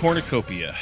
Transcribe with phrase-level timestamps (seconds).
[0.00, 0.74] Cornucopia.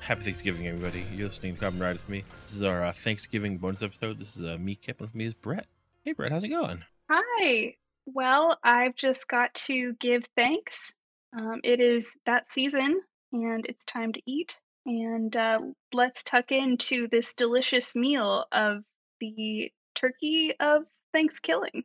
[0.00, 1.06] Happy Thanksgiving, everybody.
[1.14, 2.24] You're listening to Common Ride with me.
[2.44, 4.18] This is our uh, Thanksgiving bonus episode.
[4.18, 5.66] This is uh, me, Kip, with me is Brett.
[6.04, 6.82] Hey, Brett, how's it going?
[7.10, 7.76] Hi.
[8.06, 10.96] Well, I've just got to give thanks.
[11.36, 13.00] Um, it is that season,
[13.32, 14.56] and it's time to eat.
[14.86, 15.58] And uh,
[15.94, 18.82] let's tuck into this delicious meal of
[19.20, 21.84] the turkey of Thanksgiving.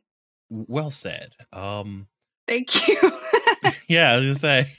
[0.50, 1.34] Well said.
[1.52, 2.08] Um,
[2.48, 2.96] Thank you.
[3.88, 4.72] yeah, I was gonna say,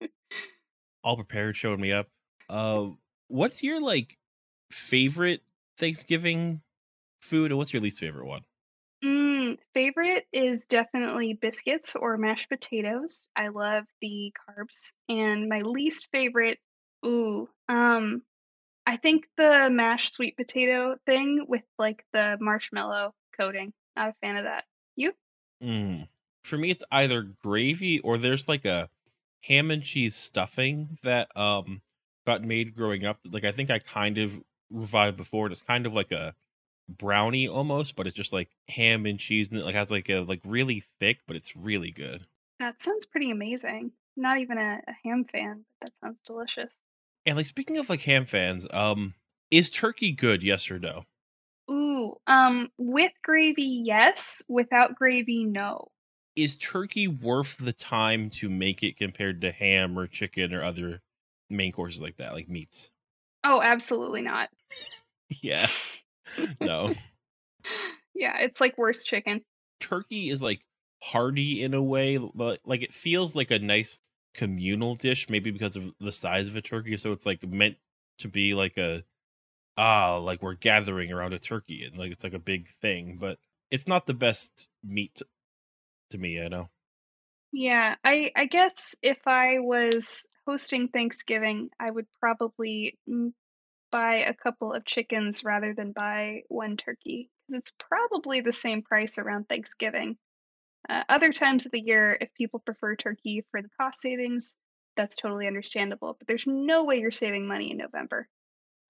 [1.04, 2.08] all prepared, showing me up.
[2.48, 2.88] Uh,
[3.28, 4.16] what's your like
[4.72, 5.42] favorite
[5.78, 6.62] Thanksgiving
[7.20, 8.42] food, and what's your least favorite one?
[9.04, 13.28] mm, favorite is definitely biscuits or mashed potatoes.
[13.36, 14.92] I love the carbs.
[15.08, 16.58] And my least favorite,
[17.04, 18.22] ooh, um,
[18.86, 23.72] I think the mashed sweet potato thing with like the marshmallow coating.
[23.96, 24.64] Not a fan of that.
[24.96, 25.12] You?
[25.62, 26.08] Mm.
[26.44, 28.90] For me, it's either gravy or there's like a
[29.42, 31.82] ham and cheese stuffing that um
[32.26, 33.18] got made growing up.
[33.30, 35.46] Like I think I kind of revived before.
[35.48, 36.34] It's kind of like a
[36.98, 40.20] brownie almost, but it's just like ham and cheese and it like has like a
[40.20, 42.26] like really thick, but it's really good.
[42.58, 43.92] That sounds pretty amazing.
[44.16, 46.74] Not even a, a ham fan, but that sounds delicious.
[47.26, 49.14] And like speaking of like ham fans, um,
[49.50, 50.42] is turkey good?
[50.42, 51.04] Yes or no?
[51.70, 54.42] Ooh, um, with gravy, yes.
[54.48, 55.88] Without gravy, no.
[56.36, 61.02] Is turkey worth the time to make it compared to ham or chicken or other
[61.48, 62.90] main courses like that, like meats?
[63.44, 64.48] Oh, absolutely not.
[65.28, 65.68] yeah.
[66.60, 66.94] No.
[68.14, 69.42] Yeah, it's like worse chicken.
[69.80, 70.60] Turkey is like
[71.02, 73.98] hearty in a way, but like it feels like a nice
[74.34, 76.96] communal dish, maybe because of the size of a turkey.
[76.96, 77.76] So it's like meant
[78.18, 79.02] to be like a
[79.78, 83.38] ah, like we're gathering around a turkey and like it's like a big thing, but
[83.70, 85.22] it's not the best meat
[86.10, 86.68] to me, I know.
[87.52, 93.32] Yeah, I I guess if I was hosting Thanksgiving, I would probably mm,
[93.90, 98.82] buy a couple of chickens rather than buy one turkey because it's probably the same
[98.82, 100.16] price around Thanksgiving.
[100.88, 104.56] Uh, other times of the year, if people prefer turkey for the cost savings,
[104.96, 106.16] that's totally understandable.
[106.18, 108.28] But there's no way you're saving money in November.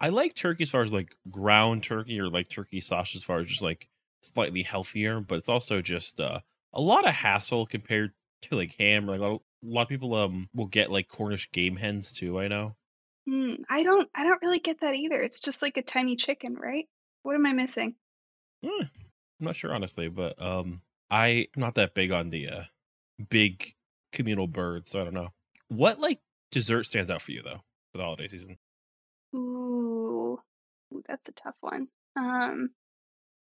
[0.00, 3.40] I like turkey as far as like ground turkey or like turkey sausage as far
[3.40, 3.88] as just like
[4.20, 6.40] slightly healthier, but it's also just uh,
[6.72, 8.12] a lot of hassle compared
[8.42, 9.06] to like ham.
[9.06, 12.12] Like a lot, of, a lot of people um will get like Cornish game hens
[12.12, 12.40] too.
[12.40, 12.76] I know.
[13.26, 15.20] Hmm, I don't I don't really get that either.
[15.22, 16.88] It's just like a tiny chicken, right?
[17.22, 17.96] What am I missing?
[18.62, 18.90] I'm
[19.46, 22.64] not sure honestly, but um I'm not that big on the uh
[23.30, 23.74] big
[24.12, 25.30] communal birds, so I don't know.
[25.68, 26.20] What like
[26.50, 28.58] dessert stands out for you though for the holiday season?
[29.34, 30.40] Ooh,
[30.92, 31.88] ooh, that's a tough one.
[32.16, 32.70] Um,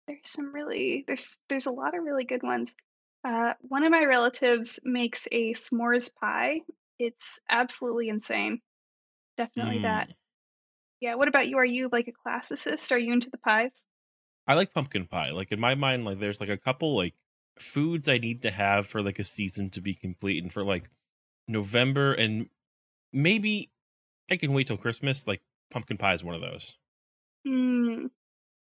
[0.06, 2.76] there's some really there's there's a lot of really good ones.
[3.24, 6.62] Uh, one of my relatives makes a s'mores pie.
[6.98, 8.62] It's absolutely insane.
[9.38, 10.08] Definitely that.
[10.08, 10.14] Mm.
[11.00, 11.14] Yeah.
[11.14, 11.56] What about you?
[11.58, 12.90] Are you like a classicist?
[12.90, 13.86] Are you into the pies?
[14.48, 15.30] I like pumpkin pie.
[15.30, 17.14] Like in my mind, like there's like a couple like
[17.58, 20.90] foods I need to have for like a season to be complete, and for like
[21.46, 22.48] November and
[23.12, 23.70] maybe
[24.30, 25.26] I can wait till Christmas.
[25.26, 25.40] Like
[25.70, 26.76] pumpkin pie is one of those.
[27.46, 28.06] Hmm.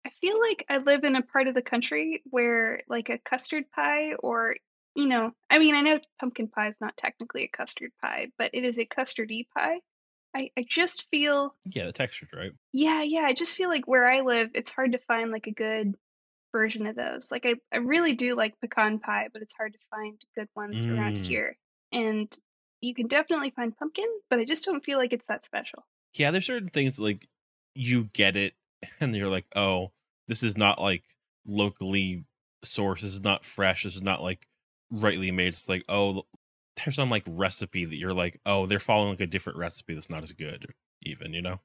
[0.04, 3.70] I feel like I live in a part of the country where like a custard
[3.70, 4.56] pie or
[4.94, 8.50] you know, I mean, I know pumpkin pie is not technically a custard pie, but
[8.52, 9.78] it is a custardy pie.
[10.34, 12.53] I, I just feel Yeah, the texture's right.
[12.72, 13.22] Yeah, yeah.
[13.22, 15.94] I just feel like where I live, it's hard to find like a good
[16.53, 17.31] version of those.
[17.31, 20.84] Like I, I really do like pecan pie, but it's hard to find good ones
[20.84, 21.27] around Mm.
[21.27, 21.56] here.
[21.93, 22.33] And
[22.80, 25.84] you can definitely find pumpkin, but I just don't feel like it's that special.
[26.15, 27.28] Yeah, there's certain things like
[27.74, 28.54] you get it,
[29.01, 29.92] and you're like, oh,
[30.27, 31.04] this is not like
[31.47, 32.24] locally
[32.65, 33.01] sourced.
[33.01, 33.84] This is not fresh.
[33.84, 34.47] This is not like
[34.91, 35.48] rightly made.
[35.48, 36.24] It's like, oh,
[36.84, 40.10] there's some like recipe that you're like, oh, they're following like a different recipe that's
[40.10, 40.72] not as good,
[41.03, 41.60] even, you know?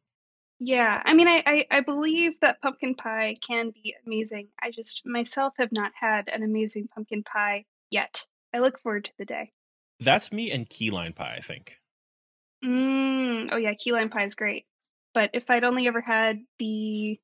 [0.59, 4.49] Yeah, I mean, I, I, I believe that pumpkin pie can be amazing.
[4.61, 8.21] I just myself have not had an amazing pumpkin pie yet.
[8.53, 9.51] I look forward to the day.
[9.99, 11.79] That's me and key lime pie, I think.
[12.63, 14.65] Mm, oh yeah, key lime pie is great.
[15.13, 17.19] But if I'd only ever had the,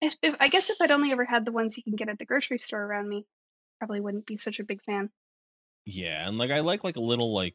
[0.00, 2.18] if, if, I guess if I'd only ever had the ones you can get at
[2.18, 3.26] the grocery store around me,
[3.78, 5.10] probably wouldn't be such a big fan.
[5.90, 7.54] Yeah, and like I like like a little like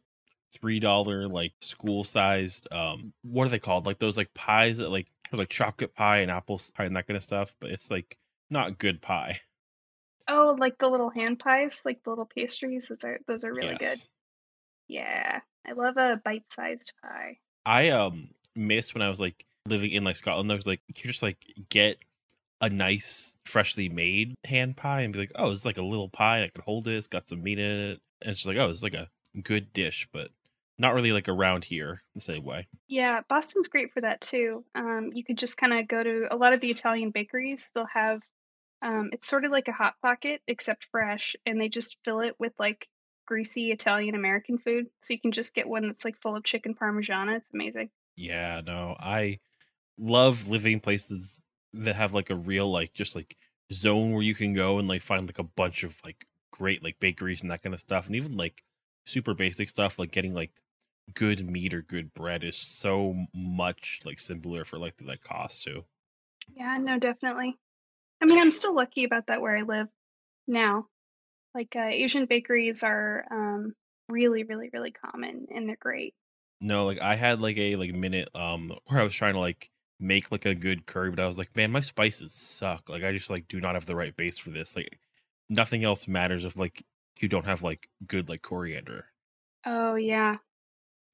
[0.60, 3.86] three dollar like school sized um what are they called?
[3.86, 7.06] Like those like pies that like there's like chocolate pie and apple pie and that
[7.06, 8.18] kind of stuff, but it's like
[8.50, 9.40] not good pie.
[10.28, 12.88] Oh, like the little hand pies, like the little pastries.
[12.88, 14.00] Those are those are really good.
[14.88, 17.38] Yeah, I love a bite-sized pie.
[17.68, 20.52] I um miss when I was like living in like Scotland.
[20.52, 21.38] i was like you just like
[21.70, 21.98] get
[22.62, 26.44] a nice freshly made hand pie and be like, oh, it's like a little pie.
[26.44, 26.96] I can hold it.
[26.96, 29.10] It's got some meat in it, and it's like, oh, it's like a
[29.42, 30.30] good dish, but
[30.78, 32.68] not really like around here the same way.
[32.88, 34.64] Yeah, Boston's great for that too.
[34.76, 37.70] Um, you could just kind of go to a lot of the Italian bakeries.
[37.74, 38.24] They'll have
[38.84, 42.36] um, it's sort of like a hot pocket except fresh, and they just fill it
[42.40, 42.88] with like
[43.26, 44.88] greasy Italian American food.
[45.02, 47.38] So you can just get one that's like full of chicken parmigiana.
[47.38, 47.90] It's amazing.
[48.16, 49.40] Yeah, no, I
[49.98, 51.42] love living places
[51.74, 53.38] that have like a real like just like
[53.72, 57.00] zone where you can go and like find like a bunch of like great like
[57.00, 58.64] bakeries and that kind of stuff, and even like
[59.06, 60.52] super basic stuff like getting like
[61.14, 65.64] good meat or good bread is so much like simpler for like the like cost
[65.64, 65.84] too.
[66.56, 67.58] Yeah, no, definitely.
[68.22, 69.88] I mean, I'm still lucky about that where I live
[70.48, 70.88] now.
[71.54, 73.74] Like uh, Asian bakeries are um,
[74.10, 76.14] really, really, really common, and they're great.
[76.62, 79.70] No, like I had like a like minute um where I was trying to like
[80.00, 82.90] make like a good curry, but I was like, man, my spices suck.
[82.90, 84.76] Like I just like do not have the right base for this.
[84.76, 85.00] Like
[85.54, 86.84] nothing else matters if like
[87.20, 89.06] you don't have like good like coriander.
[89.66, 90.38] Oh yeah,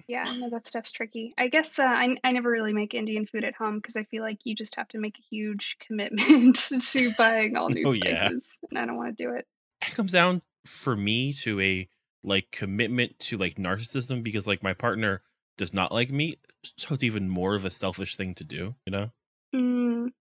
[0.07, 0.33] yeah.
[0.37, 1.33] No, that stuff's tricky.
[1.37, 4.23] I guess uh, I I never really make Indian food at home because I feel
[4.23, 6.55] like you just have to make a huge commitment
[6.93, 8.29] to buying all new Oh yeah.
[8.29, 9.45] spices, and I don't want to do it.
[9.87, 11.89] It comes down for me to a
[12.23, 15.21] like commitment to like narcissism because like my partner
[15.57, 16.39] does not like meat,
[16.77, 19.11] so it's even more of a selfish thing to do, you know?
[19.53, 20.11] Mm,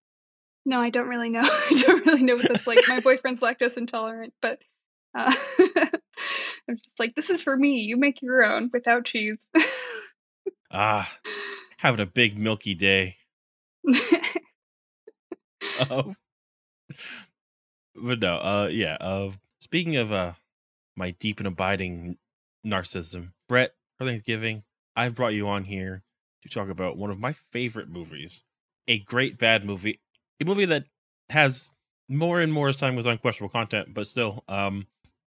[0.65, 1.43] no, I don't really know.
[1.45, 2.81] I don't really know what that's like.
[2.89, 4.59] My boyfriend's lactose intolerant, but
[5.15, 5.35] uh,
[6.69, 7.81] I'm just like, this is for me.
[7.81, 9.51] You make your own without cheese.
[10.71, 11.11] Ah,
[11.79, 13.17] having a big milky day.
[15.91, 16.15] Oh,
[17.95, 18.97] but no, uh, yeah.
[19.01, 20.33] Uh, speaking of uh,
[20.97, 22.19] my deep and abiding
[22.67, 24.65] narcissism, Brett, for Thanksgiving,
[24.97, 26.03] I've brought you on here
[26.43, 28.43] to talk about one of my favorite movies,
[28.87, 30.01] a great bad movie,
[30.41, 30.85] a movie that
[31.31, 31.71] has
[32.09, 34.87] more and more as time goes on questionable content, but still, um,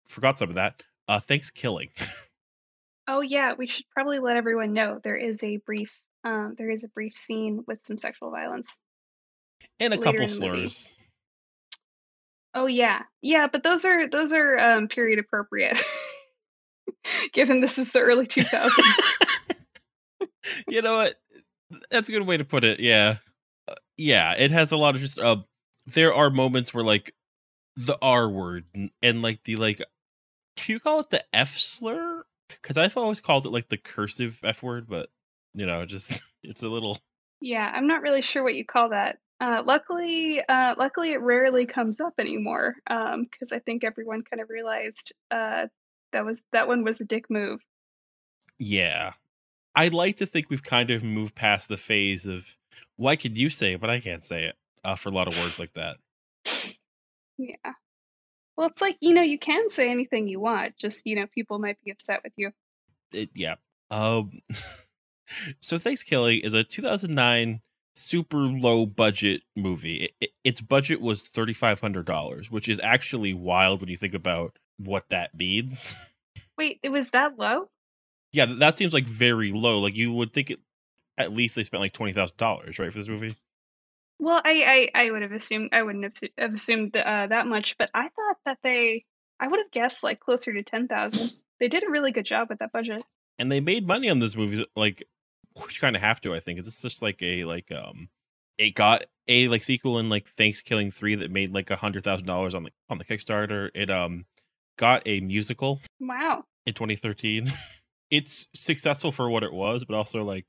[0.07, 0.83] forgot some of that.
[1.09, 1.91] Uh, ThanksKilling.
[3.09, 5.93] oh yeah, we should probably let everyone know there is a brief,
[6.25, 8.81] um, there is a brief scene with some sexual violence
[9.81, 10.69] and a couple in the movie.
[10.69, 10.97] slurs.
[12.55, 15.79] Oh yeah, yeah, but those are those are um, period appropriate,
[17.33, 18.71] given this is the early 2000s.
[20.69, 21.15] you know what?
[21.91, 22.79] That's a good way to put it.
[22.79, 23.17] Yeah,
[23.97, 24.35] yeah.
[24.35, 25.19] It has a lot of just.
[25.19, 25.43] Uh,
[25.87, 27.15] there are moments where like
[27.77, 29.83] the R word and, and like the like.
[30.57, 32.25] Do you call it the F slur?
[32.49, 35.09] Because I've always called it like the cursive F word, but
[35.55, 36.99] you know, just it's a little.
[37.41, 39.19] Yeah, I'm not really sure what you call that.
[39.41, 44.41] Uh, luckily, uh, luckily, it rarely comes up anymore Um, because I think everyone kind
[44.41, 45.67] of realized uh,
[46.13, 47.61] that was that one was a dick move.
[48.59, 49.15] Yeah,
[49.75, 52.57] I like to think we've kind of moved past the phase of
[53.03, 55.37] why could you say it, but I can't say it uh, for a lot of
[55.39, 55.97] words like that.
[57.39, 57.73] Yeah.
[58.57, 60.77] Well, it's like you know you can say anything you want.
[60.77, 62.53] Just you know people might be upset with you.
[63.13, 63.55] it, yeah.
[63.91, 64.41] Um,
[65.61, 67.61] so ThanksKilling is a 2009
[67.95, 70.05] super low budget movie.
[70.05, 75.09] It, it- its budget was $3,500, which is actually wild when you think about what
[75.11, 75.95] that means.
[76.59, 77.69] Wait, it was that low?
[78.33, 79.79] yeah, that seems like very low.
[79.79, 80.59] Like you would think it,
[81.23, 83.37] at least they spent like $20,000, right, for this movie?
[84.19, 87.77] Well, I I, I would have assumed I wouldn't have, have assumed uh, that much,
[87.77, 89.05] but I thought that they
[89.41, 91.33] I would have guessed like closer to ten thousand.
[91.59, 93.03] They did a really good job with that budget.
[93.39, 95.03] And they made money on this movie, like,
[95.61, 96.59] which kind of have to, I think.
[96.59, 98.11] Is this just like a, like, um,
[98.59, 102.27] it got a like sequel in like ThanksKilling 3 that made like a hundred thousand
[102.27, 103.71] dollars on the on the Kickstarter.
[103.75, 104.27] It um
[104.79, 106.45] got a musical Wow.
[106.67, 107.53] in 2013.
[108.11, 110.47] it's successful for what it was, but also like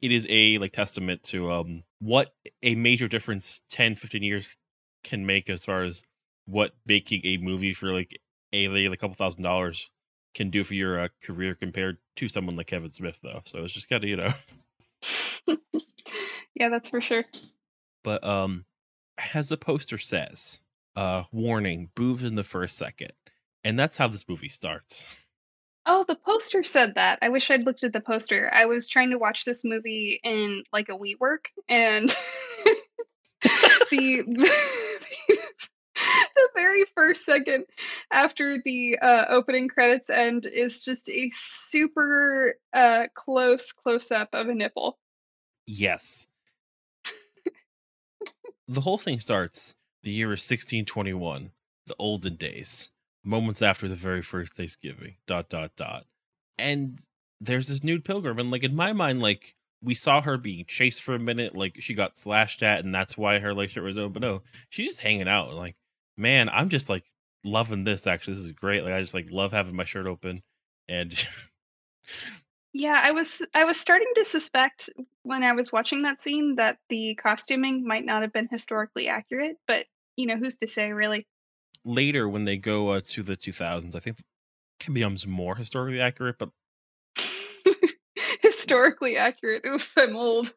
[0.00, 4.56] it is a like testament to um what a major difference 10, 15 years
[5.04, 6.02] can make as far as
[6.46, 8.18] what making a movie for like
[8.52, 9.90] a like a couple thousand dollars
[10.34, 13.42] can do for your uh, career compared to someone like Kevin Smith though.
[13.44, 14.32] So it's just gotta, you know.
[16.54, 17.24] yeah, that's for sure.
[18.04, 18.64] But um
[19.34, 20.60] as the poster says,
[20.96, 23.12] uh warning, boobs in the first second.
[23.64, 25.16] And that's how this movie starts.
[25.90, 27.18] Oh, the poster said that.
[27.22, 28.50] I wish I'd looked at the poster.
[28.52, 32.08] I was trying to watch this movie in like a wheat work, and
[33.90, 34.22] the
[35.96, 37.64] the very first second
[38.12, 44.48] after the uh, opening credits end is just a super uh, close close up of
[44.48, 44.98] a nipple.
[45.66, 46.26] Yes.
[48.68, 49.74] the whole thing starts.
[50.02, 51.50] The year is 1621.
[51.86, 52.90] the olden days,
[53.28, 56.06] moments after the very first Thanksgiving, dot, dot, dot.
[56.58, 57.00] And
[57.40, 58.38] there's this nude pilgrim.
[58.38, 61.76] And like in my mind, like we saw her being chased for a minute, like
[61.80, 64.14] she got slashed at, and that's why her leg shirt was open.
[64.14, 65.52] But no, she's just hanging out.
[65.52, 65.76] Like,
[66.16, 67.04] man, I'm just like
[67.44, 68.34] loving this actually.
[68.34, 68.82] This is great.
[68.82, 70.42] Like I just like love having my shirt open.
[70.88, 71.14] And
[72.72, 74.90] Yeah, I was I was starting to suspect
[75.22, 79.56] when I was watching that scene that the costuming might not have been historically accurate,
[79.66, 81.26] but you know, who's to say really?
[81.88, 86.36] Later when they go uh, to the 2000s, I think it becomes more historically accurate,
[86.38, 86.50] but
[88.42, 89.64] historically accurate.
[89.66, 90.54] Oof, I'm old.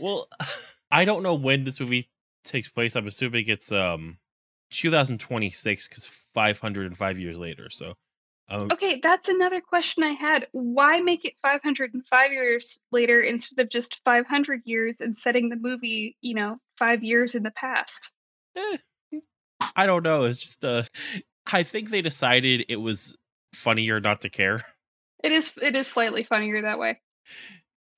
[0.00, 0.28] well,
[0.90, 2.08] I don't know when this movie
[2.44, 2.94] takes place.
[2.96, 4.18] I'm assuming it's um
[4.70, 7.70] 2026 because 505 years later.
[7.70, 7.94] So,
[8.48, 10.48] um, Okay, that's another question I had.
[10.52, 16.16] Why make it 505 years later instead of just 500 years and setting the movie,
[16.20, 18.12] you know, five years in the past?
[18.56, 18.78] eh,
[19.74, 20.24] I don't know.
[20.24, 20.84] It's just uh,
[21.52, 23.16] I think they decided it was
[23.54, 24.62] funnier not to care.
[25.24, 27.00] It is it is slightly funnier that way.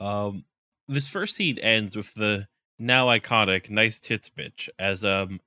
[0.01, 0.45] Um,
[0.87, 2.49] this first scene ends with the
[2.79, 5.41] now iconic "nice tits bitch" as um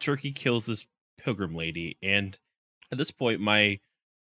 [0.00, 0.86] Turkey kills this
[1.18, 2.38] pilgrim lady, and
[2.92, 3.80] at this point, my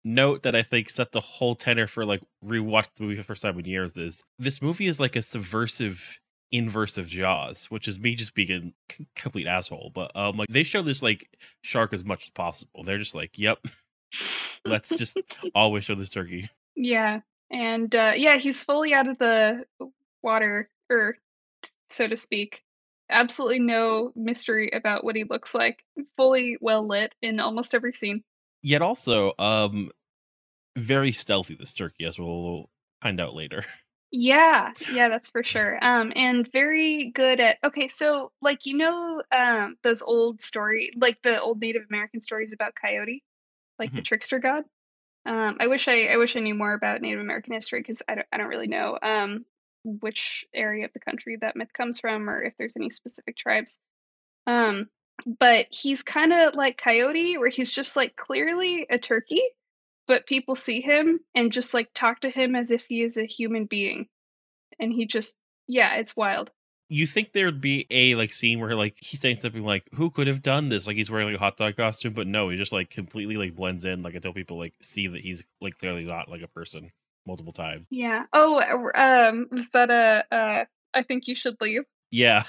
[0.03, 3.25] note that I think set the whole tenor for like rewatch the movie for the
[3.25, 6.19] first time in years is this movie is like a subversive
[6.51, 9.91] inverse of Jaws, which is me just being a complete asshole.
[9.93, 12.83] But um, like they show this like shark as much as possible.
[12.83, 13.59] They're just like, yep,
[14.65, 15.17] let's just
[15.55, 16.49] always show this turkey.
[16.75, 19.65] Yeah, and uh, yeah, he's fully out of the
[20.21, 21.17] water, or
[21.89, 22.63] so to speak.
[23.09, 25.83] Absolutely no mystery about what he looks like.
[26.15, 28.23] Fully well lit in almost every scene.
[28.63, 29.89] Yet also, um,
[30.77, 31.55] very stealthy.
[31.55, 32.69] This turkey, as we'll
[33.01, 33.65] find out later.
[34.13, 35.79] Yeah, yeah, that's for sure.
[35.81, 41.21] Um, and very good at okay, so like you know, um, those old story, like
[41.21, 43.23] the old Native American stories about Coyote,
[43.79, 44.03] like the Mhm.
[44.03, 44.61] trickster god.
[45.25, 48.15] Um, I wish I I wish I knew more about Native American history because I
[48.15, 49.45] don't I don't really know um
[49.85, 53.79] which area of the country that myth comes from or if there's any specific tribes.
[54.47, 54.89] Um,
[55.39, 59.41] but he's kind of like Coyote, where he's just like clearly a turkey,
[60.11, 63.23] but people see him and just like talk to him as if he is a
[63.23, 64.07] human being.
[64.77, 65.37] And he just,
[65.69, 66.51] yeah, it's wild.
[66.89, 70.27] You think there'd be a like scene where like he's saying something like, "Who could
[70.27, 72.73] have done this?" Like he's wearing like a hot dog costume, but no, he just
[72.73, 74.03] like completely like blends in.
[74.03, 76.91] Like until people like see that he's like clearly not like a person
[77.25, 77.87] multiple times.
[77.89, 78.25] Yeah.
[78.33, 81.83] Oh, uh, um, was that a, uh, I think you should leave?
[82.11, 82.43] Yeah,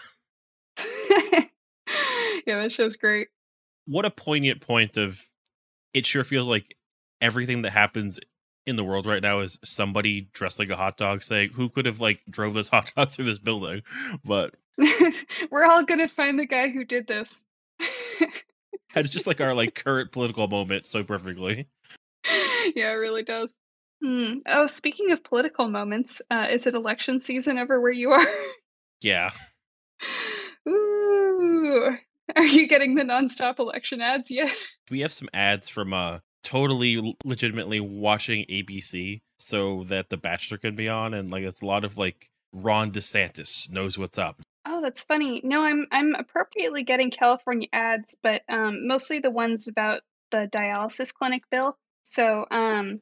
[0.77, 1.45] yeah,
[2.47, 3.29] that show's great.
[3.87, 5.25] what a poignant point of
[5.95, 6.75] it sure feels like
[7.23, 8.21] everything that happens
[8.67, 11.87] in the world right now is somebody dressed like a hot dog saying who could
[11.87, 13.83] have like drove this hot dog through this building
[14.25, 14.55] but
[15.51, 17.45] We're all gonna find the guy who did this.
[18.95, 21.69] it's just like our like current political moment so perfectly
[22.25, 23.59] yeah, it really does.
[24.03, 24.39] Hmm.
[24.47, 28.27] Oh, speaking of political moments, uh, is it election season ever where you are?
[29.01, 29.31] yeah
[30.69, 31.97] Ooh.
[32.37, 34.53] Are you getting the nonstop election ads yet?
[34.91, 40.75] we have some ads from uh totally legitimately watching abc so that the bachelor can
[40.75, 44.81] be on and like it's a lot of like ron desantis knows what's up Oh,
[44.81, 45.41] that's funny.
[45.43, 51.13] No, I'm I'm appropriately getting California ads, but um, mostly the ones about the dialysis
[51.13, 51.77] clinic bill.
[52.05, 52.97] So, um,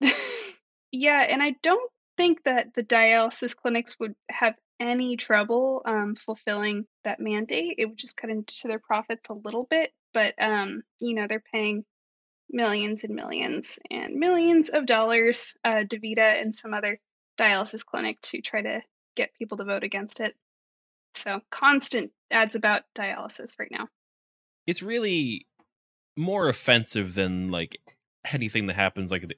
[0.92, 6.86] yeah, and I don't think that the dialysis clinics would have any trouble um, fulfilling
[7.04, 7.74] that mandate.
[7.78, 11.42] It would just cut into their profits a little bit, but um, you know, they're
[11.52, 11.84] paying
[12.52, 17.00] millions and millions and millions of dollars, uh, DaVita and some other
[17.38, 18.82] dialysis clinic to try to
[19.16, 20.34] get people to vote against it.
[21.14, 23.88] So constant ads about dialysis right now.
[24.66, 25.46] it's really
[26.16, 27.80] more offensive than like
[28.32, 29.30] anything that happens like in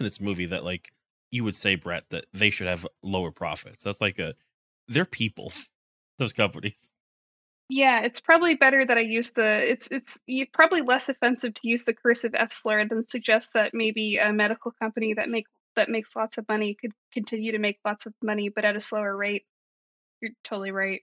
[0.00, 0.92] this movie that like
[1.30, 4.34] you would say brett that they should have lower profits that's like a
[4.86, 5.52] they're people
[6.18, 6.87] those companies
[7.70, 10.18] Yeah, it's probably better that I use the it's it's
[10.52, 14.72] probably less offensive to use the cursive F slur than suggest that maybe a medical
[14.72, 15.46] company that make
[15.76, 18.80] that makes lots of money could continue to make lots of money but at a
[18.80, 19.44] slower rate.
[20.22, 21.02] You're totally right.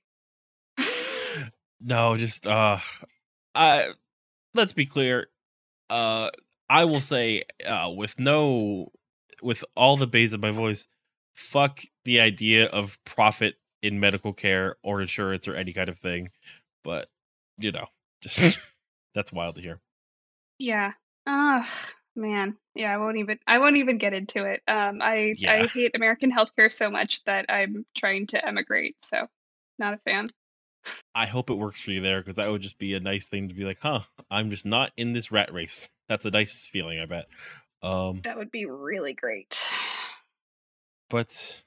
[1.81, 2.77] no just uh
[3.53, 3.89] i
[4.53, 5.27] let's be clear
[5.89, 6.29] uh
[6.69, 8.91] i will say uh with no
[9.43, 10.87] with all the bass of my voice
[11.35, 13.55] fuck the idea of profit
[13.85, 16.29] in medical care or insurance or any kind of thing
[16.83, 17.07] but
[17.57, 17.85] you know
[18.21, 18.59] just
[19.13, 19.79] that's wild to hear
[20.59, 20.93] Yeah.
[21.27, 21.63] Oh
[22.15, 22.57] man.
[22.75, 24.61] Yeah, I won't even I won't even get into it.
[24.67, 25.53] Um I Yeah.
[25.53, 29.27] I hate American healthcare so much that I'm trying to emigrate, so
[29.77, 30.27] not a fan.
[31.13, 33.49] I hope it works for you there because that would just be a nice thing
[33.49, 35.89] to be like, huh, I'm just not in this rat race.
[36.07, 37.25] That's a nice feeling, I bet.
[37.81, 39.59] Um, that would be really great.
[41.09, 41.63] But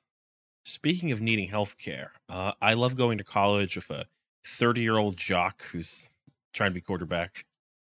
[0.69, 4.07] speaking of needing health care, uh, I love going to college with a
[4.45, 6.11] 30 year old jock who's
[6.53, 7.45] trying to be quarterback.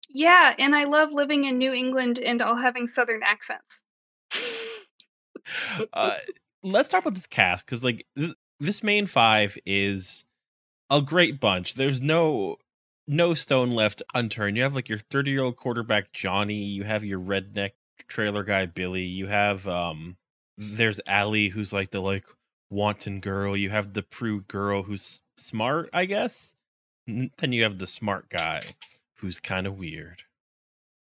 [0.09, 3.83] Yeah, and I love living in New England and all having Southern accents.
[5.93, 6.17] uh,
[6.61, 10.25] let's talk about this cast because, like, th- this main five is
[10.89, 11.75] a great bunch.
[11.75, 12.57] There's no
[13.07, 14.57] no stone left unturned.
[14.57, 16.55] You have like your 30 year old quarterback Johnny.
[16.55, 17.71] You have your redneck
[18.07, 19.03] trailer guy Billy.
[19.03, 20.17] You have um,
[20.57, 22.25] there's Allie who's like the like
[22.73, 23.55] wanton girl.
[23.55, 26.55] You have the prude girl who's smart, I guess.
[27.07, 28.61] then you have the smart guy
[29.17, 30.23] who's kind of weird.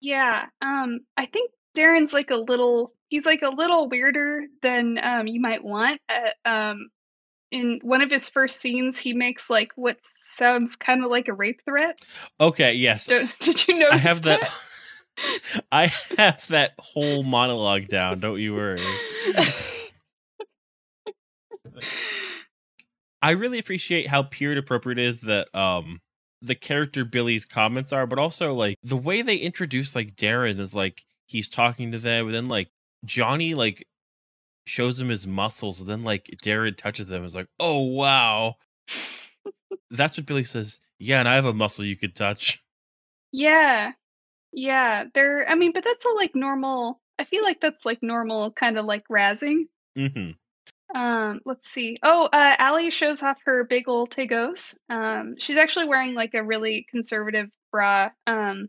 [0.02, 2.94] Yeah, um, I think Darren's like a little.
[3.10, 6.00] He's like a little weirder than um, you might want.
[6.10, 6.90] Uh, um,
[7.52, 11.34] in one of his first scenes, he makes like what sounds kind of like a
[11.34, 12.00] rape threat.
[12.40, 13.08] Okay, yes.
[13.08, 13.94] Don't, did you notice?
[13.94, 14.42] I have that.
[14.42, 15.62] that?
[15.72, 15.88] I
[16.18, 18.22] have that whole monologue down.
[18.22, 18.80] Don't you worry.
[23.22, 26.02] I really appreciate how period appropriate it is that um
[26.42, 30.74] the character Billy's comments are, but also like the way they introduce like Darren is
[30.74, 32.70] like he's talking to them, and then like
[33.06, 33.88] Johnny like
[34.66, 38.56] shows him his muscles, and then like Darren touches them, and is like, oh wow.
[39.92, 40.80] That's what Billy says.
[41.00, 42.64] Yeah, and I have a muscle you could touch.
[43.32, 43.92] Yeah.
[44.52, 45.06] Yeah.
[45.14, 48.78] They're I mean, but that's all like normal I feel like that's like normal kind
[48.78, 49.68] of like razzing.
[49.98, 50.32] Mm-hmm.
[50.94, 51.98] Um, let's see.
[52.04, 54.76] Oh, uh, Allie shows off her big old Tigos.
[54.90, 58.68] Um, she's actually wearing like a really conservative bra, um,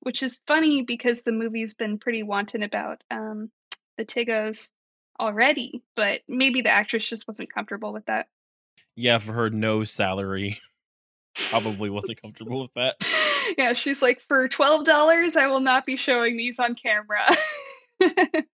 [0.00, 3.50] which is funny because the movie's been pretty wanton about um,
[3.98, 4.70] the Tigos
[5.18, 8.26] already, but maybe the actress just wasn't comfortable with that.
[8.96, 10.58] Yeah, for her no salary,
[11.50, 12.96] probably wasn't comfortable with that.
[13.58, 17.36] Yeah, she's like, for twelve dollars, I will not be showing these on camera.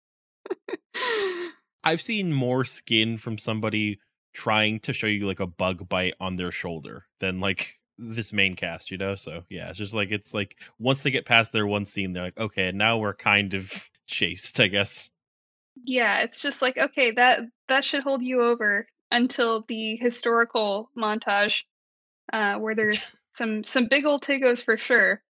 [1.85, 3.99] I've seen more skin from somebody
[4.33, 8.55] trying to show you like a bug bite on their shoulder than like this main
[8.55, 9.15] cast, you know?
[9.15, 12.23] So yeah, it's just like it's like once they get past their one scene, they're
[12.23, 15.11] like, okay, now we're kind of chased, I guess.
[15.83, 21.61] Yeah, it's just like, okay, that that should hold you over until the historical montage,
[22.33, 25.21] uh, where there's some some big old Tigos for sure.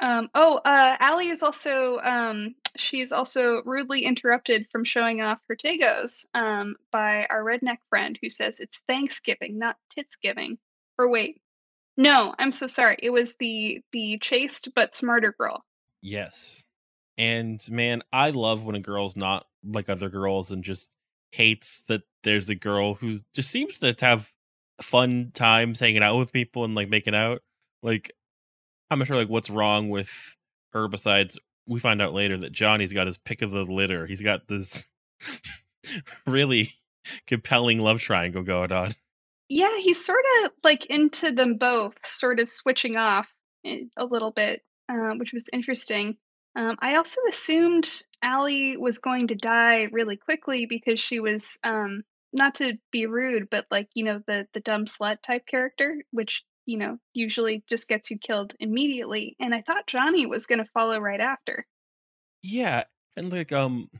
[0.00, 5.56] Um, oh, uh, Allie is also um, she's also rudely interrupted from showing off her
[5.56, 10.58] Tigos um, by our redneck friend who says it's Thanksgiving, not Titsgiving.
[10.98, 11.40] Or wait,
[11.96, 12.96] no, I'm so sorry.
[13.02, 15.64] It was the the chaste but smarter girl.
[16.00, 16.64] Yes,
[17.18, 20.94] and man, I love when a girl's not like other girls and just
[21.30, 24.30] hates that there's a girl who just seems to have
[24.80, 27.42] fun times hanging out with people and like making out.
[27.82, 28.12] Like
[28.90, 30.36] I'm not sure like what's wrong with
[30.72, 34.06] her besides we find out later that Johnny's got his pick of the litter.
[34.06, 34.86] He's got this
[36.26, 36.72] really
[37.26, 38.92] compelling love triangle going on.
[39.48, 43.34] Yeah, he's sort of like into them both, sort of switching off
[43.66, 46.16] eh, a little bit, uh, which was interesting.
[46.56, 47.90] Um, I also assumed
[48.22, 53.48] Allie was going to die really quickly because she was um, not to be rude,
[53.50, 57.88] but like you know the the dumb slut type character, which you know, usually just
[57.88, 59.36] gets you killed immediately.
[59.40, 61.66] And I thought Johnny was going to follow right after.
[62.42, 62.84] Yeah.
[63.16, 63.90] And like, um,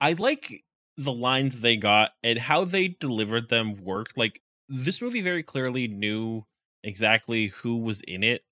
[0.00, 0.64] I like
[0.96, 4.16] the lines they got and how they delivered them worked.
[4.16, 6.44] Like, this movie very clearly knew
[6.82, 8.42] exactly who was in it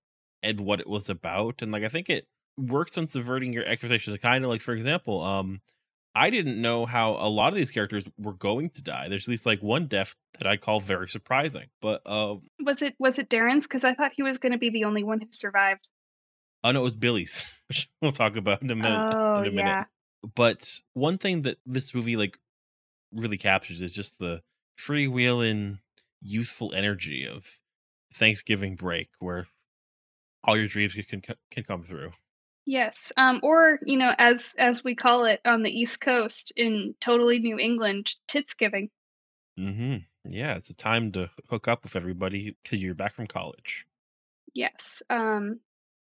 [0.43, 1.61] and what it was about.
[1.61, 2.27] And like, I think it
[2.57, 4.17] works on subverting your expectations.
[4.21, 5.61] Kind of like, for example, um,
[6.13, 9.07] I didn't know how a lot of these characters were going to die.
[9.07, 11.67] There's at least like one death that I call very surprising.
[11.81, 13.63] But uh, was it was it Darren's?
[13.63, 15.89] Because I thought he was going to be the only one who survived.
[16.63, 19.15] Oh no, it was Billy's, which we'll talk about in a minute.
[19.15, 19.69] Oh in a minute.
[19.69, 19.83] yeah.
[20.35, 22.37] But one thing that this movie like
[23.13, 24.41] really captures is just the
[24.77, 25.79] freewheeling,
[26.21, 27.59] youthful energy of
[28.13, 29.47] Thanksgiving break, where
[30.43, 32.11] all your dreams can can come through.
[32.71, 36.95] Yes, um, or you know, as as we call it on the East Coast in
[37.01, 38.89] totally New England, titsgiving.
[39.59, 39.97] Mm-hmm.
[40.29, 43.85] Yeah, it's a time to hook up with everybody because you're back from college.
[44.53, 45.59] Yes, um,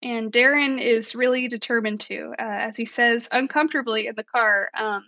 [0.03, 4.69] and Darren is really determined to, uh, as he says uncomfortably in the car.
[4.77, 5.05] Um,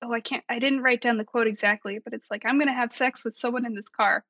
[0.00, 0.44] oh, I can't.
[0.48, 3.24] I didn't write down the quote exactly, but it's like I'm going to have sex
[3.24, 4.24] with someone in this car,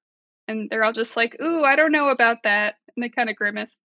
[0.48, 3.37] and they're all just like, "Ooh, I don't know about that," and they kind of
[3.37, 3.83] grimace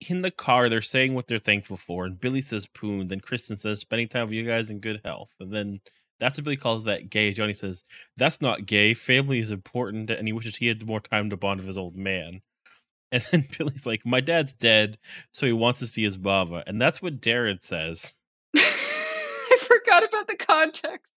[0.00, 3.56] in the car, they're saying what they're thankful for, and Billy says "poon." Then Kristen
[3.56, 5.80] says, "Spending time with you guys in good health." And then
[6.18, 7.32] That's what Billy calls that gay.
[7.32, 7.84] Johnny says,
[8.16, 8.94] That's not gay.
[8.94, 11.96] Family is important, and he wishes he had more time to bond with his old
[11.96, 12.42] man.
[13.12, 14.98] And then Billy's like, My dad's dead,
[15.32, 18.14] so he wants to see his baba," And that's what Darren says.
[18.56, 21.12] I forgot about the context.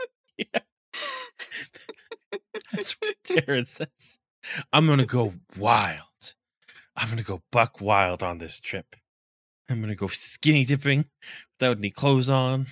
[0.38, 0.60] Yeah.
[2.72, 4.18] That's what Darren says.
[4.72, 6.06] I'm gonna go wild.
[6.96, 8.96] I'm gonna go buck wild on this trip.
[9.68, 11.06] I'm gonna go skinny dipping
[11.58, 12.66] without any clothes on.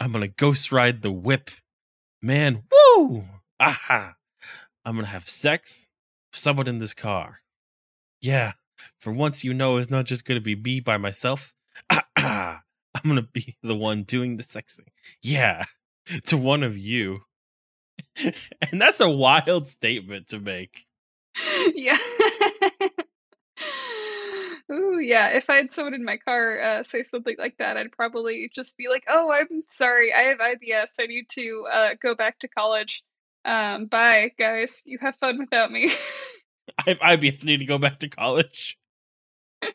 [0.00, 1.50] I'm gonna ghost ride the whip.
[2.22, 3.24] Man, woo!
[3.58, 4.14] Aha!
[4.84, 5.86] I'm gonna have sex
[6.32, 7.40] with someone in this car.
[8.20, 8.52] Yeah,
[8.98, 11.54] for once you know it's not just gonna be me by myself.
[11.90, 12.62] Ah,
[12.94, 14.88] I'm gonna be the one doing the sexing.
[15.22, 15.64] Yeah,
[16.26, 17.22] to one of you.
[18.72, 20.86] and that's a wild statement to make.
[21.74, 21.98] yeah.
[24.72, 25.28] Ooh, yeah.
[25.28, 28.76] If I had someone in my car uh, say something like that, I'd probably just
[28.76, 30.12] be like, "Oh, I'm sorry.
[30.12, 30.92] I have IBS.
[31.00, 33.02] I need to uh, go back to college.
[33.44, 34.82] Um, bye, guys.
[34.84, 35.92] You have fun without me."
[36.78, 37.44] I have IBS.
[37.44, 38.78] Need to go back to college.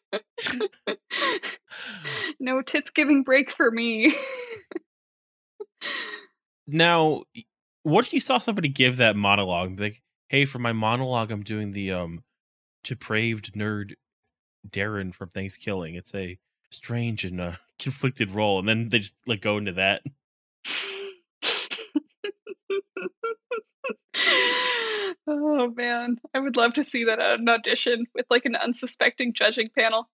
[2.40, 4.16] no tits giving break for me.
[6.68, 7.24] now,
[7.84, 9.78] what if you saw somebody give that monologue?
[9.80, 12.24] Like, hey, for my monologue, I'm doing the um
[12.84, 13.96] depraved nerd
[14.70, 15.96] Darren from ThanksKilling.
[15.96, 16.38] It's a
[16.70, 20.02] strange and uh, conflicted role, and then they just like go into that.
[25.28, 29.34] oh man, I would love to see that at an audition with like an unsuspecting
[29.34, 30.10] judging panel.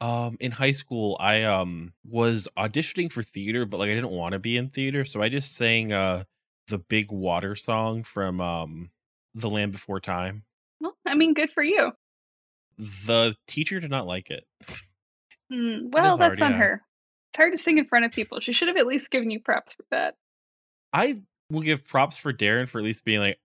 [0.00, 4.32] Um, in high school, I um was auditioning for theater, but like I didn't want
[4.32, 6.24] to be in theater, so I just sang uh
[6.68, 8.90] the Big Water song from um
[9.34, 10.44] The Land Before Time.
[10.80, 11.92] Well, I mean, good for you.
[13.06, 14.44] The teacher did not like it.
[15.52, 16.66] Mm, well, that's hard, on yeah.
[16.66, 16.82] her.
[17.30, 18.40] It's hard to sing in front of people.
[18.40, 20.16] She should have at least given you props for that.
[20.92, 23.38] I will give props for Darren for at least being like,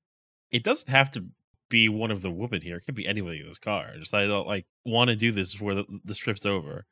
[0.52, 1.26] it doesn't have to
[1.69, 2.78] be one of the women here.
[2.78, 3.91] It could be anybody in this car.
[3.97, 6.86] Just I don't like want to do this before the, the trip's over.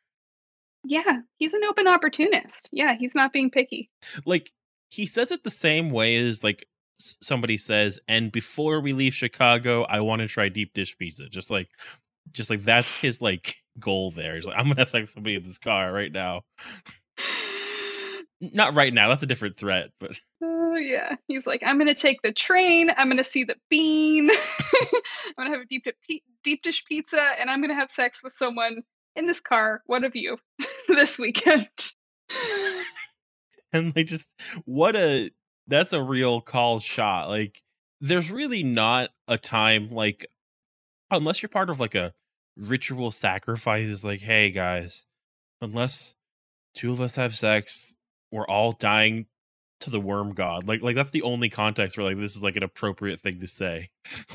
[0.84, 2.70] Yeah, he's an open opportunist.
[2.72, 3.90] Yeah, he's not being picky.
[4.26, 4.52] Like
[4.90, 6.68] he says it the same way as like
[7.00, 11.28] somebody says, and before we leave Chicago, I want to try deep dish pizza.
[11.28, 11.70] Just like,
[12.32, 14.36] just like that's his like goal there.
[14.36, 16.42] He's like, I'm gonna have sex with somebody in this car right now.
[18.42, 19.10] Not right now.
[19.10, 20.20] That's a different threat, but.
[20.44, 22.92] Oh yeah, he's like, I'm gonna take the train.
[22.96, 24.30] I'm gonna see the bean.
[24.74, 25.86] I'm gonna have a deep
[26.44, 28.84] deep dish pizza, and I'm gonna have sex with someone
[29.16, 29.82] in this car.
[29.86, 30.38] One of you
[30.88, 31.70] this weekend.
[33.72, 34.30] and like, just
[34.66, 35.32] what a
[35.68, 37.30] that's a real call shot.
[37.30, 37.62] Like,
[38.02, 40.26] there's really not a time like
[41.12, 42.14] unless you're part of like a
[42.58, 44.04] ritual sacrifice.
[44.04, 45.06] Like, hey guys,
[45.62, 46.16] unless
[46.74, 47.96] two of us have sex,
[48.32, 49.28] we're all dying
[49.82, 50.68] to the worm god.
[50.68, 53.48] Like like that's the only context where like this is like an appropriate thing to
[53.48, 53.90] say.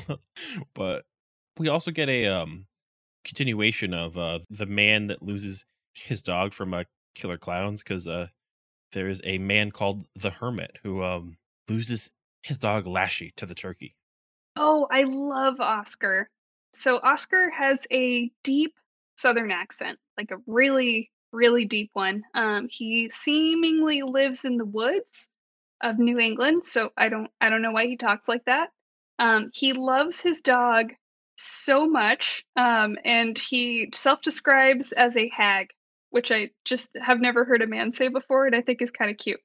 [0.73, 1.05] but
[1.57, 2.67] we also get a um
[3.25, 6.83] continuation of uh the man that loses his dog from uh
[7.15, 8.27] killer clowns because uh
[8.93, 11.37] there is a man called the hermit who um
[11.69, 12.11] loses
[12.43, 13.95] his dog Lashy to the turkey.
[14.55, 16.29] Oh, I love Oscar.
[16.73, 18.73] So Oscar has a deep
[19.15, 22.23] southern accent, like a really really deep one.
[22.33, 25.29] Um, he seemingly lives in the woods
[25.81, 28.69] of New England, so I don't I don't know why he talks like that.
[29.19, 30.93] Um, he loves his dog
[31.37, 35.67] so much, um, and he self-describes as a hag,
[36.09, 39.11] which I just have never heard a man say before, and I think is kind
[39.11, 39.39] of cute.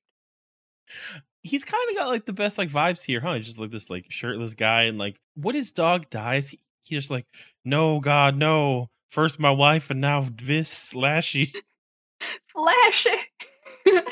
[1.43, 3.39] He's kind of got like the best like vibes here, huh?
[3.39, 6.55] Just like this like shirtless guy, and like what his dog dies,
[6.87, 7.27] he's just like,
[7.65, 8.91] no, God, no.
[9.11, 11.55] First my wife, and now this slashy.
[12.57, 13.17] Slashy.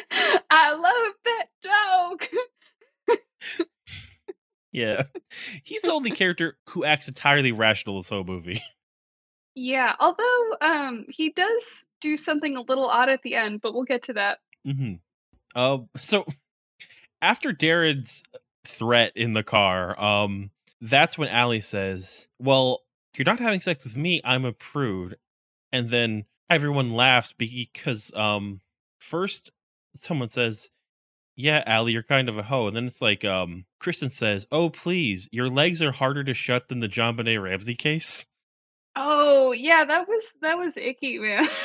[0.51, 3.19] I love that dog.
[4.73, 5.05] yeah.
[5.63, 8.63] He's the only character who acts entirely rational this whole movie.
[9.55, 13.85] Yeah, although um he does do something a little odd at the end, but we'll
[13.85, 14.39] get to that.
[14.67, 14.95] Mm-hmm.
[15.55, 16.25] Uh, so
[17.23, 18.23] after Darren's
[18.67, 20.51] threat in the car, um,
[20.85, 22.81] that's when Allie says, Well,
[23.17, 25.17] you're not having sex with me, I'm a prude.
[25.73, 28.61] And then everyone laughs because um
[28.99, 29.51] first
[29.95, 30.69] someone says
[31.37, 32.67] yeah Allie, you're kind of a hoe.
[32.67, 36.69] And then it's like um kristen says oh please your legs are harder to shut
[36.69, 38.27] than the JonBenét Ramsey case.
[38.95, 41.49] Oh yeah that was that was icky man.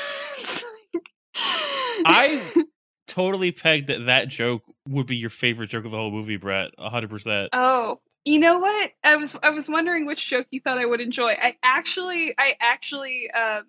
[1.36, 2.42] I
[3.08, 6.72] totally pegged that that joke would be your favorite joke of the whole movie brett
[6.80, 10.86] 100% oh you know what i was i was wondering which joke you thought i
[10.86, 13.64] would enjoy i actually i actually um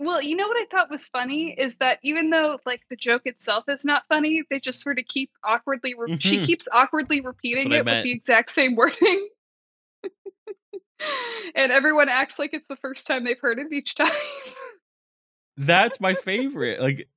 [0.00, 3.22] Well, you know what I thought was funny is that even though like the joke
[3.26, 5.94] itself is not funny, they just sort of keep awkwardly.
[5.94, 6.44] Re- She Mhm.
[6.44, 9.28] keeps awkwardly repeating it with the exact same wording,
[11.54, 14.10] and everyone acts like it's the first time they've heard it each time.
[15.56, 16.80] That's my favorite.
[16.80, 17.08] Like,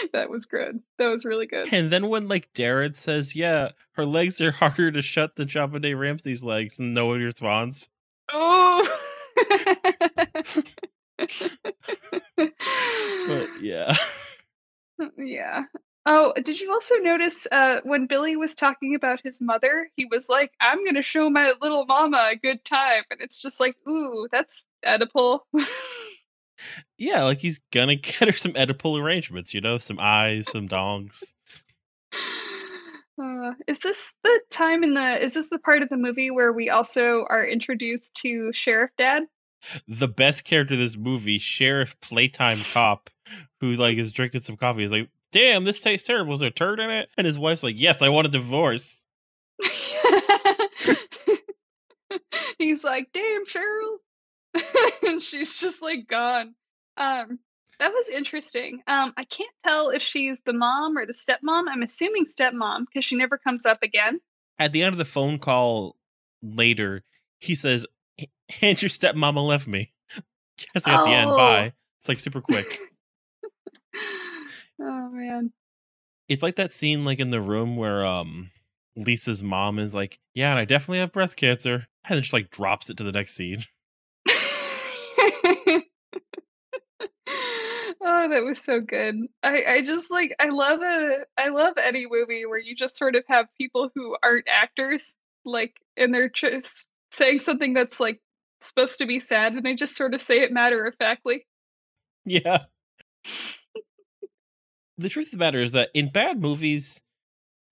[0.12, 0.80] that was good.
[0.98, 1.72] That was really good.
[1.72, 5.98] and then when like Darren says, "Yeah, her legs are harder to shut than JonBenét
[5.98, 7.88] Ramsey's legs," and no one responds.
[8.32, 8.86] Oh.
[12.36, 13.94] But yeah,
[15.16, 15.64] yeah.
[16.06, 19.90] Oh, did you also notice uh, when Billy was talking about his mother?
[19.96, 23.60] He was like, "I'm gonna show my little mama a good time," and it's just
[23.60, 25.40] like, "Ooh, that's Oedipal."
[26.98, 29.54] Yeah, like he's gonna get her some Oedipal arrangements.
[29.54, 31.34] You know, some eyes, some dongs.
[33.22, 35.22] Uh, is this the time in the?
[35.22, 39.24] Is this the part of the movie where we also are introduced to Sheriff Dad?
[39.86, 43.10] the best character of this movie, Sheriff Playtime Cop,
[43.60, 44.82] who like is drinking some coffee.
[44.82, 46.34] He's like, "Damn, this tastes terrible.
[46.34, 49.04] Is there a turd in it?" And his wife's like, "Yes, I want a divorce."
[52.58, 53.98] He's like, "Damn, Cheryl,"
[55.06, 56.54] and she's just like gone.
[56.96, 57.38] Um,
[57.78, 58.82] that was interesting.
[58.86, 61.64] Um, I can't tell if she's the mom or the stepmom.
[61.68, 64.20] I'm assuming stepmom because she never comes up again.
[64.58, 65.96] At the end of the phone call
[66.42, 67.02] later,
[67.38, 67.86] he says,
[68.60, 69.92] "And your stepmama left me."
[70.74, 71.36] Just at the end, Oh.
[71.36, 71.72] bye.
[72.00, 72.66] It's like super quick.
[74.80, 75.52] oh man.
[76.28, 78.50] it's like that scene like in the room where um
[78.96, 82.50] Lisa's mom is like, "Yeah, and I definitely have breast cancer," and then just like
[82.50, 83.64] drops it to the next scene.
[88.02, 89.16] Oh, that was so good.
[89.42, 93.16] I, I just like I love a I love any movie where you just sort
[93.16, 98.20] of have people who aren't actors, like, and they're just saying something that's like
[98.60, 101.46] supposed to be sad, and they just sort of say it matter of factly.
[102.24, 102.64] Yeah.
[104.98, 107.00] the truth of the matter is that in bad movies,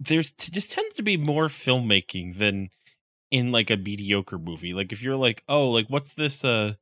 [0.00, 2.70] there's t- just tends to be more filmmaking than
[3.30, 4.72] in like a mediocre movie.
[4.72, 6.74] Like if you're like, oh, like what's this uh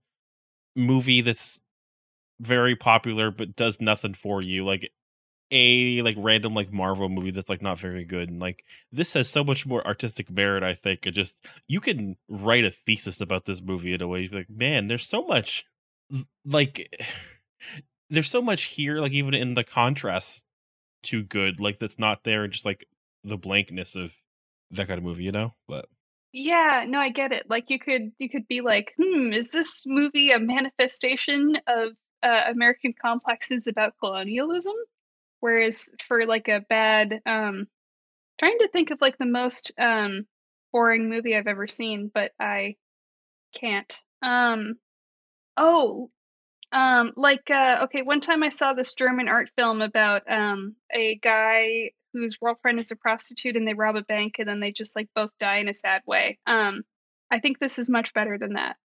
[0.76, 1.62] movie that's
[2.38, 4.64] very popular but does nothing for you?
[4.64, 4.92] Like
[5.50, 9.28] a like random like Marvel movie that's like not very good and like this has
[9.28, 11.36] so much more artistic merit I think it just
[11.68, 15.24] you can write a thesis about this movie in a way like man there's so
[15.24, 15.64] much
[16.44, 16.92] like
[18.10, 20.46] there's so much here like even in the contrast
[21.04, 22.86] to good like that's not there and just like
[23.22, 24.14] the blankness of
[24.72, 25.86] that kind of movie you know but
[26.38, 27.48] Yeah, no, I get it.
[27.48, 32.42] Like you could you could be like, hmm, is this movie a manifestation of uh,
[32.48, 34.74] American complexes about colonialism?
[35.40, 37.68] Whereas for like a bad, um,
[38.38, 40.26] trying to think of like the most um
[40.72, 42.76] boring movie I've ever seen, but I
[43.54, 43.96] can't.
[44.22, 44.76] Um,
[45.56, 46.10] oh,
[46.72, 51.16] um, like uh, okay, one time I saw this German art film about um a
[51.16, 54.96] guy whose girlfriend is a prostitute and they rob a bank and then they just
[54.96, 56.38] like both die in a sad way.
[56.46, 56.82] Um,
[57.30, 58.76] I think this is much better than that.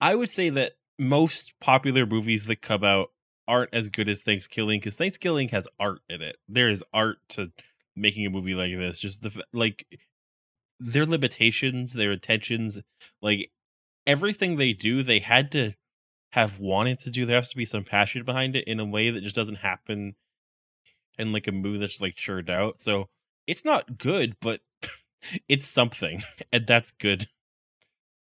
[0.00, 3.10] I would say that most popular movies that come out
[3.48, 6.36] aren't as good as ThanksKilling because ThanksKilling has art in it.
[6.48, 7.52] There is art to
[7.96, 9.00] making a movie like this.
[9.00, 9.86] Just the like
[10.78, 12.80] their limitations, their intentions,
[13.20, 13.50] like
[14.06, 15.74] everything they do, they had to
[16.32, 17.26] have wanted to do.
[17.26, 20.14] There has to be some passion behind it in a way that just doesn't happen
[21.18, 22.80] in like a movie that's like churned out.
[22.80, 23.08] So
[23.46, 24.60] it's not good, but
[25.48, 26.22] it's something,
[26.52, 27.28] and that's good.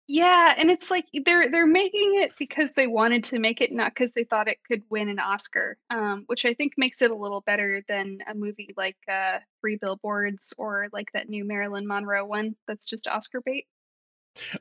[0.10, 3.94] Yeah, and it's like they're they're making it because they wanted to make it, not
[3.94, 5.78] because they thought it could win an Oscar.
[5.90, 9.76] Um, which I think makes it a little better than a movie like uh, Three
[9.76, 13.68] Billboards or like that new Marilyn Monroe one that's just Oscar bait.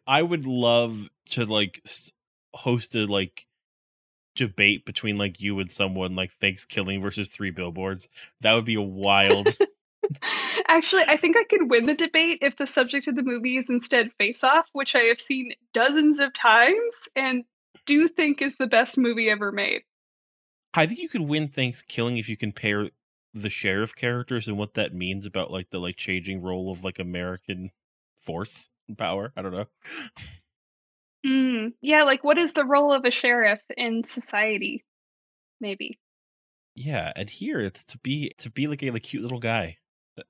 [0.05, 1.81] I would love to like
[2.55, 3.47] host a like
[4.37, 8.09] debate between like you and someone like ThanksKilling versus Three Billboards.
[8.41, 9.57] That would be a wild.
[10.69, 13.69] Actually, I think I could win the debate if the subject of the movie is
[13.69, 17.45] instead Face Off, which I have seen dozens of times and
[17.87, 19.83] do think is the best movie ever made.
[20.75, 22.91] I think you could win Thanksgiving if you compare
[23.33, 26.99] the sheriff characters and what that means about like the like changing role of like
[26.99, 27.71] American
[28.21, 29.33] force and power.
[29.37, 29.67] I don't know.
[31.27, 34.85] Mm, yeah, like what is the role of a sheriff in society?
[35.61, 35.99] Maybe.
[36.75, 39.79] Yeah, and here it's to be to be like a like, cute little guy.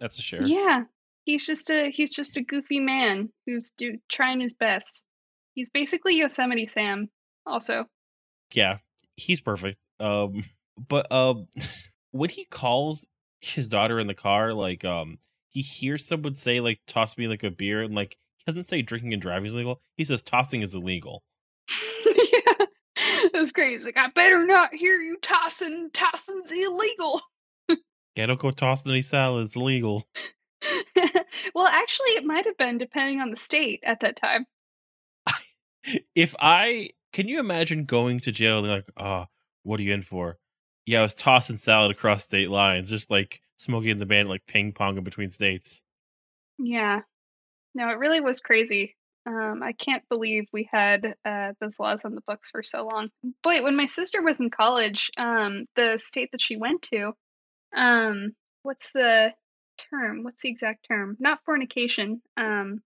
[0.01, 0.49] That's a sheriff.
[0.49, 0.85] Yeah,
[1.25, 5.05] he's just a he's just a goofy man who's do, trying his best.
[5.55, 7.11] He's basically Yosemite Sam.
[7.45, 7.87] Also,
[8.53, 8.79] yeah,
[9.17, 9.79] he's perfect.
[10.01, 10.45] Um,
[10.77, 11.49] but um,
[12.13, 13.07] when he calls
[13.41, 15.19] his daughter in the car, like um,
[15.51, 19.13] he hears someone say like "toss me like a beer," and like doesn't say drinking
[19.13, 19.81] and driving is illegal.
[19.97, 21.23] He says tossing is illegal.
[22.07, 22.67] yeah,
[23.33, 23.73] that's great.
[23.73, 25.91] He's like, I better not hear you tossing.
[25.93, 27.21] Tossing's illegal.
[28.17, 29.51] Yeah, don't go tossing any salads.
[29.51, 30.09] It's illegal.
[31.55, 34.47] well, actually, it might have been depending on the state at that time.
[36.15, 39.27] if I can you imagine going to jail and like, oh,
[39.63, 40.39] what are you in for?
[40.87, 44.47] Yeah, I was tossing salad across state lines, just like smoking and the band, like
[44.47, 45.83] ping ponging between states.
[46.59, 47.03] Yeah.
[47.77, 48.97] No, it really was crazy.
[49.27, 53.11] Um, I can't believe we had uh, those laws on the books for so long.
[53.43, 57.13] Boy, when my sister was in college, um, the state that she went to,
[57.77, 59.35] um, what's the
[59.77, 60.23] term?
[60.23, 61.19] What's the exact term?
[61.21, 62.23] Not fornication.
[62.39, 62.81] Um,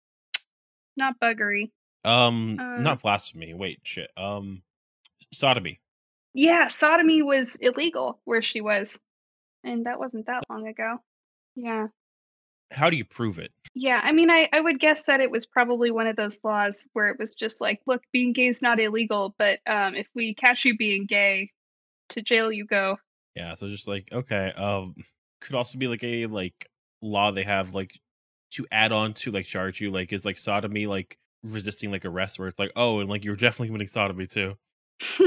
[0.97, 1.71] not buggery.
[2.03, 3.53] Um, Uh, not blasphemy.
[3.53, 4.11] Wait, shit.
[4.17, 4.63] Um,
[5.35, 5.81] sodomy.
[6.33, 8.99] Yeah, sodomy was illegal where she was,
[9.65, 10.97] and that wasn't that long ago.
[11.57, 11.89] Yeah.
[12.71, 13.53] How do you prove it?
[13.75, 16.89] Yeah, I mean, I, I would guess that it was probably one of those laws
[16.93, 20.35] where it was just like, look, being gay is not illegal, but um, if we
[20.35, 21.53] catch you being gay,
[22.11, 22.99] to jail you go.
[23.35, 24.97] Yeah, so just like okay, um,
[25.41, 26.69] could also be like a like
[27.03, 28.01] law they have like
[28.51, 32.39] to add on to like charge you like is like sodomy like resisting like arrest
[32.39, 34.57] where it's like oh and like you're definitely committing sodomy too.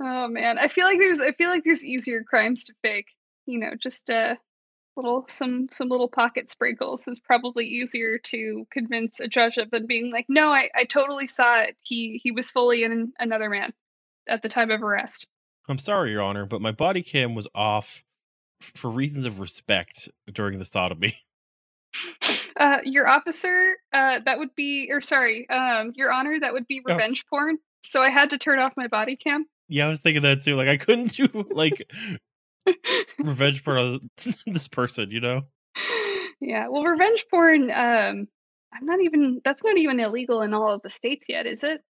[0.00, 3.12] oh man, I feel like there's I feel like there's easier crimes to fake.
[3.46, 4.36] You know, just uh
[4.96, 9.86] little some some little pocket sprinkles is probably easier to convince a judge of than
[9.86, 11.76] being like, no, I, I totally saw it.
[11.82, 13.72] He he was fully in another man
[14.28, 15.26] at the time of arrest.
[15.68, 18.04] I'm sorry, Your Honor, but my body cam was off
[18.60, 21.16] for reasons of respect during the sodomy.
[22.56, 26.80] Uh, your officer, uh, that would be, or sorry, um, your honor, that would be
[26.86, 26.92] Oh.
[26.94, 27.58] revenge porn.
[27.82, 29.46] So I had to turn off my body cam.
[29.68, 30.54] Yeah, I was thinking that too.
[30.54, 31.90] Like I couldn't do like
[33.18, 34.00] revenge porn on
[34.46, 35.42] this person, you know?
[36.40, 37.70] yeah, well, revenge porn.
[37.70, 38.28] Um,
[38.74, 39.40] I'm not even.
[39.44, 41.82] That's not even illegal in all of the states yet, is it?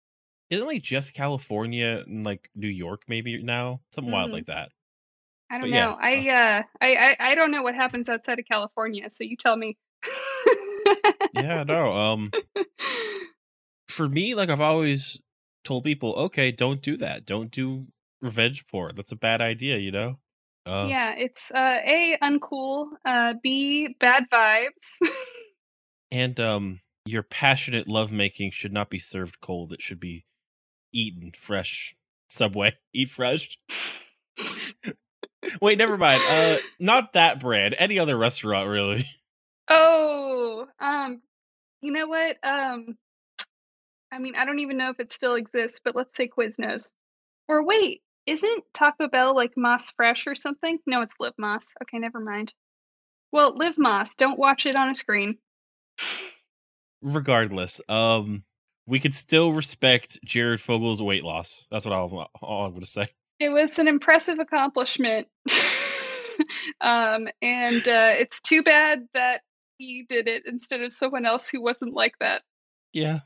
[0.51, 3.81] Isn't like just California and like New York maybe now?
[3.95, 4.35] Something wild Mhm.
[4.35, 4.71] like that.
[5.51, 5.97] I don't But yeah, know.
[6.01, 9.11] I uh, I, I I don't know what happens outside of California.
[9.11, 9.77] So you tell me.
[11.33, 11.93] Yeah, no.
[11.93, 12.33] Um
[13.89, 15.21] for me, like I've always
[15.65, 17.27] told people, okay, don't do that.
[17.27, 17.87] Don't do
[18.21, 18.95] revenge porn.
[18.97, 20.19] That's a bad idea, you know?
[20.67, 22.89] Uh, yeah, it's uh, a uncool.
[23.05, 25.01] Uh, b bad vibes.
[26.13, 29.73] And um your passionate lovemaking should not be served cold.
[29.73, 30.25] It should be
[30.93, 31.95] eaten fresh.
[32.29, 33.59] Subway, eat fresh.
[35.61, 36.23] Wait, never mind.
[36.27, 37.75] Uh not that brand.
[37.79, 39.07] Any other restaurant really.
[39.69, 41.23] Oh, um,
[41.81, 42.37] you know what?
[42.43, 42.99] Um,
[44.13, 46.91] I mean, I don't even know if it still exists, but let's say Quiznos.
[47.47, 50.79] Or wait, isn't Taco Bell like Moss Fresh or something?
[50.87, 51.67] No, it's Live Más.
[51.83, 52.55] Okay, never mind.
[53.33, 54.15] Well, Live Moss.
[54.17, 55.39] Don't watch it on a screen.
[57.03, 58.45] Regardless, um
[58.87, 61.69] we could still respect Jared Fogle's weight loss.
[61.71, 63.09] That's what I'll, all I'm going to say.
[63.39, 65.29] It was an impressive accomplishment.
[66.81, 69.43] um, and uh, it's too bad that
[69.79, 72.43] he did it instead of someone else who wasn't like that.
[72.93, 73.21] Yeah.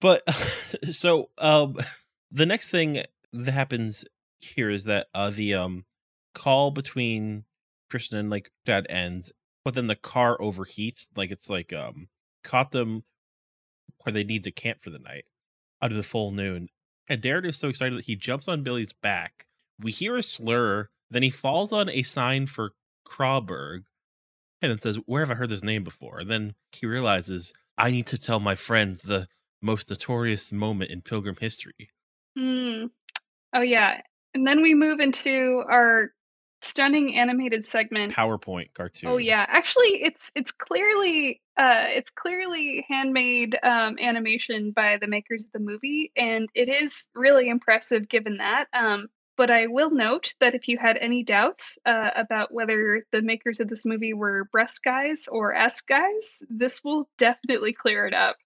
[0.00, 0.22] But
[0.92, 1.76] so um
[2.30, 4.04] the next thing that happens
[4.40, 5.84] here is that uh the um
[6.34, 7.44] call between
[7.90, 9.32] Kristen and like dad ends,
[9.64, 12.08] but then the car overheats, like it's like um
[12.44, 13.04] caught them
[14.02, 15.24] where they need to camp for the night
[15.82, 16.68] out of the full noon.
[17.08, 19.46] And Darren is so excited that he jumps on Billy's back.
[19.80, 22.72] We hear a slur, then he falls on a sign for
[23.04, 23.84] Crawberg
[24.62, 26.18] and then says, Where have I heard this name before?
[26.20, 29.28] And then he realizes, I need to tell my friends the
[29.62, 31.90] most notorious moment in Pilgrim history.
[32.36, 32.86] Hmm.
[33.52, 34.00] Oh yeah.
[34.36, 36.10] And then we move into our
[36.60, 38.12] stunning animated segment.
[38.12, 39.08] PowerPoint cartoon.
[39.08, 39.46] Oh yeah.
[39.48, 45.58] Actually it's it's clearly uh it's clearly handmade um animation by the makers of the
[45.58, 48.66] movie and it is really impressive given that.
[48.74, 49.06] Um
[49.38, 53.60] but I will note that if you had any doubts uh, about whether the makers
[53.60, 58.36] of this movie were breast guys or ass guys, this will definitely clear it up.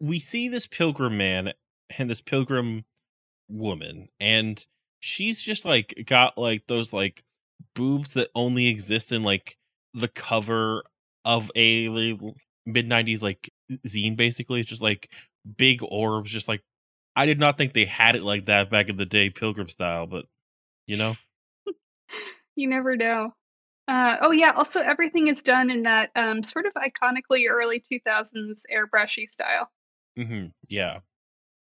[0.00, 1.52] We see this pilgrim man
[1.96, 2.84] and this pilgrim
[3.48, 4.66] woman, and
[5.00, 7.24] she's just like got like those like
[7.74, 9.56] boobs that only exist in like
[9.94, 10.82] the cover
[11.24, 11.88] of a
[12.66, 13.50] mid 90s like
[13.86, 15.10] zine basically it's just like
[15.56, 16.62] big orbs just like
[17.16, 20.06] i did not think they had it like that back in the day pilgrim style
[20.06, 20.26] but
[20.86, 21.14] you know
[22.56, 23.34] You never know.
[23.86, 24.50] Uh, oh yeah.
[24.50, 29.70] Also, everything is done in that um, sort of iconically early 2000s airbrushy style.
[30.16, 30.98] hmm yeah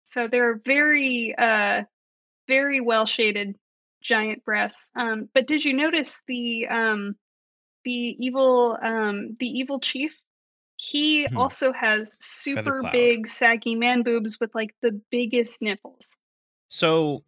[0.02, 1.84] So they're very, uh,
[2.48, 3.56] very well shaded
[4.02, 4.90] giant breasts.
[4.96, 7.16] Um, but did you notice the um,
[7.84, 10.20] the evil um, the evil chief?
[10.76, 11.36] He Hmm.
[11.36, 16.16] also has super big saggy man boobs with like the biggest nipples.
[16.68, 17.24] So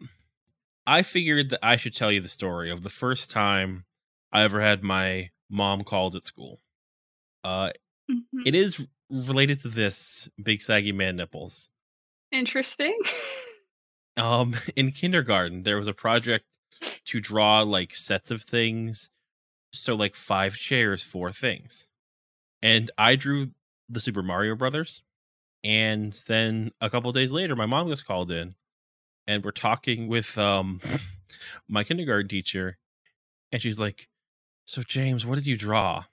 [0.86, 3.86] I figured that I should tell you the story of the first time
[4.32, 6.60] I ever had my mom called at school.
[7.44, 7.70] Uh,
[8.10, 8.46] Mhm.
[8.46, 11.70] it is related to this big saggy man nipples.
[12.32, 12.98] Interesting.
[14.16, 16.44] Um, in kindergarten, there was a project
[17.06, 19.10] to draw like sets of things.
[19.72, 21.88] So like five chairs, four things.
[22.62, 23.48] And I drew
[23.88, 25.02] the Super Mario Brothers.
[25.62, 28.54] And then a couple days later, my mom was called in
[29.26, 30.80] and we're talking with um
[31.68, 32.78] my kindergarten teacher.
[33.50, 34.08] And she's like,
[34.66, 36.04] So James, what did you draw?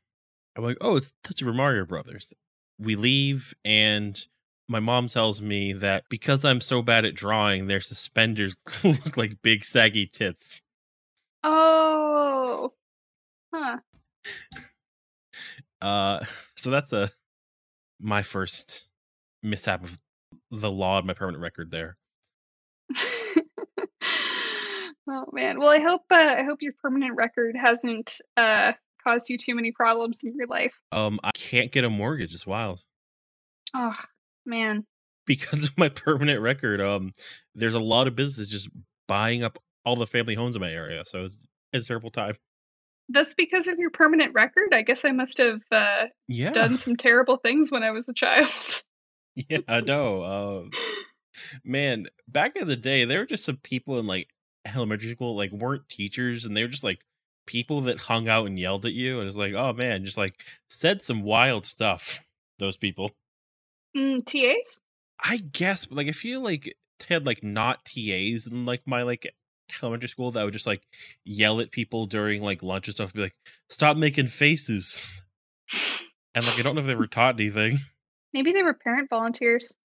[0.55, 2.33] I'm like, Oh, it's the Super Mario Brothers.
[2.79, 4.25] We leave and
[4.71, 9.41] my mom tells me that because I'm so bad at drawing, their suspenders look like
[9.41, 10.61] big saggy tits.
[11.43, 12.73] oh.
[13.53, 13.77] Huh.
[15.81, 16.23] Uh,
[16.55, 17.09] so that's a
[17.99, 18.85] my first
[19.41, 19.97] mishap of
[20.51, 21.97] the law of my permanent record there.
[25.09, 25.57] oh man.
[25.57, 29.71] Well, I hope uh, I hope your permanent record hasn't uh, caused you too many
[29.71, 30.79] problems in your life.
[30.91, 32.35] Um, I can't get a mortgage.
[32.35, 32.83] It's wild
[33.73, 33.95] Oh
[34.45, 34.85] man.
[35.25, 36.81] because of my permanent record.
[36.81, 37.13] Um,
[37.55, 38.69] there's a lot of businesses just
[39.07, 41.37] buying up all the family homes in my area, so it's
[41.73, 42.35] it's a terrible time.
[43.09, 44.73] That's because of your permanent record.
[44.73, 48.13] I guess I must have uh, Yeah, done some terrible things when I was a
[48.13, 48.49] child.
[49.35, 50.23] yeah, I know.
[50.23, 50.71] Um,
[51.63, 54.29] man, back in the day, there were just some people in like
[54.65, 57.01] elementary school, like weren't teachers, and they were just like
[57.47, 60.35] people that hung out and yelled at you, and it's like, oh man, just like
[60.69, 62.23] said some wild stuff.
[62.59, 63.11] Those people,
[63.95, 64.79] mm, TAs?
[65.23, 66.75] I guess, but like I feel like
[67.07, 69.33] had like not TAs in like my like
[69.81, 70.83] elementary school that would just like
[71.23, 73.35] yell at people during like lunch and stuff, and be like,
[73.69, 75.13] stop making faces,
[76.35, 77.79] and like I don't know if they were taught anything.
[78.33, 79.75] Maybe they were parent volunteers.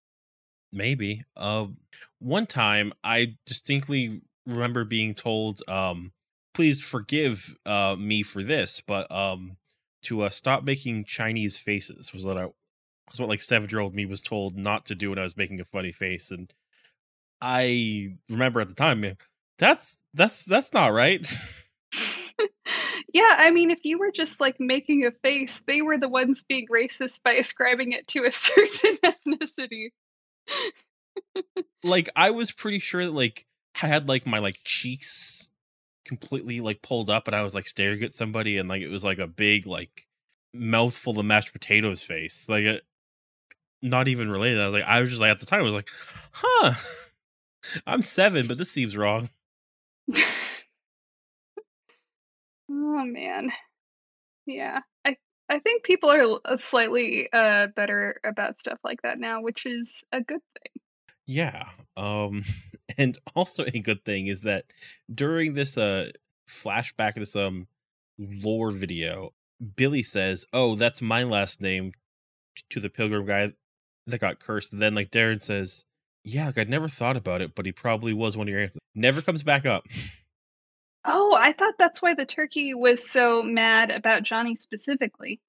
[0.73, 1.23] Maybe.
[1.37, 1.79] Um
[2.19, 6.13] one time I distinctly remember being told um
[6.55, 9.57] please forgive uh me for this, but um
[10.03, 12.49] to uh stop making Chinese faces was what I
[13.11, 15.65] was what like 7-year-old me was told not to do when I was making a
[15.65, 16.53] funny face and
[17.41, 19.19] I remember at the time man,
[19.59, 21.27] that's that's that's not right.
[23.13, 26.45] yeah, I mean, if you were just like making a face, they were the ones
[26.49, 29.91] being racist by ascribing it to a certain ethnicity.
[31.85, 33.47] like I was pretty sure that like
[33.83, 35.49] I had like my like cheeks
[36.05, 39.05] completely like pulled up and I was like staring at somebody and like it was
[39.05, 40.07] like a big like
[40.55, 42.49] mouthful of mashed potatoes face.
[42.49, 42.85] Like it
[43.89, 44.61] not even related.
[44.61, 45.89] I was like I was just like at the time I was like,
[46.33, 46.75] huh.
[47.87, 49.31] I'm seven, but this seems wrong.
[52.71, 53.51] oh man,
[54.47, 54.81] yeah.
[55.05, 55.17] I
[55.49, 60.05] I think people are uh, slightly uh, better about stuff like that now, which is
[60.13, 60.83] a good thing.
[61.27, 61.69] Yeah.
[61.97, 62.45] Um
[62.99, 64.67] and also a good thing is that
[65.13, 66.11] during this uh
[66.49, 67.67] flashback of this um
[68.19, 69.33] lore video,
[69.77, 71.93] Billy says, "Oh, that's my last name
[72.71, 73.53] to the pilgrim guy
[74.07, 75.85] that got cursed." And then like Darren says,
[76.25, 78.81] "Yeah, like I'd never thought about it, but he probably was one of your ancestors."
[78.95, 79.85] Never comes back up.
[81.05, 85.41] Oh, I thought that's why the turkey was so mad about Johnny specifically.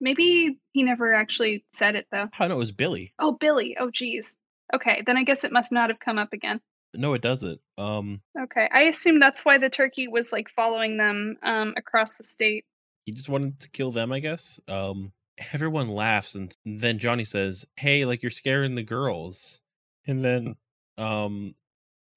[0.00, 2.28] Maybe he never actually said it though.
[2.38, 3.12] I know it was Billy.
[3.18, 3.76] Oh, Billy.
[3.78, 4.38] Oh, geez.
[4.74, 6.60] Okay, then I guess it must not have come up again.
[6.94, 7.60] No, it doesn't.
[7.78, 12.24] Um Okay, I assume that's why the turkey was like following them um, across the
[12.24, 12.64] state.
[13.04, 14.58] he just wanted to kill them, I guess.
[14.66, 15.12] Um
[15.52, 19.60] everyone laughs and then Johnny says, "Hey, like you're scaring the girls."
[20.06, 20.56] And then
[20.98, 21.54] um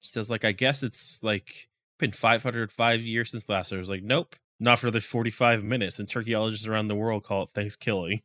[0.02, 1.68] he says like I guess it's like
[1.98, 3.70] been 505 years since last.
[3.70, 3.78] year.
[3.78, 7.42] I was like, "Nope, not for the 45 minutes." And turkeyologists around the world call
[7.44, 8.22] it ThanksKilling.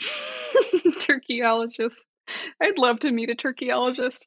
[1.00, 1.96] Turkeyologist.
[2.60, 4.26] I'd love to meet a turkeyologist.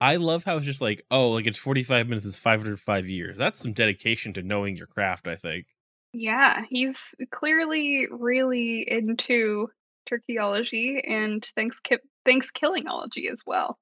[0.00, 3.60] I love how it's just like, "Oh, like it's 45 minutes is 505 years." That's
[3.60, 5.66] some dedication to knowing your craft, I think.
[6.14, 7.00] Yeah, he's
[7.32, 9.68] clearly really into
[10.08, 11.80] turkeyology and thanks
[12.24, 13.78] thanks killingology as well.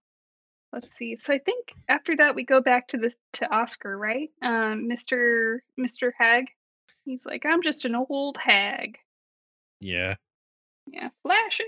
[0.73, 1.17] Let's see.
[1.17, 4.31] So I think after that we go back to this to Oscar, right?
[4.41, 5.59] Um, Mr.
[5.79, 6.13] Mr.
[6.19, 6.47] Hag.
[7.05, 8.97] He's like, I'm just an old hag.
[9.81, 10.15] Yeah.
[10.87, 11.65] Yeah, flashy.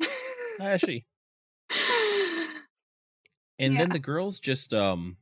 [0.60, 1.04] Ashy.
[3.58, 5.16] And then the girls just um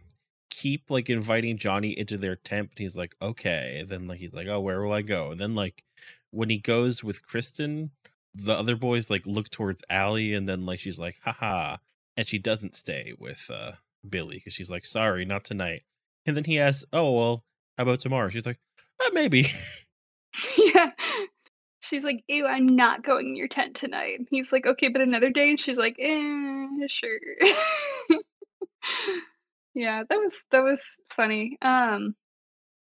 [0.61, 2.71] keep like inviting Johnny into their tent.
[2.71, 3.79] And he's like, okay.
[3.81, 5.31] And then like he's like, oh, where will I go?
[5.31, 5.85] And then like
[6.31, 7.93] when he goes with Kristen,
[8.35, 11.79] the other boys like look towards Allie, and then like she's like, haha,
[12.17, 13.73] and she doesn't stay with uh
[14.07, 15.83] Billy because she's like, sorry, not tonight.
[16.27, 17.45] And then he asks, oh well,
[17.79, 18.29] how about tomorrow?
[18.29, 18.61] She's like,
[19.01, 19.47] uh, maybe.
[20.59, 20.91] yeah.
[21.83, 24.21] She's like, Ew, I'm not going in your tent tonight.
[24.31, 25.51] He's like, Okay, but another day.
[25.51, 27.19] And she's like, Eh, sure.
[29.75, 31.57] Yeah, that was that was funny.
[31.63, 32.15] Um,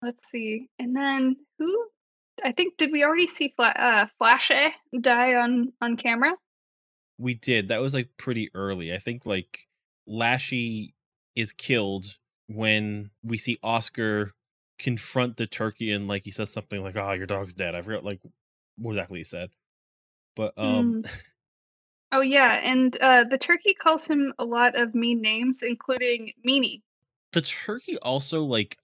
[0.02, 1.86] let's see, and then who?
[2.44, 4.70] I think did we already see Fla- uh, Flashe
[5.00, 6.34] die on on camera?
[7.18, 7.68] We did.
[7.68, 8.94] That was like pretty early.
[8.94, 9.66] I think like
[10.08, 10.94] Lashy
[11.34, 12.16] is killed
[12.46, 14.32] when we see Oscar
[14.78, 18.04] confront the turkey and like he says something like, "Oh, your dog's dead." I forgot
[18.04, 18.20] like
[18.76, 19.50] what exactly he said,
[20.36, 21.02] but um.
[21.02, 21.10] Mm.
[22.10, 26.82] Oh yeah, and uh, the turkey calls him a lot of mean names, including Meanie.
[27.32, 28.78] The turkey also like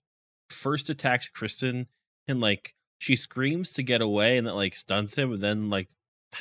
[0.51, 1.87] first attacks Kristen
[2.29, 5.91] and like she screams to get away and that like stuns him and then like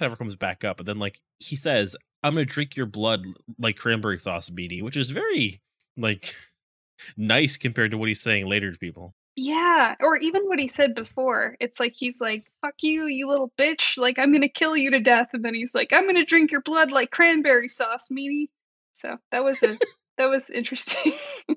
[0.01, 0.77] never comes back up.
[0.77, 3.25] But then like he says, I'm gonna drink your blood
[3.57, 5.61] like cranberry sauce Meanie, which is very
[5.95, 6.35] like
[7.17, 9.13] nice compared to what he's saying later to people.
[9.35, 11.55] Yeah, or even what he said before.
[11.59, 13.97] It's like he's like, "Fuck you, you little bitch!
[13.97, 16.61] Like I'm gonna kill you to death," and then he's like, "I'm gonna drink your
[16.61, 18.49] blood like cranberry sauce, meanie."
[18.93, 19.75] So that was a
[20.19, 21.13] that was interesting.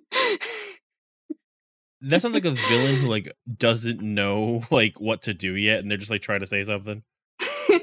[2.01, 5.91] that sounds like a villain who like doesn't know like what to do yet, and
[5.91, 7.03] they're just like trying to say something.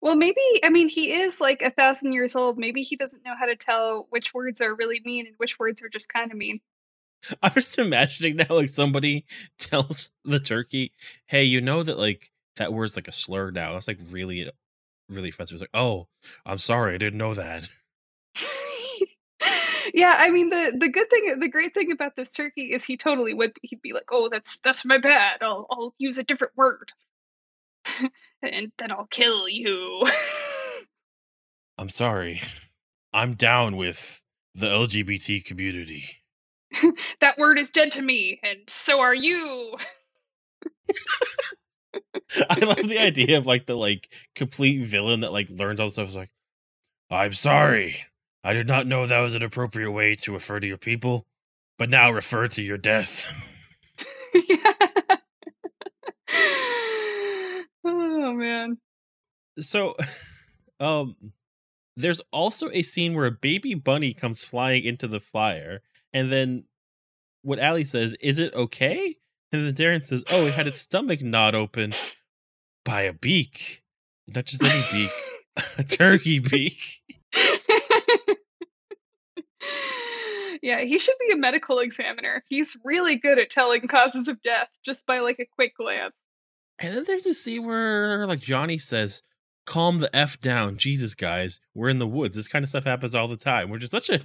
[0.00, 2.58] well, maybe I mean he is like a thousand years old.
[2.58, 5.82] Maybe he doesn't know how to tell which words are really mean and which words
[5.82, 6.60] are just kind of mean.
[7.42, 9.26] I'm just imagining now, like somebody
[9.58, 10.92] tells the turkey,
[11.26, 13.76] "Hey, you know that like that word's like a slur now.
[13.76, 14.50] It's like really,
[15.08, 16.08] really offensive." It's like, "Oh,
[16.44, 17.68] I'm sorry, I didn't know that."
[19.94, 22.96] yeah, I mean the the good thing, the great thing about this turkey is he
[22.96, 23.52] totally would.
[23.62, 25.38] He'd be like, "Oh, that's that's my bad.
[25.42, 26.92] I'll I'll use a different word,
[28.42, 30.04] and then I'll kill you."
[31.76, 32.40] I'm sorry.
[33.12, 34.22] I'm down with
[34.54, 36.23] the LGBT community.
[37.20, 39.76] that word is dead to me, and so are you.
[42.50, 45.94] I love the idea of like the like complete villain that like learns all this
[45.94, 46.08] stuff.
[46.08, 46.30] Is like,
[47.10, 47.96] I'm sorry,
[48.42, 51.26] I did not know that was an appropriate way to refer to your people,
[51.78, 53.32] but now refer to your death.
[57.84, 58.78] oh man.
[59.60, 59.94] So,
[60.80, 61.14] um,
[61.96, 65.80] there's also a scene where a baby bunny comes flying into the flyer
[66.14, 66.64] and then
[67.42, 69.16] what Allie says, is it okay?
[69.52, 71.92] And then Darren says, oh, it had its stomach gnawed open
[72.84, 73.82] by a beak.
[74.26, 75.10] Not just any beak,
[75.78, 76.78] a turkey beak.
[80.62, 82.42] yeah, he should be a medical examiner.
[82.48, 86.14] He's really good at telling causes of death just by like a quick glance.
[86.78, 89.22] And then there's a scene where like Johnny says,
[89.66, 90.76] calm the F down.
[90.76, 92.34] Jesus, guys, we're in the woods.
[92.36, 93.68] This kind of stuff happens all the time.
[93.68, 94.22] We're just such a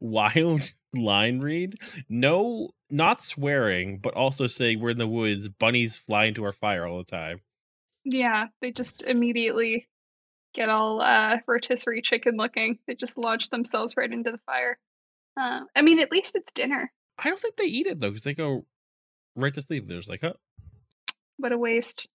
[0.00, 1.76] wild line read.
[2.08, 5.48] No, not swearing, but also saying we're in the woods.
[5.48, 7.40] Bunnies fly into our fire all the time.
[8.04, 9.88] Yeah, they just immediately
[10.54, 12.78] get all uh, rotisserie chicken looking.
[12.86, 14.78] They just launch themselves right into the fire.
[15.38, 16.92] Uh, I mean, at least it's dinner.
[17.18, 18.64] I don't think they eat it though, because they go
[19.34, 19.86] right to sleep.
[19.86, 20.34] There's like, huh?
[21.36, 22.08] What a waste.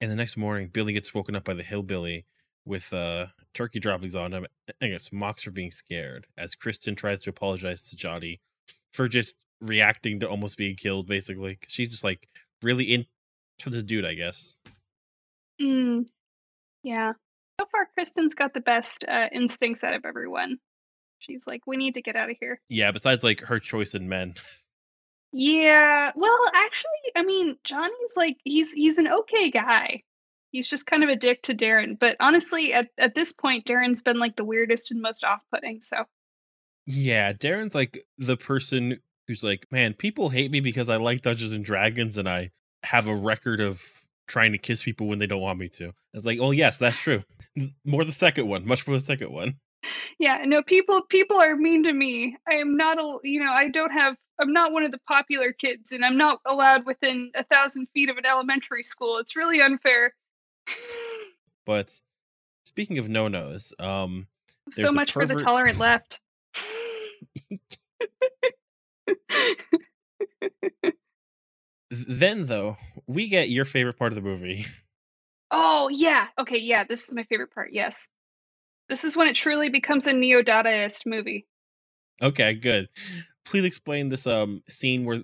[0.00, 2.26] And the next morning, Billy gets woken up by the hillbilly
[2.66, 4.46] with uh, turkey droppings on him
[4.80, 8.40] and gets mocks for being scared as Kristen tries to apologize to Johnny
[8.92, 11.58] for just reacting to almost being killed, basically.
[11.68, 12.28] She's just like
[12.62, 13.06] really into
[13.66, 14.58] the dude, I guess.
[15.60, 16.06] Mm,
[16.82, 17.12] yeah.
[17.60, 20.58] So far, Kristen's got the best uh, instincts out of everyone.
[21.18, 22.60] She's like, we need to get out of here.
[22.68, 24.34] Yeah, besides like her choice in men.
[25.32, 30.02] Yeah, well, actually, I mean, Johnny's like he's he's an okay guy
[30.54, 31.98] he's just kind of a dick to Darren.
[31.98, 35.80] But honestly, at, at this point, Darren's been like the weirdest and most off putting.
[35.80, 36.04] So,
[36.86, 41.52] yeah, Darren's like the person who's like, man, people hate me because I like Dungeons
[41.52, 42.52] and Dragons and I
[42.84, 43.82] have a record of
[44.28, 45.92] trying to kiss people when they don't want me to.
[46.12, 47.24] It's like, oh, yes, that's true.
[47.84, 49.56] more the second one, much more the second one.
[50.18, 52.38] Yeah, no, people people are mean to me.
[52.48, 55.52] I am not a, you know, I don't have I'm not one of the popular
[55.52, 59.18] kids and I'm not allowed within a thousand feet of an elementary school.
[59.18, 60.14] It's really unfair.
[61.66, 62.02] But
[62.66, 64.26] speaking of no nos, um,
[64.70, 65.30] so much pervert...
[65.30, 66.20] for the tolerant left.
[71.90, 74.66] then, though, we get your favorite part of the movie.
[75.56, 76.82] Oh yeah, okay, yeah.
[76.82, 77.72] This is my favorite part.
[77.72, 78.08] Yes,
[78.88, 81.46] this is when it truly becomes a neo Dadaist movie.
[82.20, 82.88] Okay, good.
[83.44, 85.22] Please explain this um scene where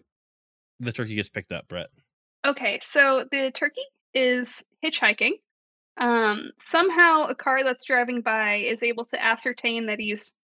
[0.79, 1.89] the turkey gets picked up, Brett.
[2.47, 3.83] Okay, so the turkey
[4.15, 5.33] is hitchhiking.
[5.99, 10.35] Um, somehow, a car that's driving by is able to ascertain that he's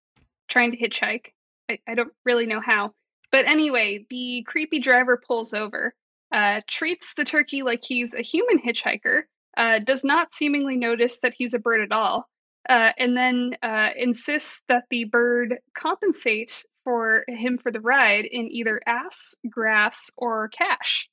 [0.49, 1.29] trying to hitchhike.
[1.71, 2.93] I, I don't really know how.
[3.33, 5.95] But anyway, the creepy driver pulls over,
[6.33, 9.23] uh, treats the turkey like he's a human hitchhiker,
[9.57, 12.29] uh, does not seemingly notice that he's a bird at all,
[12.69, 18.51] uh, and then uh, insists that the bird compensate for him for the ride in
[18.51, 21.09] either ass, grass, or cash.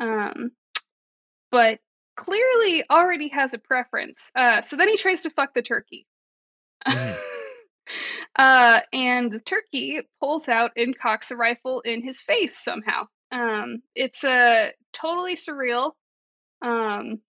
[0.00, 0.52] Um,
[1.50, 1.80] but
[2.16, 4.30] clearly already has a preference.
[4.34, 6.06] Uh, so then he tries to fuck the turkey.
[6.86, 7.16] Mhm.
[8.36, 13.06] uh, and the turkey pulls out and cocks a rifle in his face somehow.
[13.30, 15.92] Um, it's a totally surreal.
[16.60, 17.20] Um,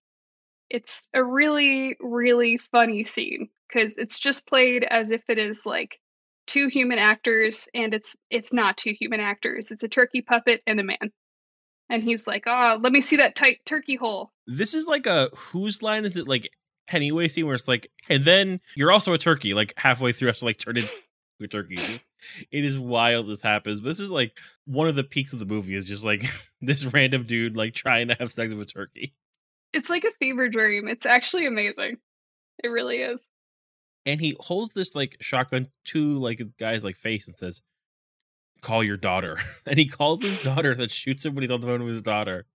[0.70, 6.00] it's a really, really funny scene because it's just played as if it is like
[6.48, 9.72] two human actors, and it's it's not two human actors.
[9.72, 11.12] It's a turkey puppet and a man.
[11.94, 15.30] And he's like, "Oh, let me see that tight turkey hole." This is like a
[15.36, 16.50] whose line is it like
[16.88, 20.40] Hemingway scene where it's like, and then you're also a turkey, like halfway through has
[20.40, 20.90] to like turn into
[21.44, 21.78] a turkey.
[22.52, 23.80] It is wild this happens.
[23.80, 26.26] But this is like one of the peaks of the movie is just like
[26.62, 29.14] this random dude like trying to have sex with a turkey.
[29.72, 30.88] It's like a fever dream.
[30.88, 31.98] It's actually amazing.
[32.64, 33.30] It really is.
[34.08, 37.62] And he holds this like shotgun to like guy's like face and says,
[38.64, 39.38] Call your daughter.
[39.68, 42.02] And he calls his daughter that shoots him when he's on the phone with his
[42.02, 42.46] daughter.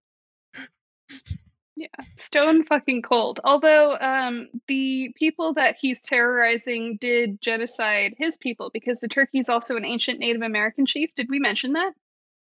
[1.76, 1.86] Yeah,
[2.16, 3.38] stone fucking cold.
[3.44, 9.76] Although um, the people that he's terrorizing did genocide his people because the turkey's also
[9.76, 11.14] an ancient Native American chief.
[11.14, 11.92] Did we mention that?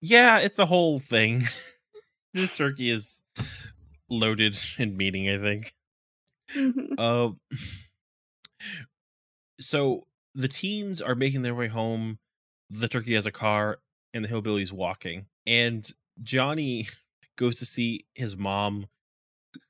[0.01, 1.43] Yeah, it's a whole thing.
[2.33, 3.21] this turkey is
[4.09, 5.73] loaded in meaning, I think.
[6.53, 7.31] hmm Uh,
[9.59, 10.03] so
[10.35, 12.19] the teens are making their way home.
[12.69, 13.79] The turkey has a car,
[14.13, 15.27] and the hillbilly's walking.
[15.45, 15.89] And
[16.21, 16.89] Johnny
[17.37, 18.87] goes to see his mom,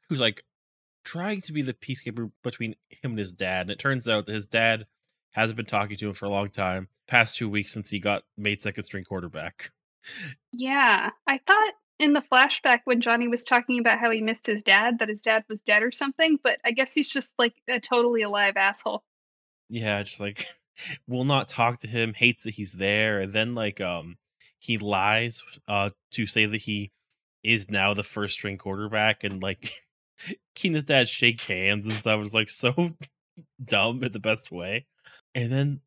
[0.09, 0.43] who's like
[1.03, 3.61] trying to be the peacekeeper between him and his dad.
[3.61, 4.85] And it turns out that his dad
[5.31, 8.23] hasn't been talking to him for a long time, past two weeks since he got
[8.37, 9.71] made second string quarterback.
[10.51, 14.63] Yeah, I thought in the flashback when Johnny was talking about how he missed his
[14.63, 16.39] dad, that his dad was dead or something.
[16.43, 19.03] But I guess he's just like a totally alive asshole.
[19.69, 20.47] yeah just like
[21.07, 24.15] will not talk to him hates that he's there and then like um
[24.59, 26.91] he lies uh to say that he
[27.43, 29.71] is now the first string quarterback and like
[30.55, 32.73] Keena's dad shake hands and stuff is like so
[33.63, 34.85] dumb in the best way
[35.35, 35.81] and then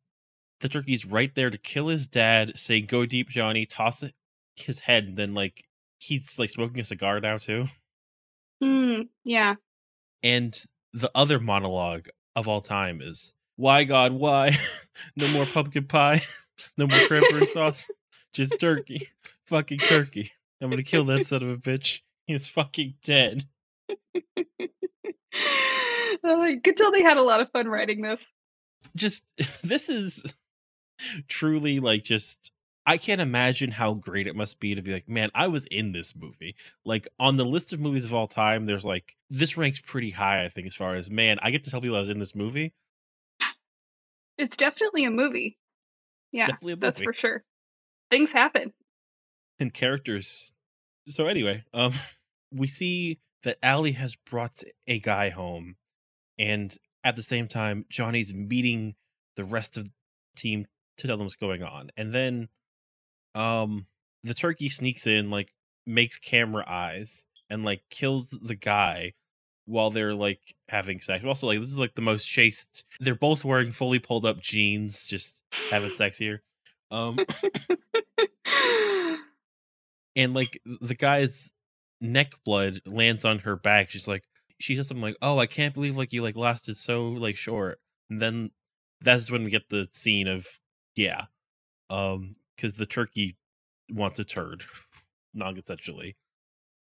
[0.61, 4.13] the turkey's right there to kill his dad say go deep johnny toss it
[4.55, 5.65] his head and then like
[5.99, 7.65] he's like smoking a cigar now too
[8.63, 9.55] Mm, yeah.
[10.21, 10.63] and
[10.93, 14.55] the other monologue of all time is why god why?
[15.15, 16.21] No more pumpkin pie.
[16.77, 17.89] No more cranberry sauce.
[18.33, 19.07] Just turkey.
[19.47, 20.31] Fucking turkey.
[20.61, 22.01] I'm gonna kill that son of a bitch.
[22.27, 23.45] He's fucking dead.
[26.23, 28.31] Oh, you could tell they had a lot of fun writing this.
[28.95, 29.25] just
[29.63, 30.23] this is
[31.27, 32.51] truly like just
[32.85, 35.91] I can't imagine how great it must be to be like, man, I was in
[35.91, 36.55] this movie.
[36.85, 40.43] Like on the list of movies of all time, there's like this ranks pretty high,
[40.43, 42.35] I think, as far as man, I get to tell people I was in this
[42.35, 42.73] movie.
[44.41, 45.57] It's definitely a movie.
[46.31, 47.43] Yeah, Definitely a that's for sure.
[48.09, 48.73] Things happen.
[49.59, 50.53] and characters.
[51.07, 51.93] So anyway, um,
[52.51, 55.75] we see that Allie has brought a guy home,
[56.39, 58.95] and at the same time, Johnny's meeting
[59.35, 59.91] the rest of the
[60.35, 60.65] team
[60.97, 62.49] to tell them what's going on, and then,
[63.35, 63.85] um,
[64.23, 65.53] the turkey sneaks in, like
[65.85, 69.13] makes camera eyes, and like kills the guy
[69.65, 70.39] while they're like
[70.69, 71.23] having sex.
[71.23, 72.85] Also, like this is like the most chaste.
[72.99, 76.43] They're both wearing fully pulled up jeans, just having sex here.
[76.89, 77.19] Um,
[80.15, 81.51] and like the guy's
[81.99, 84.23] neck blood lands on her back she's like
[84.59, 87.79] she says something like oh i can't believe like you like lasted so like short
[88.09, 88.49] and then
[89.01, 90.47] that's when we get the scene of
[90.95, 91.25] yeah
[91.89, 93.37] um because the turkey
[93.89, 94.63] wants a turd
[95.33, 96.15] non-consensually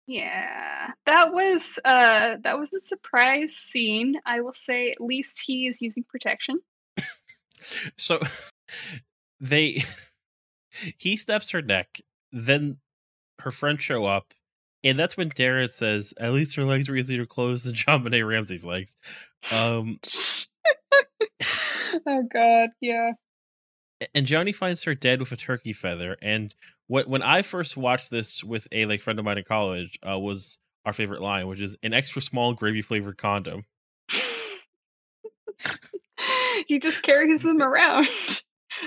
[0.09, 4.13] yeah, that was uh that was a surprise scene.
[4.25, 6.61] I will say at least he is using protection.
[7.97, 8.19] so
[9.39, 9.83] they
[10.97, 12.01] he steps her neck
[12.31, 12.77] then
[13.39, 14.33] her friends show up
[14.83, 18.25] and that's when Darren says, "At least her legs were easier to close than JonBenét
[18.25, 18.95] Ramsey's legs."
[19.51, 19.99] Um,
[22.07, 23.11] oh god, yeah.
[24.13, 26.17] And Johnny finds her dead with a turkey feather.
[26.21, 26.55] And
[26.87, 30.19] what when I first watched this with a like friend of mine in college, uh,
[30.19, 33.65] was our favorite line, which is an extra small gravy flavored condom.
[36.67, 38.07] he just carries them around.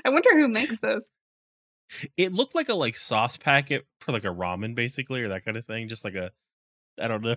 [0.04, 1.10] I wonder who makes those.
[2.16, 5.56] It looked like a like sauce packet for like a ramen, basically, or that kind
[5.56, 5.88] of thing.
[5.88, 6.30] Just like a,
[7.00, 7.36] I don't know.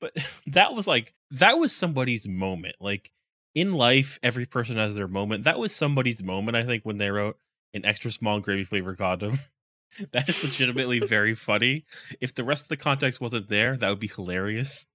[0.00, 0.16] But
[0.46, 2.76] that was like that was somebody's moment.
[2.80, 3.12] Like
[3.60, 5.44] in life, every person has their moment.
[5.44, 6.56] That was somebody's moment.
[6.56, 7.36] I think when they wrote
[7.74, 9.38] an extra small gravy flavored condom.
[10.12, 11.84] that is legitimately very funny.
[12.20, 14.86] If the rest of the context wasn't there, that would be hilarious.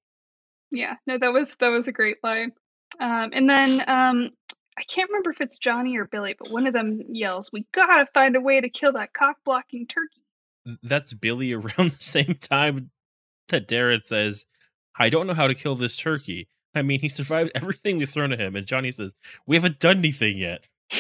[0.72, 2.54] Yeah, no, that was that was a great line.
[3.00, 4.30] Um, and then um,
[4.78, 8.08] I can't remember if it's Johnny or Billy, but one of them yells, "We gotta
[8.14, 10.24] find a way to kill that cock blocking turkey."
[10.82, 12.92] That's Billy around the same time
[13.50, 14.46] that Darren says,
[14.98, 18.32] "I don't know how to kill this turkey." I mean, he survived everything we've thrown
[18.32, 19.14] at him, and Johnny says,
[19.46, 20.70] "We haven't done anything yet."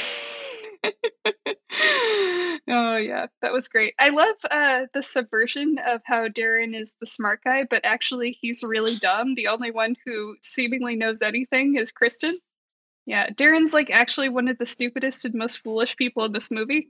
[2.69, 3.93] oh yeah, that was great.
[3.99, 8.63] I love uh, the subversion of how Darren is the smart guy, but actually he's
[8.63, 9.35] really dumb.
[9.35, 12.39] The only one who seemingly knows anything is Kristen.
[13.05, 16.89] Yeah, Darren's like actually one of the stupidest and most foolish people in this movie.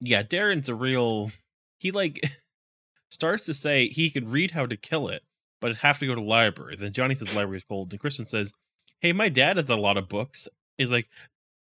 [0.00, 1.30] Yeah, Darren's a real.
[1.78, 2.20] He like
[3.10, 5.22] starts to say he could read how to kill it,
[5.60, 6.76] but have to go to library.
[6.76, 8.52] Then Johnny says library is cold, and Kristen says,
[9.00, 10.48] "Hey, my dad has a lot of books."
[10.78, 11.08] Is like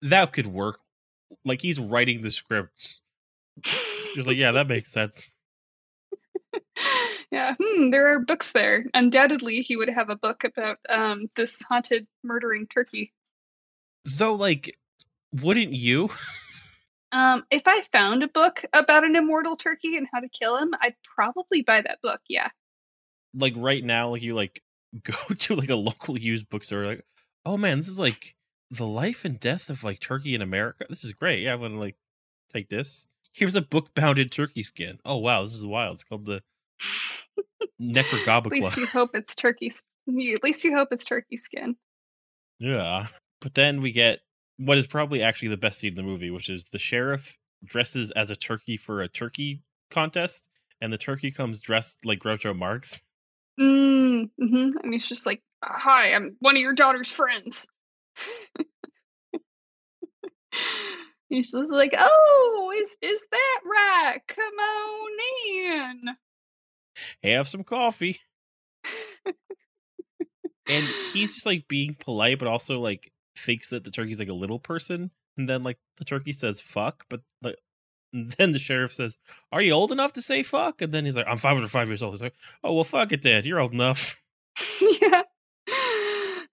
[0.01, 0.79] that could work.
[1.45, 2.99] Like he's writing the script.
[4.13, 5.31] He's like, yeah, that makes sense.
[7.31, 8.85] yeah, hmm, there are books there.
[8.93, 13.13] Undoubtedly, he would have a book about um, this haunted murdering turkey.
[14.05, 14.77] Though, like,
[15.31, 16.09] wouldn't you?
[17.11, 20.73] um, if I found a book about an immortal turkey and how to kill him,
[20.81, 22.21] I'd probably buy that book.
[22.27, 22.49] Yeah.
[23.37, 24.61] Like right now, like you like
[25.03, 27.05] go to like a local used bookstore, like,
[27.45, 28.35] oh man, this is like
[28.71, 30.85] the life and death of like turkey in America.
[30.89, 31.41] This is great.
[31.41, 31.95] Yeah, I'm gonna like
[32.53, 33.05] take this.
[33.33, 34.99] Here's a book bounded turkey skin.
[35.05, 35.95] Oh wow, this is wild.
[35.95, 36.41] It's called the
[37.81, 38.45] Necrogobicla.
[38.45, 39.71] At least you hope it's turkey.
[40.07, 41.75] At least you hope it's turkey skin.
[42.59, 43.07] Yeah,
[43.41, 44.21] but then we get
[44.57, 48.11] what is probably actually the best scene in the movie, which is the sheriff dresses
[48.11, 49.61] as a turkey for a turkey
[49.91, 50.49] contest,
[50.81, 53.01] and the turkey comes dressed like Groucho Marx.
[53.59, 54.77] Mm, mm-hmm.
[54.83, 57.67] And he's just like, "Hi, I'm one of your daughter's friends."
[61.29, 64.19] He's just like, "Oh, is is that right?
[64.27, 65.11] Come on
[65.49, 66.09] in.
[67.23, 68.19] Have some coffee."
[70.67, 74.33] and he's just like being polite, but also like thinks that the turkey's like a
[74.33, 75.11] little person.
[75.37, 77.57] And then like the turkey says "fuck," but like
[78.37, 79.17] then the sheriff says,
[79.51, 82.13] "Are you old enough to say fuck?" And then he's like, "I'm 505 years old."
[82.13, 83.45] He's like, "Oh well, fuck it, Dad.
[83.45, 84.17] You're old enough."
[85.01, 85.23] yeah.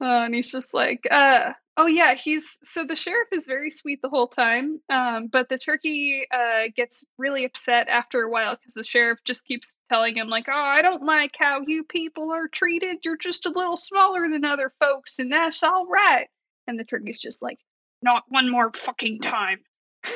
[0.01, 4.03] Uh, and he's just like, uh, oh yeah, he's so the sheriff is very sweet
[4.03, 8.75] the whole time, um, but the turkey uh, gets really upset after a while because
[8.75, 12.49] the sheriff just keeps telling him like, oh, I don't like how you people are
[12.49, 12.99] treated.
[13.05, 16.27] You're just a little smaller than other folks, and that's all right.
[16.67, 17.59] And the turkey's just like,
[18.03, 19.61] not one more fucking time.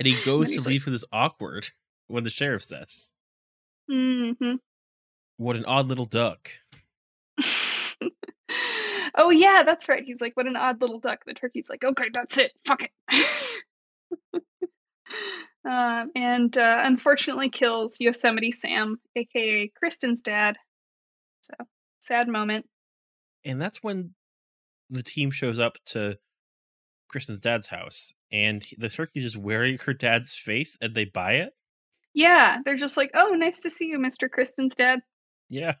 [0.00, 1.68] and he goes and to leave like, with this awkward
[2.08, 3.12] when the sheriff says,
[3.88, 4.56] mm-hmm.
[5.36, 6.50] "What an odd little duck."
[9.14, 10.02] oh yeah, that's right.
[10.02, 11.24] He's like, what an odd little duck.
[11.26, 12.52] The turkey's like, okay, that's it.
[12.64, 12.90] Fuck it.
[15.68, 20.56] um, and uh, unfortunately kills Yosemite Sam, aka Kristen's dad.
[21.42, 21.54] So
[22.00, 22.66] sad moment.
[23.44, 24.14] And that's when
[24.88, 26.18] the team shows up to
[27.10, 31.52] Kristen's dad's house, and the turkey's just wearing her dad's face, and they buy it.
[32.14, 35.00] Yeah, they're just like, "Oh, nice to see you, Mister Kristen's dad."
[35.48, 35.74] Yeah.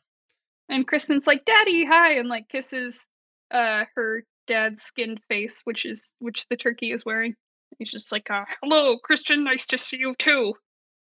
[0.68, 3.08] And Kristen's like, "Daddy, hi," and like kisses
[3.50, 7.34] uh her dad's skinned face, which is which the turkey is wearing.
[7.78, 9.44] He's just like, uh, "Hello, Kristen.
[9.44, 10.54] Nice to see you too."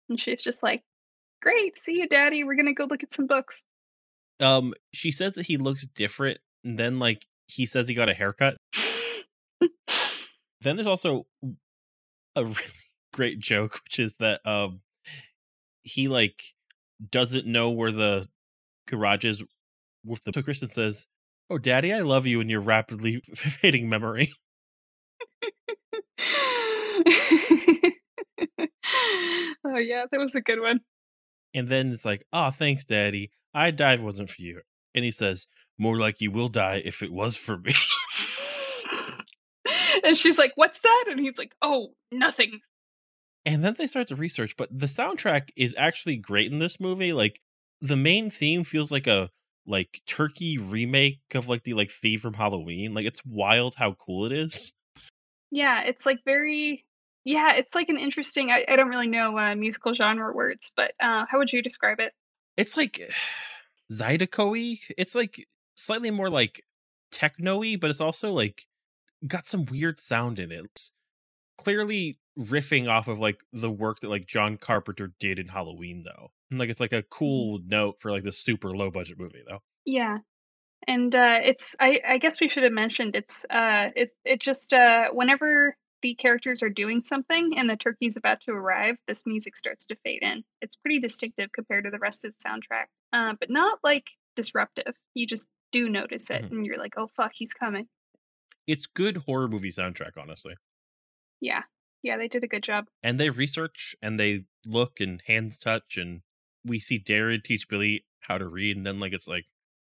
[0.10, 0.84] And she's just like,
[1.42, 2.44] "Great, see you, Daddy.
[2.44, 3.64] We're gonna go look at some books."
[4.40, 8.14] Um, she says that he looks different, and then like he says he got a
[8.14, 8.58] haircut.
[10.66, 11.28] then there's also
[12.36, 12.55] a really
[13.13, 14.82] great joke, which is that um
[15.84, 16.41] he like
[17.11, 18.28] doesn't know where the
[18.88, 19.43] garage is
[20.03, 21.07] with the so Kristen says,
[21.49, 24.32] Oh, Daddy, I love you in your rapidly fading memory.
[29.63, 30.82] oh, yeah, that was a good one.
[31.53, 33.32] And then it's like, Oh, thanks, Daddy.
[33.53, 34.61] I died wasn't for you.
[34.95, 35.47] And he says,
[35.78, 37.74] More like you will die if it was for me.
[40.06, 41.06] And she's like, What's that?
[41.10, 42.60] And he's like, Oh, nothing.
[43.45, 47.14] And then they start to research, but the soundtrack is actually great in this movie.
[47.14, 47.41] Like,
[47.80, 49.30] the main theme feels like a
[49.68, 52.93] like turkey remake of like the like thief from Halloween.
[52.93, 54.74] Like it's wild how cool it is.
[55.51, 56.86] Yeah, it's like very
[57.24, 60.93] yeah, it's like an interesting I, I don't really know uh, musical genre words, but
[60.99, 62.14] uh how would you describe it?
[62.58, 63.01] It's like
[63.91, 66.64] Zydeco It's like slightly more like
[67.12, 68.68] techno-y, but it's also like
[69.28, 70.66] got some weird sound in it.
[70.66, 70.92] It's
[71.58, 76.32] clearly riffing off of like the work that like John Carpenter did in Halloween though.
[76.52, 77.08] And, like it's like a mm-hmm.
[77.10, 79.62] cool note for like this super low budget movie though.
[79.86, 80.20] Yeah.
[80.88, 84.74] And uh it's I I guess we should have mentioned it's uh it it just
[84.74, 89.56] uh whenever the characters are doing something and the turkey's about to arrive, this music
[89.58, 90.44] starts to fade in.
[90.62, 92.86] It's pretty distinctive compared to the rest of the soundtrack.
[93.14, 94.96] Uh but not like disruptive.
[95.14, 96.52] You just do notice it Mhm.
[96.52, 97.88] and you're like, "Oh fuck, he's coming."
[98.68, 100.55] It's good horror movie soundtrack, honestly.
[101.41, 101.63] Yeah.
[102.03, 102.88] Yeah, they did a good job.
[103.01, 106.22] And they research and they look and hands touch and
[106.63, 109.45] we see Darren teach Billy how to read and then like it's like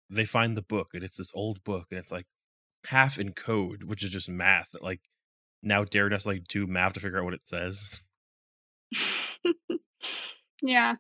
[0.09, 2.27] they find the book and it's this old book and it's like
[2.87, 4.71] half in code, which is just math.
[4.73, 5.01] that, Like
[5.63, 7.91] now Darren has to like do math to figure out what it says.
[10.63, 10.97] yeah.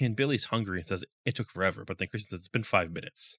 [0.00, 2.90] And Billy's hungry and says it took forever, but then Kristen says it's been five
[2.90, 3.38] minutes.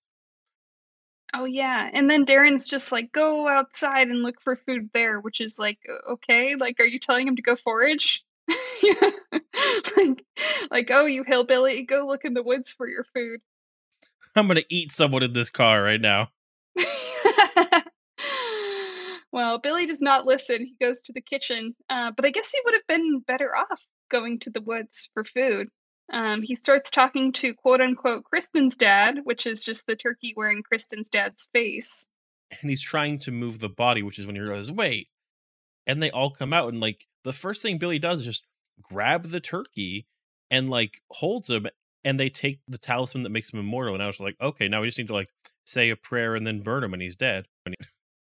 [1.34, 1.90] Oh yeah.
[1.94, 5.80] And then Darren's just like, "Go outside and look for food there," which is like,
[6.10, 8.24] "Okay, like are you telling him to go forage?"
[8.84, 9.12] yeah.
[9.98, 10.26] like
[10.72, 13.42] like, "Oh, you hillbilly, go look in the woods for your food."
[14.36, 16.30] I'm gonna eat someone in this car right now.
[19.32, 20.66] well, Billy does not listen.
[20.66, 23.82] He goes to the kitchen, uh, but I guess he would have been better off
[24.10, 25.68] going to the woods for food.
[26.12, 30.64] Um, he starts talking to quote unquote Kristen's dad, which is just the turkey wearing
[30.64, 32.08] Kristen's dad's face.
[32.62, 35.10] And he's trying to move the body, which is when he realizes, wait.
[35.86, 38.44] And they all come out, and like the first thing Billy does is just
[38.82, 40.08] grab the turkey
[40.52, 41.68] and like holds him,
[42.04, 43.94] and they take the talisman that makes him immortal.
[43.94, 45.30] And I was like, okay, now we just need to like
[45.66, 47.46] say a prayer and then burn him, and he's dead.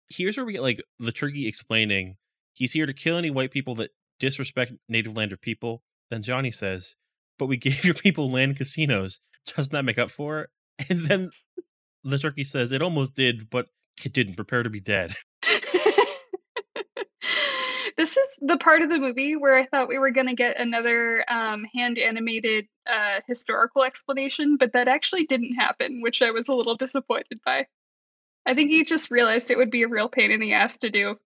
[0.08, 2.16] Here's where we get like the turkey explaining
[2.52, 5.82] he's here to kill any white people that disrespect native land lander people.
[6.10, 6.96] Then Johnny says,
[7.40, 9.18] but we gave your people land casinos.
[9.56, 10.50] Doesn't that make up for it?
[10.88, 11.30] And then
[12.04, 13.66] the turkey says, it almost did, but
[14.04, 14.36] it didn't.
[14.36, 15.14] Prepare to be dead.
[17.96, 20.58] this is the part of the movie where I thought we were going to get
[20.58, 26.48] another um, hand animated uh, historical explanation, but that actually didn't happen, which I was
[26.48, 27.66] a little disappointed by.
[28.46, 30.88] I think he just realized it would be a real pain in the ass to
[30.90, 31.16] do.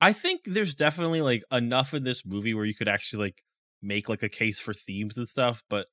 [0.00, 3.42] I think there's definitely like enough in this movie where you could actually like
[3.82, 5.86] make like a case for themes and stuff, but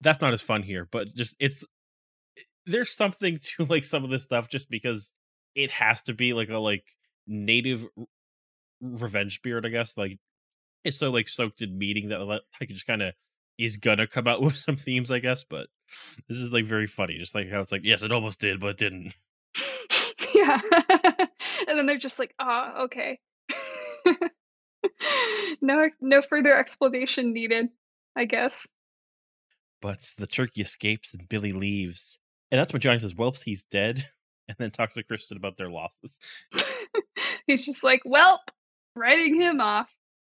[0.00, 0.88] that's not as fun here.
[0.90, 1.64] But just it's
[2.66, 5.12] there's something to like some of this stuff just because
[5.54, 6.84] it has to be like a like
[7.26, 7.86] native
[8.80, 9.96] revenge spirit, I guess.
[9.96, 10.18] Like
[10.84, 13.14] it's so like soaked in meaning that like it just kind of
[13.58, 15.44] is gonna come out with some themes, I guess.
[15.44, 15.68] But
[16.28, 18.70] this is like very funny, just like how it's like, yes, it almost did, but
[18.70, 19.14] it didn't.
[20.34, 20.60] yeah.
[21.68, 23.18] and then they're just like, ah, okay.
[25.60, 27.68] no no further explanation needed,
[28.16, 28.66] I guess.
[29.80, 32.20] But the turkey escapes and Billy leaves.
[32.50, 34.08] And that's when Johnny says, Well, he's dead.
[34.46, 36.18] And then talks to Kristen about their losses.
[37.46, 38.40] He's just like, "Welp,"
[38.94, 39.90] writing him off.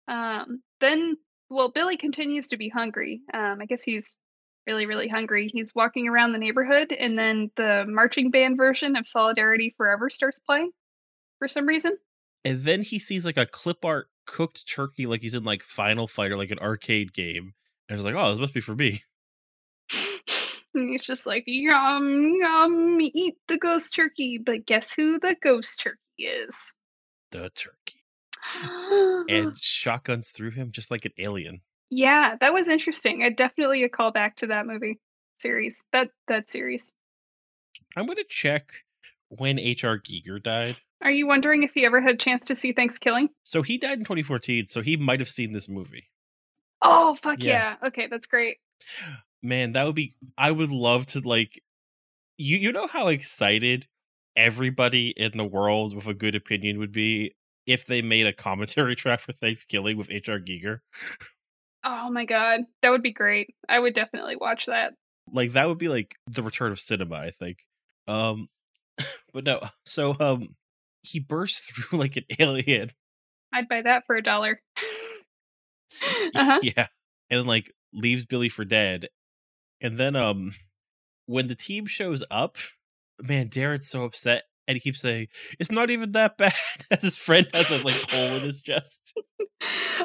[0.06, 1.16] Um, then,
[1.50, 3.22] well, Billy continues to be hungry.
[3.34, 4.16] Um, I guess he's
[4.64, 5.48] really, really hungry.
[5.52, 10.38] He's walking around the neighborhood, and then the marching band version of "Solidarity Forever" starts
[10.38, 10.70] playing
[11.40, 11.96] for some reason.
[12.44, 16.06] And then he sees like a clip art cooked turkey, like he's in like Final
[16.08, 17.54] Fight or like an arcade game.
[17.88, 19.02] And he's like, Oh, this must be for me.
[20.74, 25.80] And he's just like, "Yum, yum, eat the ghost turkey." But guess who the ghost
[25.80, 26.54] turkey is?
[27.30, 28.02] The turkey.
[29.32, 31.62] And shotguns through him just like an alien.
[31.88, 33.22] yeah, that was interesting.
[33.24, 35.00] Uh, definitely a callback to that movie
[35.34, 35.82] series.
[35.92, 36.94] That that series.
[37.96, 38.84] I'm gonna check
[39.28, 39.98] when H.R.
[39.98, 40.76] Giger died.
[41.02, 43.28] Are you wondering if he ever had a chance to see ThanksKilling?
[43.42, 46.10] So he died in 2014, so he might have seen this movie.
[46.82, 47.76] Oh fuck Yeah.
[47.82, 47.88] yeah.
[47.88, 48.58] Okay, that's great.
[49.42, 51.62] Man, that would be I would love to like
[52.38, 53.86] you you know how excited
[54.36, 57.34] everybody in the world with a good opinion would be
[57.66, 60.80] if they made a commentary track for ThanksKilling with HR Giger.
[61.84, 63.54] Oh my god, that would be great.
[63.68, 64.94] I would definitely watch that.
[65.32, 67.58] Like that would be like the return of cinema, I think.
[68.08, 68.48] Um
[69.32, 70.50] but no, so um
[71.02, 72.90] he bursts through like an alien.
[73.52, 74.60] I'd buy that for a dollar.
[76.34, 76.60] uh-huh.
[76.62, 76.86] Yeah.
[77.30, 79.08] And like leaves Billy for dead.
[79.80, 80.52] And then um
[81.26, 82.56] when the team shows up,
[83.20, 85.28] man, Darren's so upset and he keeps saying,
[85.58, 86.52] It's not even that bad
[86.90, 89.14] as his friend has a like hole in his chest.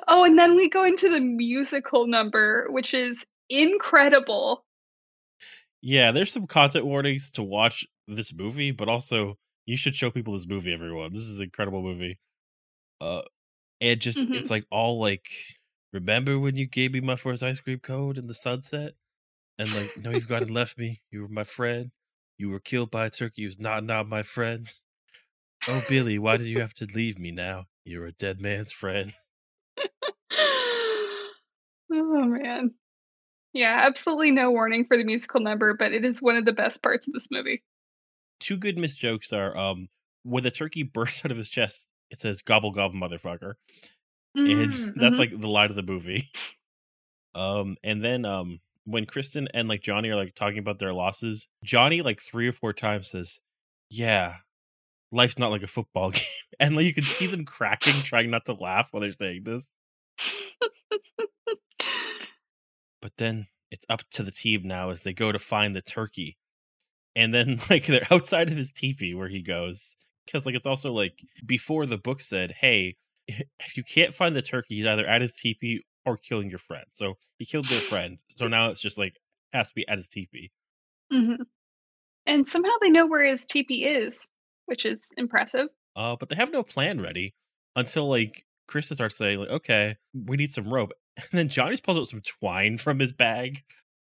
[0.08, 4.64] Oh, and then we go into the musical number, which is incredible.
[5.82, 10.34] Yeah, there's some content warnings to watch this movie, but also you should show people
[10.34, 11.14] this movie, everyone.
[11.14, 12.20] This is an incredible movie.
[13.02, 13.24] Uh
[13.82, 14.34] and just Mhm.
[14.34, 15.28] it's like all like
[15.94, 18.96] remember when you gave me my first ice cream cone in the sunset?
[19.60, 21.02] And like, no, you've gone and left me.
[21.12, 21.92] You were my friend.
[22.38, 24.70] You were killed by a turkey who's not not my friend.
[25.68, 27.68] Oh Billy, why did you have to leave me now?
[27.86, 29.14] You're a dead man's friend.
[31.92, 32.74] oh man.
[33.54, 36.82] Yeah, absolutely no warning for the musical number, but it is one of the best
[36.82, 37.64] parts of this movie.
[38.40, 39.90] Two good missed jokes are um
[40.24, 43.54] when the turkey bursts out of his chest, it says gobble gobble motherfucker.
[44.36, 45.20] and Mm, that's mhm.
[45.20, 46.30] like the line of the movie.
[47.34, 51.48] Um, and then um, when Kristen and like Johnny are like talking about their losses,
[51.64, 53.40] Johnny like three or four times says,
[53.90, 54.36] "Yeah,
[55.14, 56.24] life's not like a football game,"
[56.60, 59.66] and like you can see them cracking, trying not to laugh while they're saying this.
[63.02, 66.38] But then it's up to the team now as they go to find the turkey,
[67.16, 69.96] and then like they're outside of his teepee where he goes
[70.26, 72.98] because like it's also like before the book said, "Hey,
[73.28, 76.86] if you can't find the turkey, he's either at his teepee or killing your friend."
[76.94, 79.18] So he killed their friend, so now it's just like
[79.54, 80.52] has to be at his teepee.
[81.12, 81.36] hmm
[82.26, 84.30] And somehow they know where his teepee is,
[84.66, 85.70] which is impressive.
[85.96, 87.36] Uh, but they have no plan ready
[87.76, 90.92] until like Krista starts saying, like, okay, we need some rope.
[91.32, 93.64] And then Johnny's pulls out some twine from his bag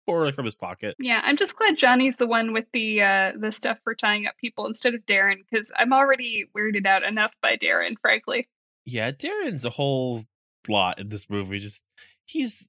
[0.08, 0.96] or like from his pocket.
[0.98, 4.36] Yeah, I'm just glad Johnny's the one with the uh, the stuff for tying up
[4.38, 8.48] people instead of Darren because I'm already weirded out enough by Darren, frankly.
[8.84, 10.24] Yeah, Darren's a whole
[10.66, 11.58] lot in this movie.
[11.58, 11.82] Just
[12.24, 12.68] he's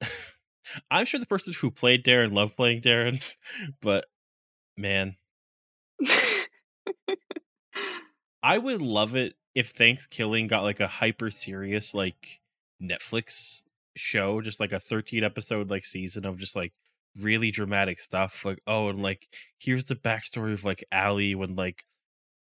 [0.90, 3.22] I'm sure the person who played Darren loved playing Darren,
[3.82, 4.06] but
[4.76, 5.16] man,
[8.42, 12.40] I would love it if ThanksKilling got like a hyper serious like
[12.82, 13.64] Netflix
[13.96, 16.72] show, just like a 13 episode like season of just like
[17.20, 18.44] really dramatic stuff.
[18.44, 21.84] Like, oh, and like here's the backstory of like Allie when like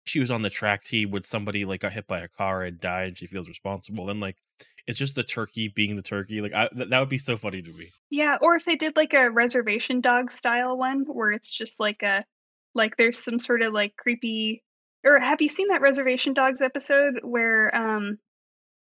[0.06, 2.80] she was on the track team when somebody like got hit by a car and
[2.80, 4.10] died and she feels responsible.
[4.10, 4.38] And like
[4.88, 6.42] it's just the turkey being the turkey.
[6.42, 7.92] Like I, th- that would be so funny to me.
[8.10, 12.02] Yeah, or if they did like a reservation dog style one where it's just like
[12.02, 12.26] a
[12.74, 14.64] like there's some sort of like creepy
[15.06, 18.18] or have you seen that reservation dogs episode where um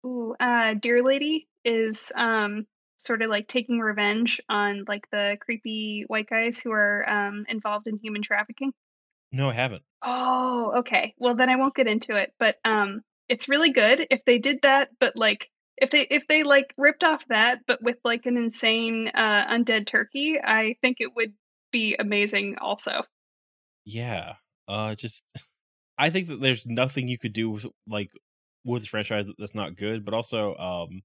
[0.05, 2.65] ooh uh Deer Lady is um
[2.97, 7.87] sort of like taking revenge on like the creepy white guys who are um involved
[7.87, 8.73] in human trafficking?
[9.31, 9.83] No, I haven't.
[10.01, 11.13] Oh, okay.
[11.17, 14.61] Well, then I won't get into it, but um it's really good if they did
[14.61, 18.37] that but like if they if they like ripped off that but with like an
[18.37, 21.33] insane uh undead turkey, I think it would
[21.71, 23.03] be amazing also.
[23.83, 24.35] Yeah.
[24.67, 25.23] Uh just
[25.97, 28.11] I think that there's nothing you could do with like
[28.65, 31.03] with the franchise that's not good, but also um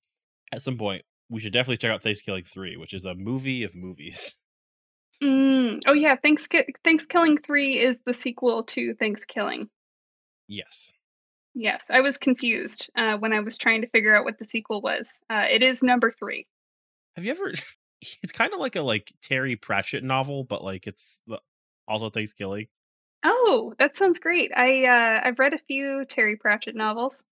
[0.52, 3.74] at some point we should definitely check out ThanksKilling 3, which is a movie of
[3.74, 4.34] movies.
[5.22, 5.82] Mm.
[5.86, 9.68] Oh yeah, Thanks ThanksKilling 3 is the sequel to ThanksKilling.
[10.48, 10.94] Yes.
[11.54, 14.80] Yes, I was confused uh, when I was trying to figure out what the sequel
[14.80, 15.22] was.
[15.28, 16.46] Uh, it is number 3.
[17.16, 17.52] Have you ever
[18.22, 21.20] it's kind of like a like Terry Pratchett novel, but like it's
[21.86, 22.68] also Thanksgiving.
[23.22, 24.50] Oh, that sounds great.
[24.56, 27.24] I uh, I've read a few Terry Pratchett novels.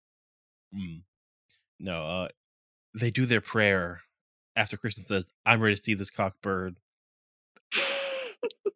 [0.75, 1.03] Mm.
[1.81, 2.29] No, uh
[2.95, 4.03] they do their prayer
[4.57, 6.79] after Kristen says, I'm ready to see this cock bird.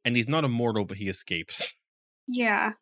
[0.05, 1.75] And he's not immortal, but he escapes.
[2.29, 2.73] Yeah.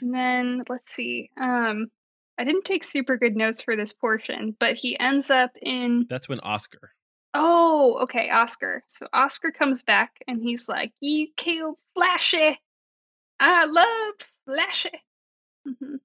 [0.00, 1.30] And then let's see.
[1.40, 1.90] Um
[2.38, 6.28] I didn't take super good notes for this portion, but he ends up in That's
[6.28, 6.92] when Oscar.
[7.34, 8.84] Oh, okay, Oscar.
[8.86, 12.58] So Oscar comes back and he's like, "You killed Flashy.
[13.40, 14.14] I love
[14.46, 14.90] Flashy."
[15.66, 15.96] hmm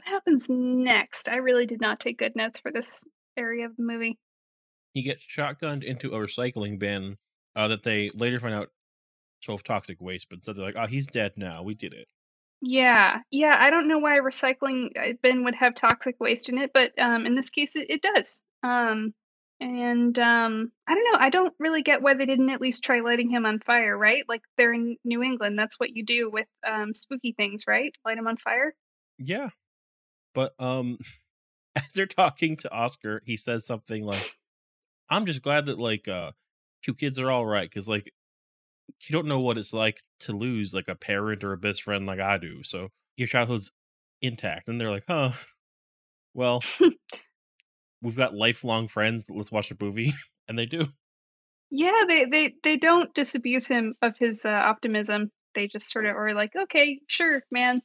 [0.00, 1.28] What happens next?
[1.28, 3.04] I really did not take good notes for this
[3.36, 4.18] area of the movie.
[4.94, 7.18] He gets shotgunned into a recycling bin
[7.54, 8.70] uh, that they later find out
[9.46, 11.62] of toxic waste, but so they're like, oh, he's dead now.
[11.62, 12.08] We did it.
[12.62, 13.54] Yeah, yeah.
[13.60, 16.92] I don't know why a recycling uh, bin would have toxic waste in it, but
[16.98, 18.42] um, in this case, it, it does.
[18.62, 19.12] Um,
[19.60, 21.18] and um, I don't know.
[21.18, 24.24] I don't really get why they didn't at least try lighting him on fire, right?
[24.26, 25.58] Like they're in New England.
[25.58, 27.94] That's what you do with um, spooky things, right?
[28.06, 28.74] Light him on fire.
[29.18, 29.50] Yeah.
[30.34, 30.98] But um
[31.76, 34.36] as they're talking to Oscar, he says something like,
[35.08, 36.32] I'm just glad that like uh
[36.84, 38.12] two kids are all right, because like
[39.08, 42.06] you don't know what it's like to lose like a parent or a best friend
[42.06, 42.62] like I do.
[42.62, 43.70] So your childhood's
[44.20, 44.68] intact.
[44.68, 45.30] And they're like, huh.
[46.34, 46.62] Well,
[48.02, 49.24] we've got lifelong friends.
[49.28, 50.14] Let's watch a movie.
[50.48, 50.88] And they do.
[51.70, 55.30] Yeah, they they they don't disabuse him of his uh, optimism.
[55.54, 57.82] They just sort of are like, okay, sure, man.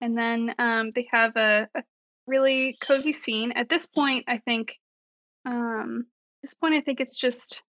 [0.00, 1.82] And then um, they have a, a
[2.26, 3.52] really cozy scene.
[3.52, 4.78] At this point, I think,
[5.46, 6.06] um,
[6.38, 7.62] at this point, I think it's just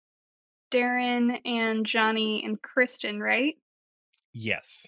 [0.71, 3.55] Darren and Johnny and Kristen, right?
[4.33, 4.87] Yes.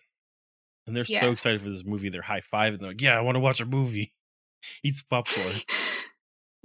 [0.87, 2.09] And they're so excited for this movie.
[2.09, 4.13] They're high five And they're like, yeah, I want to watch a movie.
[4.83, 5.55] Eats popcorn.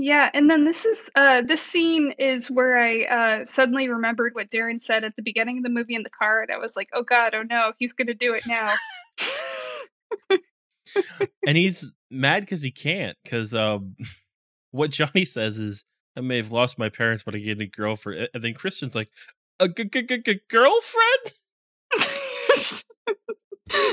[0.03, 4.49] Yeah, and then this is uh this scene is where I uh suddenly remembered what
[4.49, 6.89] Darren said at the beginning of the movie in the car, and I was like,
[6.91, 8.73] oh god, oh no, he's gonna do it now.
[11.47, 13.17] and he's mad because he can't.
[13.23, 13.95] Because um,
[14.71, 15.85] what Johnny says is,
[16.15, 19.09] "I may have lost my parents, but I get a girlfriend." And then Kristen's like,
[19.59, 21.33] "A g- g- g- g- girlfriend?"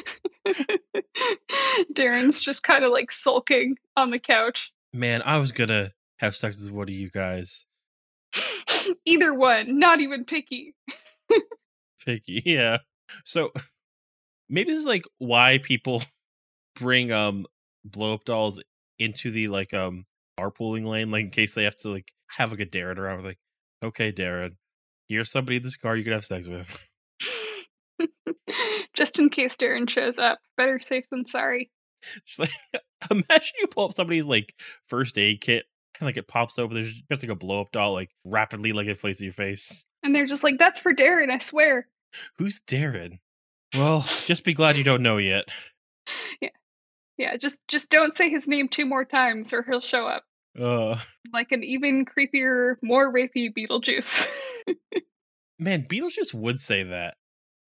[1.92, 4.72] Darren's just kind of like sulking on the couch.
[4.92, 7.64] Man, I was gonna have sex with one of you guys.
[9.04, 10.74] Either one, not even picky.
[12.04, 12.78] Picky, yeah.
[13.24, 13.52] So
[14.48, 16.02] maybe this is like why people
[16.78, 17.46] bring um
[17.84, 18.62] blow up dolls
[18.98, 20.06] into the like um
[20.38, 23.24] carpooling lane, like in case they have to like have like a Darren around.
[23.24, 23.38] Like,
[23.82, 24.56] okay, Darren,
[25.08, 26.78] here's somebody in this car you could have sex with.
[28.94, 30.38] Just in case Darren shows up.
[30.56, 31.70] Better safe than sorry.
[32.26, 32.50] Just like
[33.10, 34.54] imagine you pull up somebody's like
[34.88, 35.66] first aid kit
[35.98, 36.74] and like it pops open.
[36.74, 39.84] There's just like a blow up doll like rapidly like inflates your face.
[40.02, 41.88] And they're just like, that's for Darren, I swear.
[42.38, 43.18] Who's Darren?
[43.76, 45.44] Well, just be glad you don't know yet.
[46.40, 46.48] Yeah.
[47.18, 50.24] Yeah, just just don't say his name two more times or he'll show up.
[50.58, 50.98] Uh
[51.32, 54.06] Like an even creepier, more rapey Beetlejuice.
[55.58, 57.16] man, Beetlejuice would say that.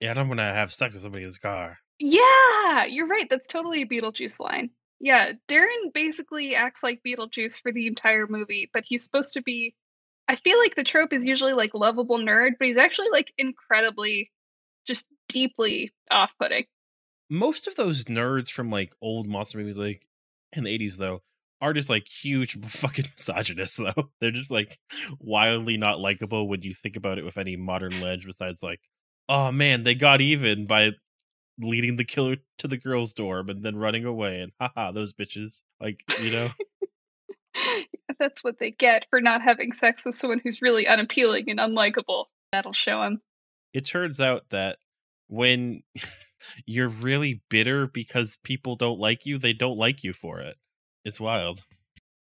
[0.00, 1.76] Yeah, I don't want to have sex with somebody in this car.
[1.98, 3.28] yeah, you're right.
[3.28, 4.70] That's totally a Beetlejuice line.
[5.00, 9.74] Yeah, Darren basically acts like Beetlejuice for the entire movie, but he's supposed to be
[10.28, 14.30] I feel like the trope is usually like lovable nerd, but he's actually like incredibly
[14.86, 16.66] just deeply off-putting.
[17.30, 20.06] Most of those nerds from like old monster movies, like
[20.52, 21.22] in the 80s, though,
[21.60, 24.10] are just like huge fucking misogynists, though.
[24.20, 24.78] They're just like
[25.18, 28.80] wildly not likable when you think about it with any modern ledge, besides like,
[29.28, 30.92] oh man, they got even by
[31.60, 35.62] leading the killer to the girl's dorm and then running away and haha, those bitches.
[35.80, 36.48] Like, you know?
[38.18, 42.24] That's what they get for not having sex with someone who's really unappealing and unlikable.
[42.52, 43.20] That'll show them.
[43.72, 44.78] it turns out that
[45.28, 45.82] when
[46.66, 50.56] you're really bitter because people don't like you, they don't like you for it.
[51.04, 51.64] It's wild.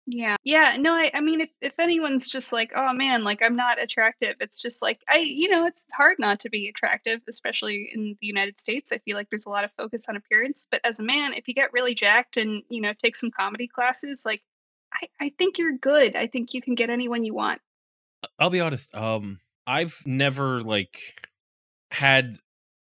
[0.09, 0.37] Yeah.
[0.45, 0.77] Yeah.
[0.79, 4.37] No, I, I mean, if, if anyone's just like, oh man, like I'm not attractive,
[4.39, 8.27] it's just like, I, you know, it's hard not to be attractive, especially in the
[8.27, 8.93] United States.
[8.93, 10.69] I feel like there's a lot of focus on appearance.
[10.71, 13.67] But as a man, if you get really jacked and, you know, take some comedy
[13.67, 14.43] classes, like,
[14.93, 16.15] I, I think you're good.
[16.15, 17.61] I think you can get anyone you want.
[18.39, 18.95] I'll be honest.
[18.95, 21.29] Um, I've never like
[21.91, 22.37] had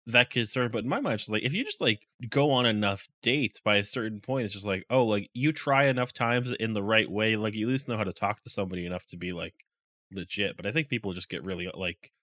[0.07, 3.07] that concern, but in my mind, it's like if you just like go on enough
[3.21, 6.73] dates by a certain point, it's just like, oh, like you try enough times in
[6.73, 9.17] the right way, like you at least know how to talk to somebody enough to
[9.17, 9.65] be like
[10.11, 10.55] legit.
[10.55, 12.13] But I think people just get really uh, like,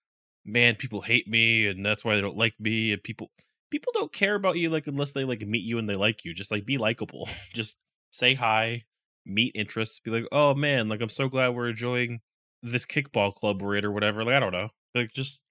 [0.47, 3.30] man, people hate me, and that's why they don't like me, and people
[3.70, 6.32] people don't care about you like unless they like meet you and they like you.
[6.32, 7.28] Just like be likable.
[7.53, 7.78] just
[8.11, 8.85] say hi,
[9.26, 12.20] meet interests, be like, oh man, like I'm so glad we're enjoying
[12.62, 14.22] this kickball club we're in or whatever.
[14.22, 15.43] Like I don't know, like just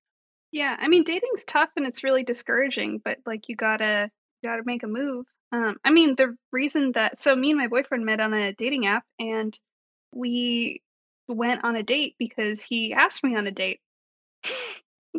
[0.53, 4.61] Yeah, I mean, dating's tough and it's really discouraging, but like you gotta you gotta
[4.63, 5.25] make a move.
[5.51, 8.85] Um, I mean, the reason that so me and my boyfriend met on a dating
[8.85, 9.57] app and
[10.13, 10.83] we
[11.27, 13.79] went on a date because he asked me on a date.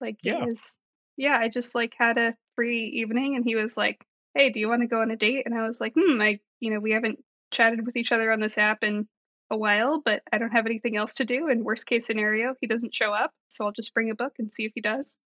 [0.00, 0.44] like Yeah.
[0.44, 0.76] was
[1.16, 4.04] yeah, I just like had a free evening and he was like,
[4.34, 5.46] Hey, do you want to go on a date?
[5.46, 7.22] And I was like, hmm, I you know, we haven't
[7.52, 9.06] chatted with each other on this app in
[9.50, 11.48] a while, but I don't have anything else to do.
[11.48, 13.32] And worst case scenario, he doesn't show up.
[13.48, 15.18] So I'll just bring a book and see if he does.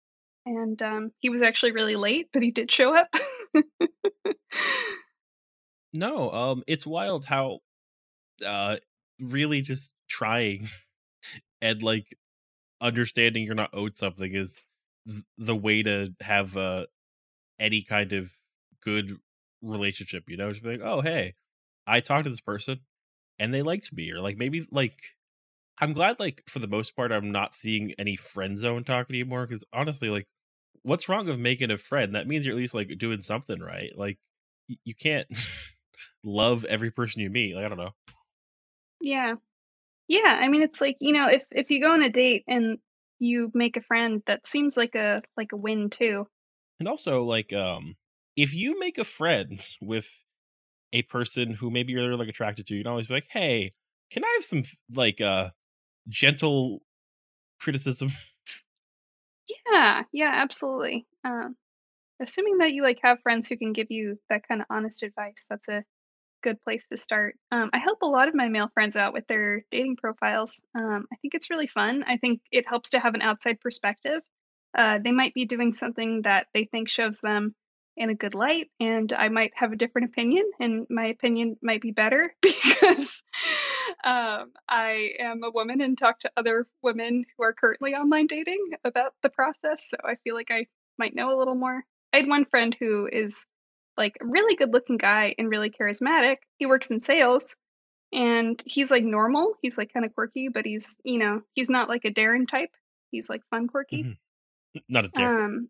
[0.47, 3.09] And um, he was actually really late, but he did show up.
[5.93, 6.31] no.
[6.31, 7.61] Um, it's wild how
[8.47, 8.77] uh
[9.21, 10.67] really just trying
[11.61, 12.17] and like
[12.81, 14.65] understanding you're not owed something is
[15.07, 16.87] th- the way to have uh
[17.59, 18.33] any kind of
[18.83, 19.19] good
[19.63, 20.25] relationship.
[20.29, 21.35] You know, just be like, oh hey,
[21.87, 22.81] I talked to this person
[23.41, 25.01] and they liked me, or like maybe like.
[25.83, 29.47] I'm glad, like for the most part, I'm not seeing any friend zone talk anymore.
[29.47, 30.27] Because honestly, like,
[30.83, 32.15] what's wrong with making a friend?
[32.15, 33.91] That means you're at least like doing something right.
[33.97, 34.19] Like,
[34.69, 35.27] y- you can't
[36.25, 37.55] love every person you meet.
[37.57, 37.93] Like, I don't know.
[39.03, 39.35] yeah.
[40.09, 40.39] Yeah.
[40.41, 42.79] I mean, it's like, you know, if, if you go on a date and
[43.19, 46.29] you make a friend, that seems like a like a win too.
[46.79, 47.97] And also, like, um,
[48.37, 50.09] if you make a friend with
[50.93, 53.73] a person who maybe you're like attracted to, you can always be like, "Hey,
[54.11, 54.63] can I have some
[54.95, 55.51] like uh
[56.09, 56.83] gentle
[57.61, 58.11] criticism?"
[59.71, 60.03] Yeah.
[60.13, 61.07] Yeah, absolutely.
[61.25, 61.57] Um,
[62.21, 65.47] assuming that you like have friends who can give you that kind of honest advice,
[65.49, 65.85] that's a
[66.43, 67.37] good place to start.
[67.53, 70.63] Um, I help a lot of my male friends out with their dating profiles.
[70.75, 72.05] Um, I think it's really fun.
[72.07, 74.23] I think it helps to have an outside perspective.
[74.77, 77.55] Uh, they might be doing something that they think shows them
[78.01, 81.83] in a good light, and I might have a different opinion, and my opinion might
[81.83, 83.23] be better because
[84.03, 88.65] um, I am a woman and talk to other women who are currently online dating
[88.85, 89.85] about the process.
[89.91, 90.67] So I feel like I
[90.99, 91.85] might know a little more.
[92.15, 93.37] I had one friend who is
[93.99, 96.37] like a really good looking guy and really charismatic.
[96.59, 97.55] He works in sales
[98.15, 99.57] and he's like normal.
[99.61, 102.71] He's like kind of quirky, but he's, you know, he's not like a Darren type.
[103.11, 104.05] He's like fun quirky.
[104.05, 104.17] Mhm.
[104.89, 105.45] Not a dare.
[105.45, 105.69] Um,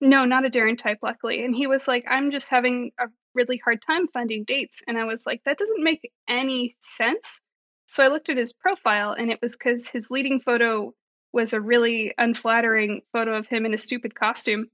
[0.00, 1.44] no, not a Darren type, luckily.
[1.44, 4.80] And he was like, I'm just having a really hard time finding dates.
[4.86, 7.42] And I was like, that doesn't make any sense.
[7.86, 10.94] So I looked at his profile, and it was because his leading photo
[11.32, 14.66] was a really unflattering photo of him in a stupid costume.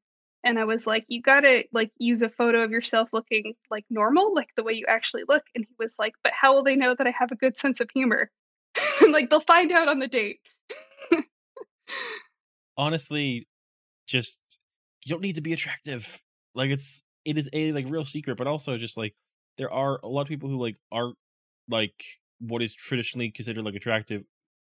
[0.45, 4.33] And I was like, you gotta like use a photo of yourself looking like normal,
[4.35, 5.43] like the way you actually look.
[5.55, 7.81] And he was like, but how will they know that I have a good sense
[7.81, 8.31] of humor?
[9.11, 10.39] like they'll find out on the date.
[12.77, 13.49] Honestly,
[14.07, 14.41] just
[15.07, 16.21] you don't need to be attractive.
[16.55, 19.15] Like it's it is a like real secret, but also just like
[19.57, 21.17] there are a lot of people who like aren't
[21.71, 22.05] like
[22.41, 24.25] what is traditionally considered like attractive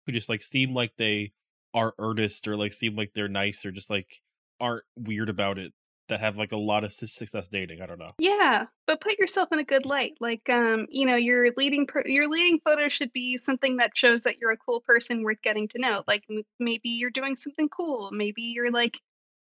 [0.06, 1.32] who just like seem like they
[1.74, 4.23] are earnest or like seem like they're nice or just like
[4.60, 5.73] aren't weird about it
[6.09, 7.82] that have like a lot of success dating.
[7.82, 8.10] I don't know.
[8.19, 10.15] Yeah, but put yourself in a good light.
[10.20, 14.23] Like, um, you know, your leading pro- your leading photo should be something that shows
[14.23, 16.05] that you're a cool person worth getting to know.
[16.06, 18.10] Like, m- maybe you're doing something cool.
[18.12, 18.98] Maybe you're like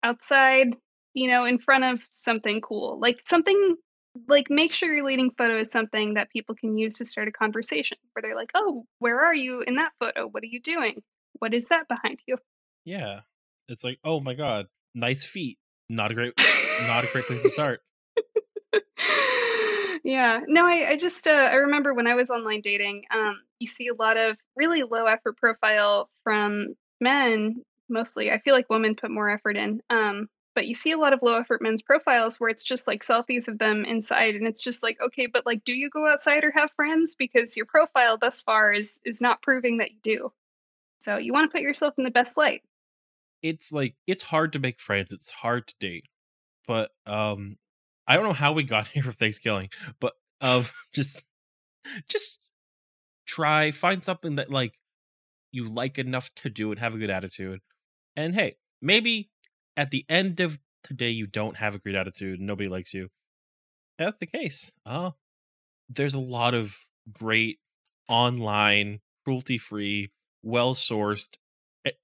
[0.08, 0.76] outside,
[1.14, 3.00] you know, in front of something cool.
[3.00, 3.76] Like something
[4.28, 7.32] like make sure your leading photo is something that people can use to start a
[7.32, 10.28] conversation where they're like, "Oh, where are you in that photo?
[10.28, 11.04] What are you doing?
[11.40, 12.38] What is that behind you?"
[12.86, 13.22] Yeah.
[13.68, 15.60] It's like, "Oh my god, nice feet."
[15.90, 16.34] Not a great
[16.88, 17.82] not a great place to start.
[20.04, 20.42] yeah.
[20.48, 23.88] No, I, I just uh, I remember when I was online dating, um, you see
[23.88, 28.32] a lot of really low effort profile from men mostly.
[28.32, 29.82] I feel like women put more effort in.
[29.90, 33.04] Um, but you see a lot of low effort men's profiles where it's just like
[33.04, 36.44] selfies of them inside and it's just like okay but like do you go outside
[36.44, 40.34] or have friends because your profile thus far is is not proving that you do
[40.98, 42.64] so you want to put yourself in the best light
[43.42, 45.14] It's like it's hard to make friends.
[45.14, 46.08] It's hard to date.
[46.68, 47.58] But um
[48.08, 49.70] I don't know how we got here for Thanksgiving,
[50.00, 51.24] but um just
[52.08, 52.40] just
[53.26, 54.78] try find something that like
[55.52, 57.62] you like enough to do and have a good attitude.
[58.18, 59.32] And hey, maybe
[59.78, 63.10] at the end of the day you don't have a great attitude nobody likes you.
[63.98, 64.74] That's the case.
[64.86, 65.12] Uh
[65.90, 66.78] there's a lot of
[67.12, 67.60] great
[68.10, 70.12] online, cruelty free,
[70.44, 71.38] well sourced,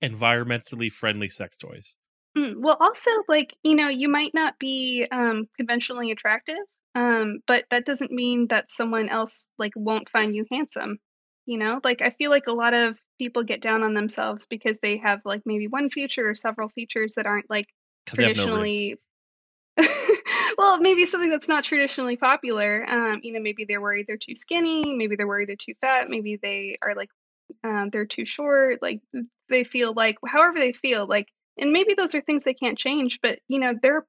[0.04, 1.98] environmentally friendly sex toys.
[2.38, 6.58] Mm, well also like you know you might not be um conventionally attractive
[6.96, 10.98] um but that doesn't mean that someone else like won't find you handsome
[11.46, 14.80] you know like i feel like a lot of people get down on themselves because
[14.80, 17.68] they have like maybe one feature or several features that aren't like
[18.08, 19.00] have no traditionally
[20.58, 24.36] well maybe something that's not traditionally popular um you know maybe they're worried they're too
[24.36, 27.10] skinny maybe they're worried they're too fat maybe they are like
[27.64, 29.02] um, they're too short like
[29.50, 31.28] they feel like however they feel like
[31.58, 34.06] and maybe those are things they can't change but you know there are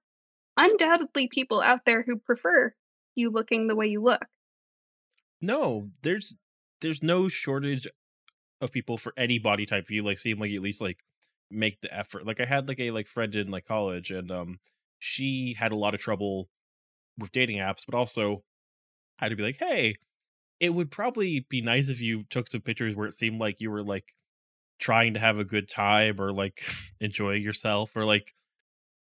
[0.56, 2.72] undoubtedly people out there who prefer
[3.14, 4.24] you looking the way you look.
[5.40, 6.35] No, there's
[6.81, 7.86] there's no shortage
[8.60, 9.90] of people for any body type.
[9.90, 10.98] You like seem like at least like
[11.51, 12.26] make the effort.
[12.26, 14.59] Like I had like a like friend in like college and um
[14.98, 16.48] she had a lot of trouble
[17.18, 18.43] with dating apps, but also
[19.18, 19.94] had to be like, hey,
[20.60, 23.70] it would probably be nice if you took some pictures where it seemed like you
[23.70, 24.14] were like
[24.78, 26.62] trying to have a good time or like
[27.01, 28.35] enjoying yourself or like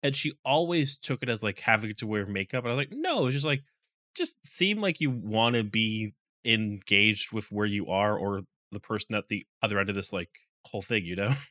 [0.02, 2.92] and she always took it as like having to wear makeup and i was like
[2.96, 3.62] no it's just like
[4.14, 6.14] just seem like you want to be
[6.44, 8.40] engaged with where you are or
[8.72, 10.30] the person at the other end of this like
[10.66, 11.34] whole thing you know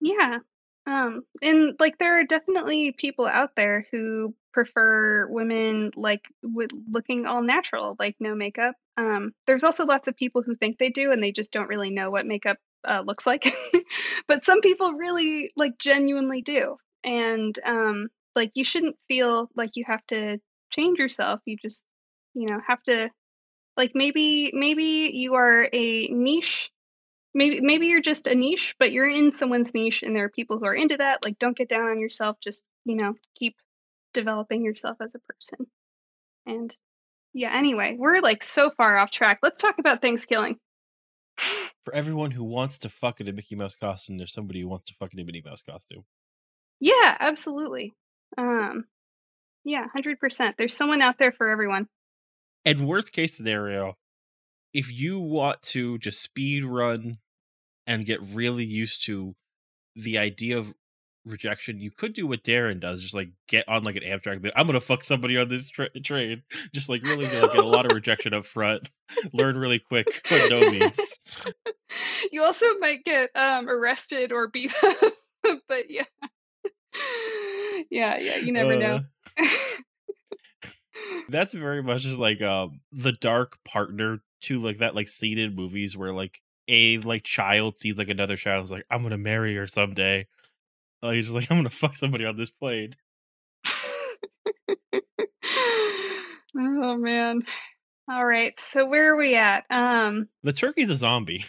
[0.00, 0.38] Yeah.
[0.86, 7.26] Um, and like there are definitely people out there who prefer women like with looking
[7.26, 8.74] all natural, like no makeup.
[8.96, 11.90] Um, there's also lots of people who think they do and they just don't really
[11.90, 13.52] know what makeup uh, looks like.
[14.28, 16.76] but some people really like genuinely do.
[17.02, 20.38] And um, like you shouldn't feel like you have to
[20.70, 21.40] change yourself.
[21.46, 21.84] You just,
[22.34, 23.10] you know, have to
[23.76, 26.70] like maybe maybe you are a niche
[27.34, 30.58] maybe maybe you're just a niche but you're in someone's niche and there are people
[30.58, 33.54] who are into that like don't get down on yourself just you know keep
[34.14, 35.66] developing yourself as a person.
[36.46, 36.74] And
[37.34, 39.38] yeah anyway we're like so far off track.
[39.42, 40.58] Let's talk about thanksgiving.
[41.84, 44.86] For everyone who wants to fuck in a mickey mouse costume there's somebody who wants
[44.86, 46.04] to fuck in a minnie mouse costume.
[46.80, 47.92] Yeah absolutely.
[48.38, 48.86] Um
[49.64, 51.88] yeah 100% there's someone out there for everyone
[52.66, 53.96] and worst case scenario
[54.74, 57.16] if you want to just speed run
[57.86, 59.34] and get really used to
[59.94, 60.74] the idea of
[61.24, 64.42] rejection, you could do what Darren does, just like get on like an Amtrak.
[64.42, 66.42] be I'm gonna fuck somebody on this tra- train,
[66.74, 68.90] just like really get a lot of rejection up front,
[69.32, 70.98] learn really quick what no means.
[72.32, 74.96] you also might get um arrested or beat up
[75.68, 76.02] but yeah
[77.90, 79.00] yeah yeah you never know
[79.38, 79.46] Uh,
[81.28, 85.96] That's very much just like um the dark partner to like that like seated movies
[85.96, 89.66] where like a like child sees like another child is like I'm gonna marry her
[89.66, 90.26] someday.
[91.02, 92.94] Like just like I'm gonna fuck somebody on this plane.
[96.58, 97.42] oh man
[98.08, 98.58] All right.
[98.58, 99.64] So where are we at?
[99.70, 101.44] Um The turkey's a zombie.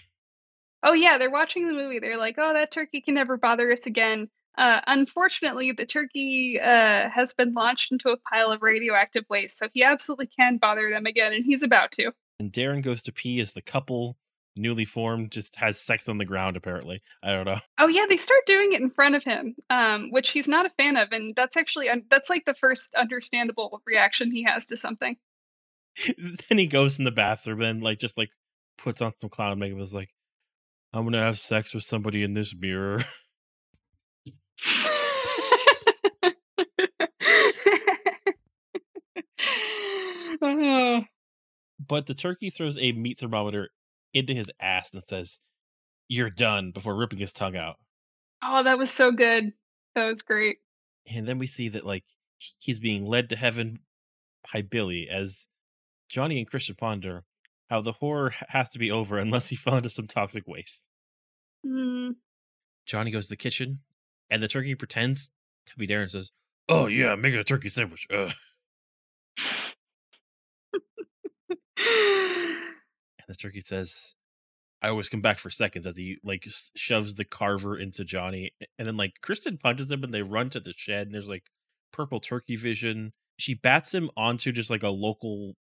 [0.83, 1.99] Oh yeah, they're watching the movie.
[1.99, 7.09] They're like, "Oh, that turkey can never bother us again." Uh, unfortunately, the turkey uh,
[7.09, 11.05] has been launched into a pile of radioactive waste, so he absolutely can bother them
[11.05, 12.11] again, and he's about to.
[12.39, 14.17] And Darren goes to pee as the couple,
[14.55, 16.57] newly formed, just has sex on the ground.
[16.57, 17.59] Apparently, I don't know.
[17.77, 20.71] Oh yeah, they start doing it in front of him, um, which he's not a
[20.71, 25.17] fan of, and that's actually that's like the first understandable reaction he has to something.
[26.49, 28.29] then he goes in the bathroom and like just like
[28.77, 29.73] puts on some clown makeup.
[29.73, 30.09] And is like,
[30.93, 33.03] I'm gonna have sex with somebody in this mirror.
[41.87, 43.69] but the turkey throws a meat thermometer
[44.13, 45.39] into his ass and says,
[46.07, 47.75] You're done before ripping his tongue out.
[48.43, 49.53] Oh, that was so good.
[49.95, 50.57] That was great.
[51.11, 52.03] And then we see that like
[52.59, 53.79] he's being led to heaven
[54.53, 55.47] by Billy as
[56.09, 57.23] Johnny and Kristen ponder
[57.69, 60.85] how the horror has to be over unless he fell into some toxic waste.
[61.65, 62.15] Mm.
[62.85, 63.79] Johnny goes to the kitchen
[64.29, 65.29] and the turkey pretends
[65.67, 66.31] to be Darren and says,
[66.69, 68.07] Oh yeah, I'm making a turkey sandwich.
[68.11, 68.31] Ugh.
[70.73, 70.81] and
[73.27, 74.15] the turkey says,
[74.81, 76.45] I always come back for seconds as he like
[76.75, 78.51] shoves the carver into Johnny.
[78.77, 81.45] And then like Kristen punches him and they run to the shed and there's like
[81.91, 83.13] purple turkey vision.
[83.39, 85.55] She bats him onto just like a local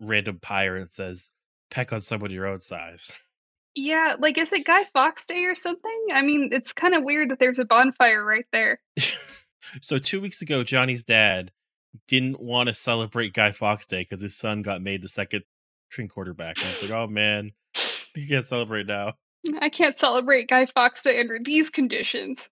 [0.00, 1.30] random pyre and says,
[1.70, 3.18] Peck on someone your own size.
[3.76, 6.06] Yeah, like is it Guy Fawkes Day or something?
[6.12, 8.80] I mean, it's kind of weird that there's a bonfire right there.
[9.82, 11.52] so two weeks ago, Johnny's dad
[12.08, 15.44] didn't want to celebrate Guy Fawkes Day because his son got made the second
[15.90, 16.56] string quarterback.
[16.58, 17.52] And he's like, "Oh man,
[18.14, 19.12] you can't celebrate now.
[19.60, 22.48] I can't celebrate Guy Fawkes Day under these conditions."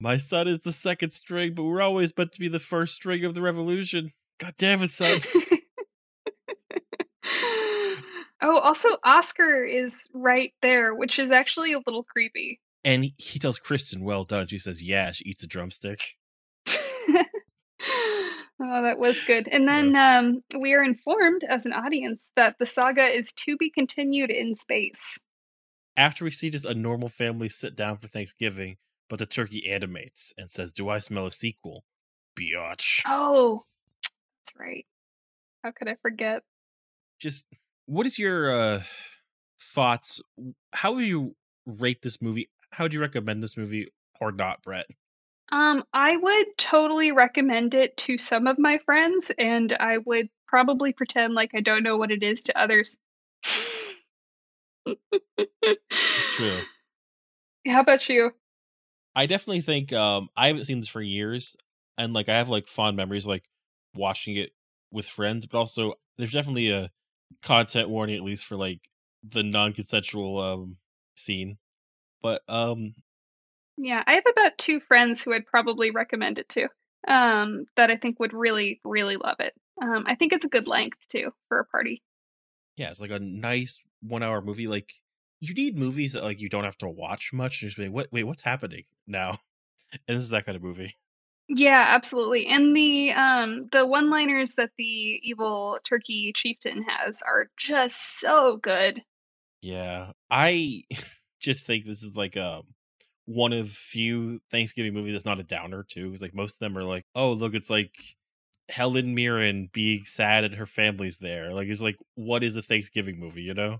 [0.00, 3.24] My son is the second string, but we're always meant to be the first string
[3.24, 4.12] of the revolution.
[4.38, 5.20] God damn it, son.
[8.42, 12.60] Oh, also Oscar is right there, which is actually a little creepy.
[12.84, 16.16] And he, he tells Kristen, "Well done." She says, "Yeah." She eats a drumstick.
[16.66, 17.22] oh,
[18.60, 19.48] that was good.
[19.48, 20.18] And then yeah.
[20.18, 24.54] um, we are informed as an audience that the saga is to be continued in
[24.54, 25.00] space.
[25.96, 28.76] After we see just a normal family sit down for Thanksgiving,
[29.08, 31.84] but the turkey animates and says, "Do I smell a sequel?"
[32.38, 33.00] Biatch.
[33.06, 33.62] Oh,
[34.02, 34.86] that's right.
[35.64, 36.42] How could I forget?
[37.18, 37.46] Just
[37.86, 38.82] what is your uh
[39.60, 40.20] thoughts?
[40.72, 41.36] How would you
[41.66, 42.50] rate this movie?
[42.72, 43.88] How would you recommend this movie
[44.20, 44.86] or not, Brett?
[45.52, 50.92] Um, I would totally recommend it to some of my friends, and I would probably
[50.92, 52.98] pretend like I don't know what it is to others.
[56.32, 56.60] True.
[57.66, 58.32] How about you?
[59.14, 61.56] I definitely think um I haven't seen this for years,
[61.96, 63.44] and like I have like fond memories like
[63.94, 64.50] watching it
[64.90, 66.90] with friends, but also there's definitely a
[67.42, 68.80] content warning at least for like
[69.22, 70.76] the non-consensual um
[71.16, 71.58] scene.
[72.22, 72.94] But um
[73.78, 76.68] yeah, I have about two friends who I'd probably recommend it to.
[77.08, 79.54] Um that I think would really really love it.
[79.82, 82.02] Um I think it's a good length too for a party.
[82.76, 84.92] Yeah, it's like a nice 1-hour movie like
[85.40, 87.92] you need movies that like you don't have to watch much and just be like,
[87.92, 89.38] what wait, what's happening now?
[90.08, 90.96] And this is that kind of movie.
[91.48, 92.46] Yeah, absolutely.
[92.46, 99.02] And the um the one-liners that the evil turkey chieftain has are just so good.
[99.62, 100.12] Yeah.
[100.30, 100.82] I
[101.40, 102.62] just think this is like um
[103.26, 106.06] one of few Thanksgiving movies that's not a downer too.
[106.06, 107.94] Because like most of them are like, oh look, it's like
[108.68, 111.50] Helen Mirren being sad and her family's there.
[111.50, 113.78] Like it's like, what is a Thanksgiving movie, you know?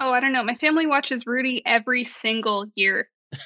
[0.00, 0.44] Oh, I don't know.
[0.44, 3.08] My family watches Rudy every single year.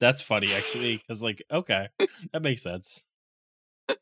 [0.00, 1.88] That's funny actually, because like, okay,
[2.32, 3.02] that makes sense.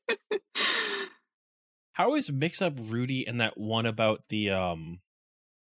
[1.93, 5.01] How always mix up Rudy and that one about the um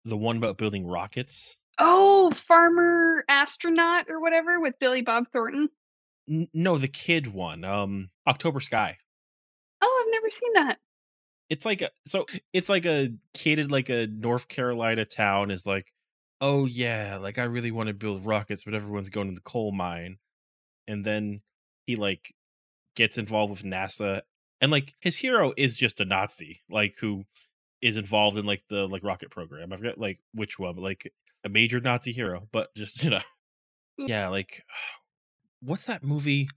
[0.04, 1.58] the one about building rockets?
[1.80, 5.70] Oh, Farmer Astronaut or whatever with Billy Bob Thornton.
[6.30, 7.64] N- no, the kid one.
[7.64, 8.98] Um October Sky.
[9.82, 10.80] Oh, I've never seen that.
[11.50, 15.66] It's like a so it's like a kid in like a North Carolina town is
[15.66, 15.94] like,
[16.42, 19.72] "Oh yeah, like I really want to build rockets, but everyone's going to the coal
[19.72, 20.18] mine."
[20.88, 21.42] And then
[21.86, 22.34] he like
[22.96, 24.22] gets involved with NASA
[24.62, 27.26] and like his hero is just a Nazi, like who
[27.82, 29.72] is involved in like the like rocket program.
[29.72, 31.12] I forget like which one, but like
[31.44, 33.22] a major Nazi hero, but just you know,
[34.00, 34.08] mm.
[34.08, 34.64] yeah, like
[35.62, 36.50] what's that movie?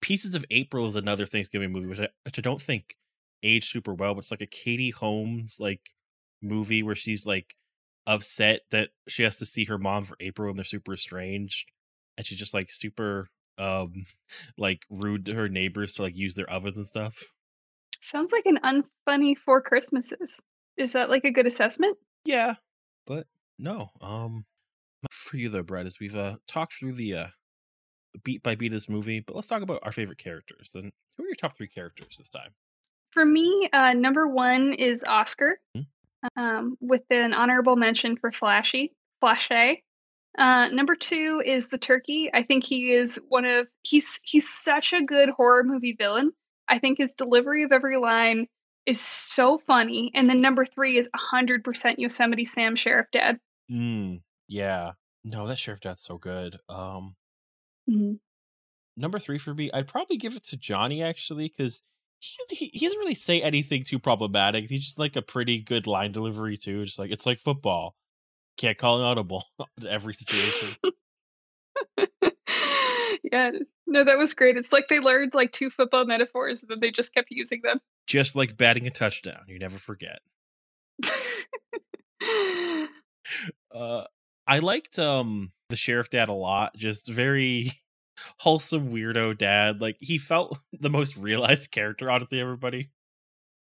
[0.00, 2.96] Pieces of April is another Thanksgiving movie, which I, which I don't think
[3.42, 5.90] aged super well, but it's like a Katie Holmes like
[6.42, 7.56] movie where she's like
[8.06, 11.70] upset that she has to see her mom for April and they're super estranged,
[12.16, 13.28] and she's just like super
[13.58, 14.06] um
[14.58, 17.22] like rude to her neighbors to like use their ovens and stuff.
[18.00, 18.58] Sounds like an
[19.08, 20.40] unfunny four Christmases.
[20.76, 21.96] Is that like a good assessment?
[22.24, 22.54] Yeah,
[23.06, 23.26] but
[23.58, 23.90] no.
[24.00, 24.44] Um,
[25.10, 27.26] for you though, Brett, as we've uh, talked through the uh,
[28.24, 30.70] beat by beat of this movie, but let's talk about our favorite characters.
[30.74, 32.50] Then, who are your top three characters this time?
[33.10, 35.82] For me, uh, number one is Oscar, Hmm.
[36.36, 38.92] Um, with an honorable mention for Flashy,
[39.22, 39.82] Flashay.
[40.36, 42.30] Uh, number two is the turkey.
[42.34, 46.32] I think he is one of he's he's such a good horror movie villain.
[46.68, 48.46] I think his delivery of every line
[48.86, 50.10] is so funny.
[50.14, 53.38] And then number three is hundred percent Yosemite Sam Sheriff Dad.
[53.70, 54.92] Mm, yeah.
[55.24, 56.58] No, that sheriff dad's so good.
[56.68, 57.16] Um,
[57.88, 58.18] Mhm.
[58.96, 61.80] number three for me, I'd probably give it to Johnny actually, because
[62.18, 64.68] he, he he doesn't really say anything too problematic.
[64.68, 66.84] He's just like a pretty good line delivery too.
[66.84, 67.94] Just like it's like football,
[68.56, 69.44] can't call an audible
[69.80, 70.68] in every situation.
[73.32, 73.50] yeah,
[73.86, 74.56] no, that was great.
[74.56, 77.80] It's like they learned like two football metaphors and then they just kept using them.
[78.06, 80.20] just like batting a touchdown, you never forget.
[83.74, 84.04] Uh,
[84.46, 86.76] I liked um the sheriff dad a lot.
[86.76, 87.72] Just very
[88.38, 89.80] wholesome weirdo dad.
[89.80, 92.40] Like he felt the most realized character, honestly.
[92.40, 92.90] Everybody.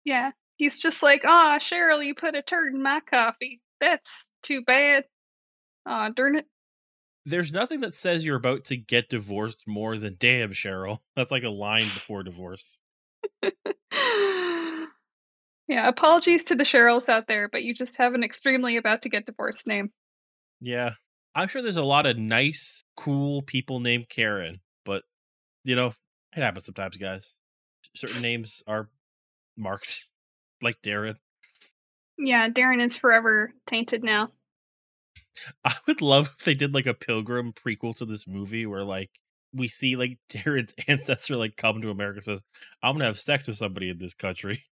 [0.06, 3.62] yeah, he's just like, "Ah, Cheryl, you put a turd in my coffee.
[3.80, 5.06] That's too bad.
[5.86, 6.46] Aw, darn it."
[7.26, 11.00] There's nothing that says you're about to get divorced more than damn Cheryl.
[11.16, 12.80] That's like a line before divorce.
[15.68, 19.10] yeah, apologies to the Cheryls out there, but you just have an extremely about to
[19.10, 19.92] get divorced name.
[20.60, 20.92] Yeah.
[21.34, 25.04] I'm sure there's a lot of nice, cool people named Karen, but
[25.64, 25.94] you know,
[26.36, 27.38] it happens sometimes, guys.
[27.96, 28.90] Certain names are
[29.58, 30.06] marked,
[30.62, 31.16] like Darren.
[32.18, 34.32] Yeah, Darren is forever tainted now.
[35.66, 39.10] I would love if they did like a pilgrim prequel to this movie where like
[39.54, 42.42] we see like Darren's ancestor like come to America and says,
[42.84, 44.66] I'm gonna have sex with somebody in this country.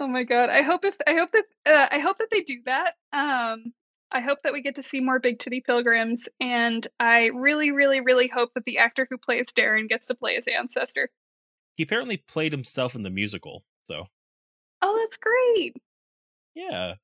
[0.00, 0.50] Oh my god!
[0.50, 2.94] I hope if I hope that uh, I hope that they do that.
[3.12, 3.72] Um,
[4.10, 8.00] I hope that we get to see more big titty pilgrims, and I really, really,
[8.00, 11.10] really hope that the actor who plays Darren gets to play his ancestor.
[11.76, 14.08] He apparently played himself in the musical, so
[14.82, 15.76] Oh, that's great!
[16.54, 16.94] yeah.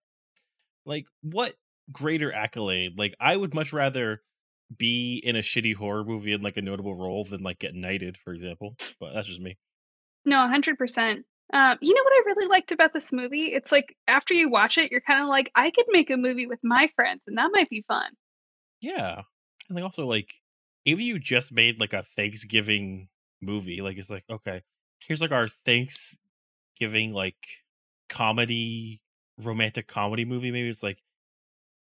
[0.84, 1.54] Like what
[1.92, 2.98] greater accolade?
[2.98, 4.22] Like I would much rather
[4.76, 8.16] be in a shitty horror movie in like a notable role than like get knighted,
[8.16, 8.74] for example.
[8.98, 9.56] But that's just me.
[10.24, 11.24] No, hundred percent.
[11.52, 13.52] Um, you know what I really liked about this movie?
[13.52, 16.46] It's like after you watch it, you're kind of like, I could make a movie
[16.46, 18.10] with my friends, and that might be fun.
[18.80, 19.22] Yeah.
[19.68, 20.34] And like also like
[20.84, 23.08] if you just made like a Thanksgiving
[23.40, 24.62] movie, like it's like, okay,
[25.04, 27.36] here's like our Thanksgiving like
[28.08, 29.02] comedy
[29.38, 31.02] romantic comedy movie, maybe it's like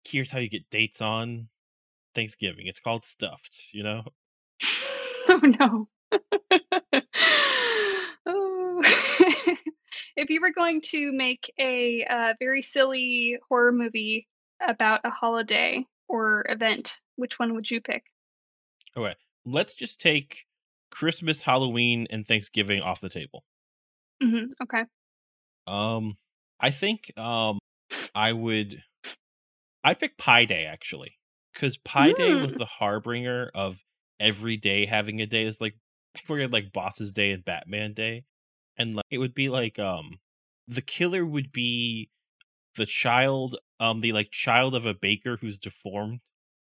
[0.04, 1.48] here's how you get dates on
[2.14, 2.66] Thanksgiving.
[2.66, 4.04] It's called stuffed, you know?
[5.28, 5.88] oh no.
[8.26, 8.82] oh.
[10.16, 14.28] If you were going to make a uh, very silly horror movie
[14.60, 18.04] about a holiday or event, which one would you pick?
[18.96, 19.14] Okay.
[19.44, 20.46] Let's just take
[20.90, 23.44] Christmas, Halloween, and Thanksgiving off the table.
[24.20, 24.84] hmm Okay.
[25.66, 26.16] Um
[26.60, 27.58] I think um
[28.14, 28.82] I would
[29.82, 31.18] I'd pick Pie Day actually.
[31.52, 32.56] Because Pie Day was Mm.
[32.56, 33.84] the harbinger of
[34.18, 35.44] every day having a day.
[35.44, 35.76] It's like
[36.14, 38.24] people get like Boss's Day and Batman Day.
[38.76, 40.18] And like it would be like um
[40.68, 42.10] the killer would be
[42.76, 46.20] the child um the like child of a baker who's deformed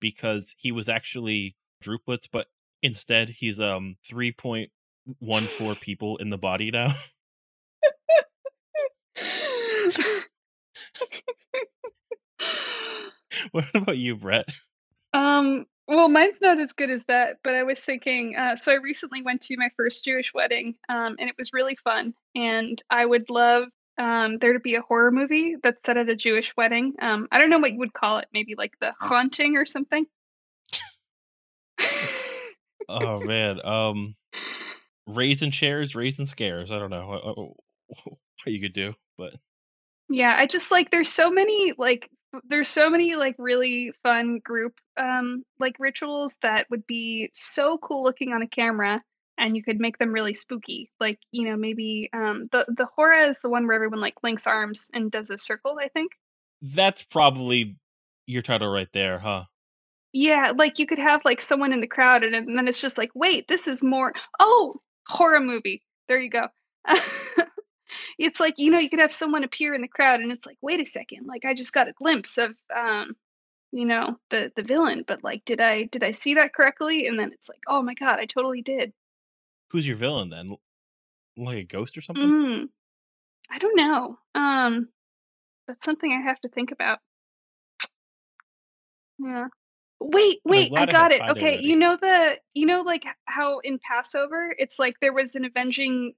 [0.01, 2.47] because he was actually druplets, but
[2.83, 4.71] instead he's um three point
[5.19, 6.93] one four people in the body now.
[13.51, 14.49] what about you, Brett?
[15.13, 15.65] um.
[15.89, 18.35] Well, mine's not as good as that, but I was thinking.
[18.37, 21.75] Uh, so I recently went to my first Jewish wedding, um, and it was really
[21.75, 22.13] fun.
[22.35, 26.15] And I would love um, there to be a horror movie that's set at a
[26.15, 26.93] Jewish wedding.
[27.01, 28.27] Um, I don't know what you would call it.
[28.31, 30.05] Maybe like the haunting or something.
[32.87, 34.15] Oh man, um,
[35.07, 36.71] raisin chairs, raisin scares.
[36.71, 37.55] I don't know what, what-
[38.45, 39.33] what you could do, but
[40.07, 42.09] Yeah, I just like there's so many like
[42.47, 48.03] there's so many like really fun group um like rituals that would be so cool
[48.03, 49.01] looking on a camera
[49.39, 50.91] and you could make them really spooky.
[50.99, 54.45] Like, you know, maybe um the the hora is the one where everyone like links
[54.45, 56.11] arms and does a circle, I think.
[56.61, 57.77] that's probably
[58.27, 59.45] your title right there, huh?
[60.11, 62.97] Yeah, like you could have like someone in the crowd and, and then it's just
[62.97, 66.47] like, "Wait, this is more oh, horror movie." There you go.
[68.19, 70.57] it's like, you know, you could have someone appear in the crowd and it's like,
[70.61, 73.15] "Wait a second, like I just got a glimpse of um
[73.71, 77.19] you know, the the villain, but like did I did I see that correctly?" And
[77.19, 78.93] then it's like, "Oh my god, I totally did."
[79.71, 80.57] Who's your villain then?
[81.37, 82.25] Like a ghost or something?
[82.25, 82.69] Mm.
[83.51, 84.17] I don't know.
[84.35, 84.89] Um,
[85.67, 86.99] that's something I have to think about.
[89.19, 89.47] Yeah.
[90.01, 91.21] Wait, wait, I got it.
[91.29, 95.43] Okay, you know the you know like how in Passover it's like there was an
[95.43, 96.13] avenging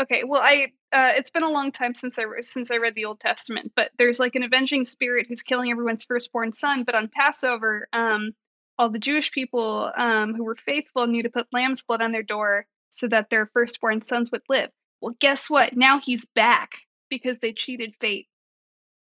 [0.00, 3.06] okay, well I uh it's been a long time since I since I read the
[3.06, 7.08] Old Testament, but there's like an avenging spirit who's killing everyone's firstborn son, but on
[7.08, 8.32] Passover, um
[8.78, 12.22] all the Jewish people um who were faithful knew to put lamb's blood on their
[12.22, 14.68] door so that their firstborn sons would live.
[15.00, 15.74] Well, guess what?
[15.74, 16.72] Now he's back
[17.08, 18.28] because they cheated fate.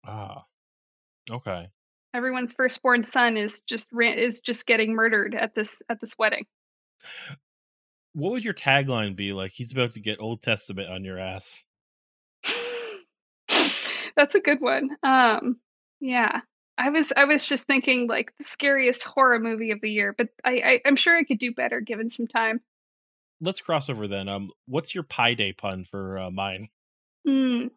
[0.05, 0.45] Ah,
[1.29, 1.69] okay.
[2.13, 6.45] Everyone's firstborn son is just is just getting murdered at this at this wedding.
[8.13, 9.31] What would your tagline be?
[9.33, 11.63] Like he's about to get Old Testament on your ass.
[14.15, 14.89] That's a good one.
[15.03, 15.57] Um,
[16.01, 16.41] yeah,
[16.77, 20.27] I was I was just thinking like the scariest horror movie of the year, but
[20.43, 22.59] I, I I'm sure I could do better given some time.
[23.39, 24.27] Let's cross over then.
[24.27, 26.69] Um, what's your Pi Day pun for uh, mine?
[27.25, 27.67] Hmm.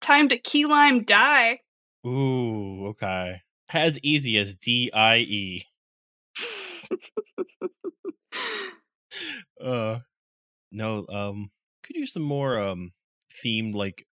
[0.00, 1.60] Time to key lime die.
[2.06, 3.42] Ooh, okay.
[3.72, 5.64] As easy as D I E.
[9.62, 9.98] Uh,
[10.72, 11.06] no.
[11.08, 11.50] Um,
[11.82, 12.92] could use some more um
[13.44, 14.06] themed like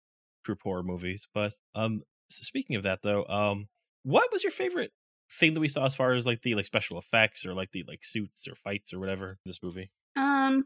[0.45, 1.27] troop horror movies.
[1.33, 3.69] But um, speaking of that though, um,
[4.03, 4.93] what was your favorite
[5.31, 7.85] thing that we saw as far as like the like special effects or like the
[7.87, 9.91] like suits or fights or whatever in this movie?
[10.17, 10.65] Um,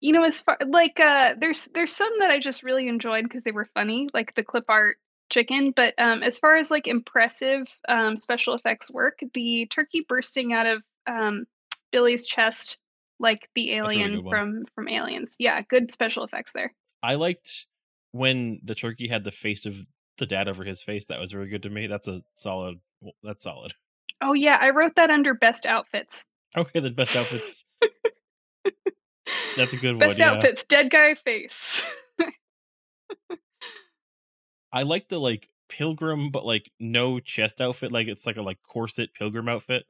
[0.00, 3.42] you know, as far like uh, there's there's some that I just really enjoyed because
[3.42, 4.96] they were funny, like the clip art
[5.30, 5.72] chicken.
[5.74, 10.66] But um, as far as like impressive um special effects work, the turkey bursting out
[10.66, 11.46] of um
[11.92, 12.78] Billy's chest,
[13.18, 15.36] like the a really alien from from Aliens.
[15.38, 16.74] Yeah, good special effects there.
[17.02, 17.66] I liked
[18.12, 19.86] when the turkey had the face of
[20.18, 21.06] the dad over his face.
[21.06, 21.86] That was really good to me.
[21.86, 22.80] That's a solid.
[23.22, 23.74] That's solid.
[24.20, 26.26] Oh yeah, I wrote that under best outfits.
[26.56, 27.64] Okay, the best outfits.
[29.56, 30.18] That's a good Best one.
[30.18, 30.32] Yeah.
[30.34, 31.58] outfits, dead guy face.
[34.72, 37.92] I like the like pilgrim, but like no chest outfit.
[37.92, 39.86] Like it's like a like corset pilgrim outfit.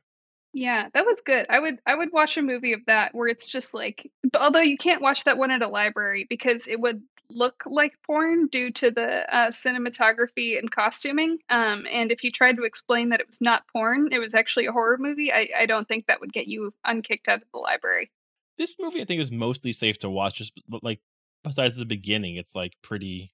[0.53, 1.47] yeah, that was good.
[1.49, 4.61] I would I would watch a movie of that where it's just like but although
[4.61, 8.71] you can't watch that one at a library because it would look like porn due
[8.73, 11.39] to the uh, cinematography and costuming.
[11.49, 14.67] Um, and if you tried to explain that it was not porn, it was actually
[14.67, 17.61] a horror movie, I, I don't think that would get you unkicked out of the
[17.61, 18.11] library.
[18.59, 20.39] This movie, I think, is mostly safe to watch.
[20.39, 20.53] Just
[20.83, 21.01] like
[21.45, 23.33] besides the beginning, it's like pretty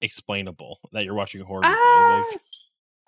[0.00, 1.76] explainable that you're watching a horror movie.
[1.78, 2.40] Ah, Like,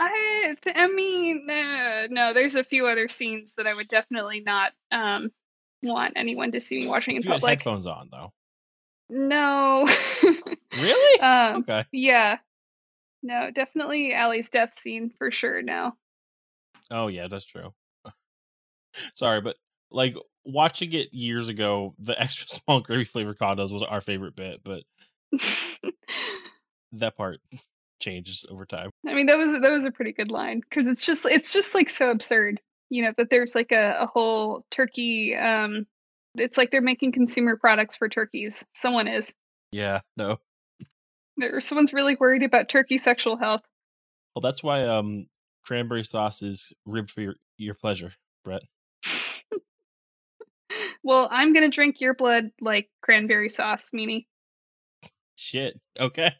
[0.00, 2.32] I I mean, uh, no.
[2.34, 5.30] There's a few other scenes that I would definitely not um
[5.82, 7.50] want anyone to see me watching in you public.
[7.50, 8.32] headphones on, though.
[9.10, 9.86] No.
[10.76, 11.20] Really?
[11.22, 11.56] um.
[11.62, 11.84] okay.
[11.92, 12.38] Yeah.
[13.22, 13.50] No.
[13.50, 15.62] Definitely Allie's death scene for sure.
[15.62, 15.92] No.
[16.90, 17.72] Oh yeah, that's true.
[19.14, 19.56] Sorry, but
[19.90, 24.60] like watching it years ago, the extra small gravy flavor condos was our favorite bit,
[24.64, 24.82] but
[26.98, 27.40] that part
[28.00, 28.90] changes over time.
[29.06, 31.74] I mean, that was that was a pretty good line because it's just it's just
[31.74, 32.60] like so absurd,
[32.90, 35.34] you know, that there's like a, a whole turkey.
[35.36, 35.86] Um,
[36.36, 38.64] it's like they're making consumer products for turkeys.
[38.72, 39.32] Someone is.
[39.72, 40.38] Yeah, no.
[41.36, 43.62] There, someone's really worried about turkey sexual health.
[44.34, 45.26] Well, that's why um
[45.64, 48.12] cranberry sauce is ribbed for your your pleasure,
[48.44, 48.62] Brett.
[51.06, 54.24] Well, I'm gonna drink your blood like cranberry sauce, meanie.
[55.36, 55.80] Shit.
[55.98, 56.32] Okay.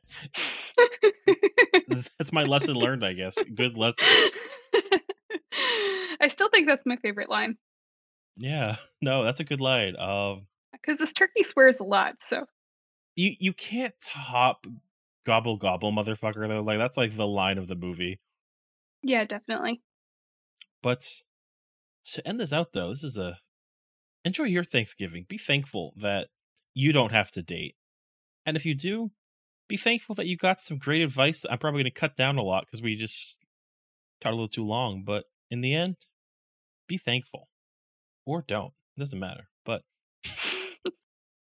[1.89, 3.37] That's my lesson learned, I guess.
[3.55, 3.97] Good lesson.
[6.21, 7.57] I still think that's my favorite line
[8.37, 8.77] Yeah.
[9.03, 9.97] No, that's a good line.
[9.99, 12.15] Um because this turkey swears a lot.
[12.21, 12.47] So
[13.17, 14.67] you you can't top
[15.27, 16.61] gobble gobble motherfucker though.
[16.61, 18.21] Like that's like the line of the movie.
[19.03, 19.83] yeah, definitely.
[20.83, 21.07] But
[22.13, 23.39] to end this out though, this is a
[24.25, 25.27] enjoy your Thanksgiving.
[25.29, 26.29] Be thankful that
[26.73, 27.77] you don't have to date.
[28.47, 29.11] And if you do,
[29.69, 32.37] be thankful that you got some great advice that I'm probably going to cut down
[32.37, 33.39] a lot because we just
[34.21, 35.03] talked a little too long.
[35.05, 35.97] But in the end,
[36.87, 37.49] be thankful
[38.27, 38.73] or don't.
[38.97, 39.49] It doesn't matter.
[39.65, 39.83] But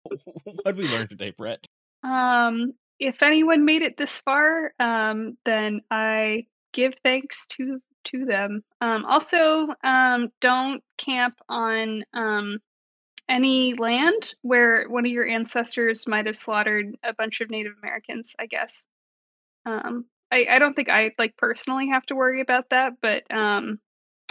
[0.03, 1.65] what did we learn today, Brett?
[2.03, 8.63] Um, if anyone made it this far, um, then I give thanks to to them.
[8.81, 12.59] Um, also, um, don't camp on um,
[13.29, 18.35] any land where one of your ancestors might have slaughtered a bunch of Native Americans.
[18.39, 18.87] I guess.
[19.65, 23.79] Um, I, I don't think I like personally have to worry about that, but um,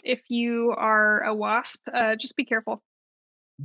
[0.04, 2.82] if you are a wasp, uh, just be careful.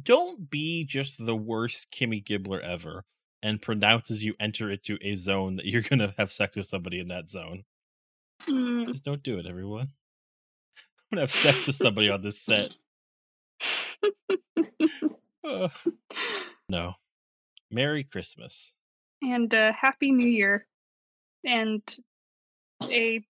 [0.02, 3.06] Don't be just the worst Kimmy Gibbler ever
[3.44, 6.66] and pronounce as you enter into a zone that you're going to have sex with
[6.66, 7.64] somebody in that zone.
[8.48, 8.88] Mm.
[8.88, 9.92] Just don't do it, everyone.
[11.12, 12.76] I'm going to have sex with somebody on this set.
[15.48, 15.70] Uh,
[16.70, 16.94] no.
[17.72, 18.74] Merry Christmas.
[19.22, 20.68] and uh, happy New Year.
[21.46, 21.82] and
[22.90, 23.24] a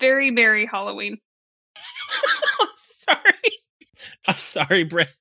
[0.00, 1.18] very merry Halloween.
[1.76, 3.52] I'm sorry.
[4.28, 5.12] I'm sorry, Brett.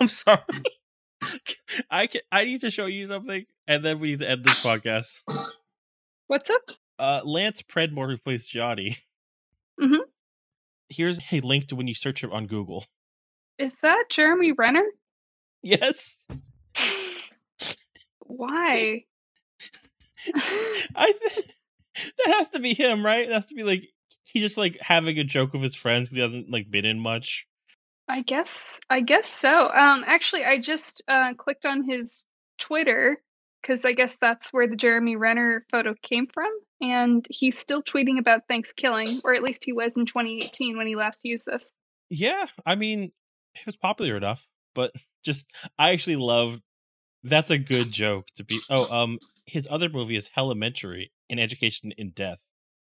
[0.00, 0.40] I'm sorry.
[1.90, 4.54] I can, I need to show you something, and then we need to end this
[4.56, 5.20] podcast.
[6.28, 6.62] What's up?
[6.98, 8.96] Uh, Lance Predmore, who plays Johnny.
[9.80, 9.98] Mhm.
[10.88, 12.86] Here's a link to when you search him on Google.
[13.58, 14.84] Is that Jeremy Renner?
[15.62, 16.18] Yes,
[18.28, 19.04] Why?
[20.34, 21.46] I th-
[22.24, 23.26] that has to be him, right?
[23.26, 23.88] That has to be like
[24.24, 27.00] he just like having a joke with his friends because he hasn't like been in
[27.00, 27.46] much.
[28.08, 28.54] I guess
[28.90, 29.70] I guess so.
[29.70, 32.26] Um actually I just uh clicked on his
[32.58, 33.22] Twitter
[33.62, 38.18] cuz I guess that's where the Jeremy Renner photo came from and he's still tweeting
[38.18, 41.72] about Thanksgiving or at least he was in 2018 when he last used this.
[42.10, 43.12] Yeah, I mean,
[43.54, 44.92] it was popular enough, but
[45.24, 45.46] just
[45.78, 46.60] I actually love.
[47.24, 48.60] That's a good joke to be.
[48.70, 52.38] Oh, um, his other movie is Elementary, an Education in Death.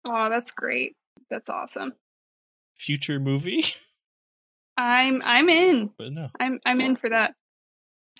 [0.05, 0.97] Oh, that's great.
[1.31, 1.95] That's awesome.
[2.77, 3.65] Future movie,
[4.77, 5.91] I'm I'm in.
[5.99, 6.29] but no.
[6.39, 7.35] I'm I'm in for that.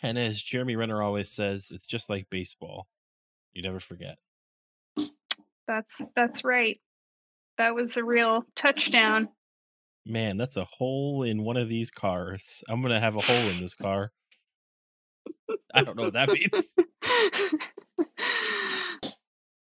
[0.03, 2.87] And as Jeremy Renner always says, it's just like baseball.
[3.53, 4.19] You never forget.
[5.67, 6.81] That's that's right.
[7.59, 9.29] That was a real touchdown.
[10.09, 12.65] Man, that's a hole in one of these cars.
[12.67, 14.11] I'm gonna have a hole in this car.
[15.75, 16.75] I don't know what that means.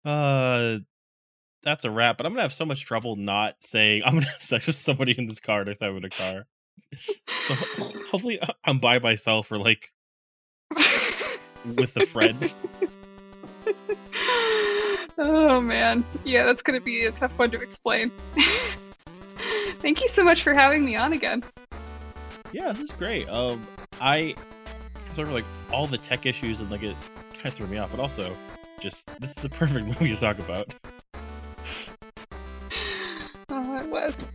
[0.04, 0.80] Uh,
[1.62, 2.18] that's a wrap.
[2.18, 5.12] But I'm gonna have so much trouble not saying I'm gonna have sex with somebody
[5.16, 6.44] in this car next time I'm in a car.
[7.46, 7.54] So
[8.10, 9.92] hopefully uh, I'm by myself or like
[11.74, 12.54] with a friend.
[15.18, 16.04] oh man.
[16.24, 18.12] Yeah, that's to be a tough one to explain.
[19.84, 21.44] Thank you so much for having me on again.
[22.52, 23.28] Yeah, this is great.
[23.28, 23.68] Um,
[24.00, 24.34] I
[25.14, 26.96] sort of like all the tech issues and like it
[27.34, 28.34] kind of threw me off, but also
[28.80, 30.72] just this is the perfect movie to talk about.
[33.50, 34.26] Oh, it was.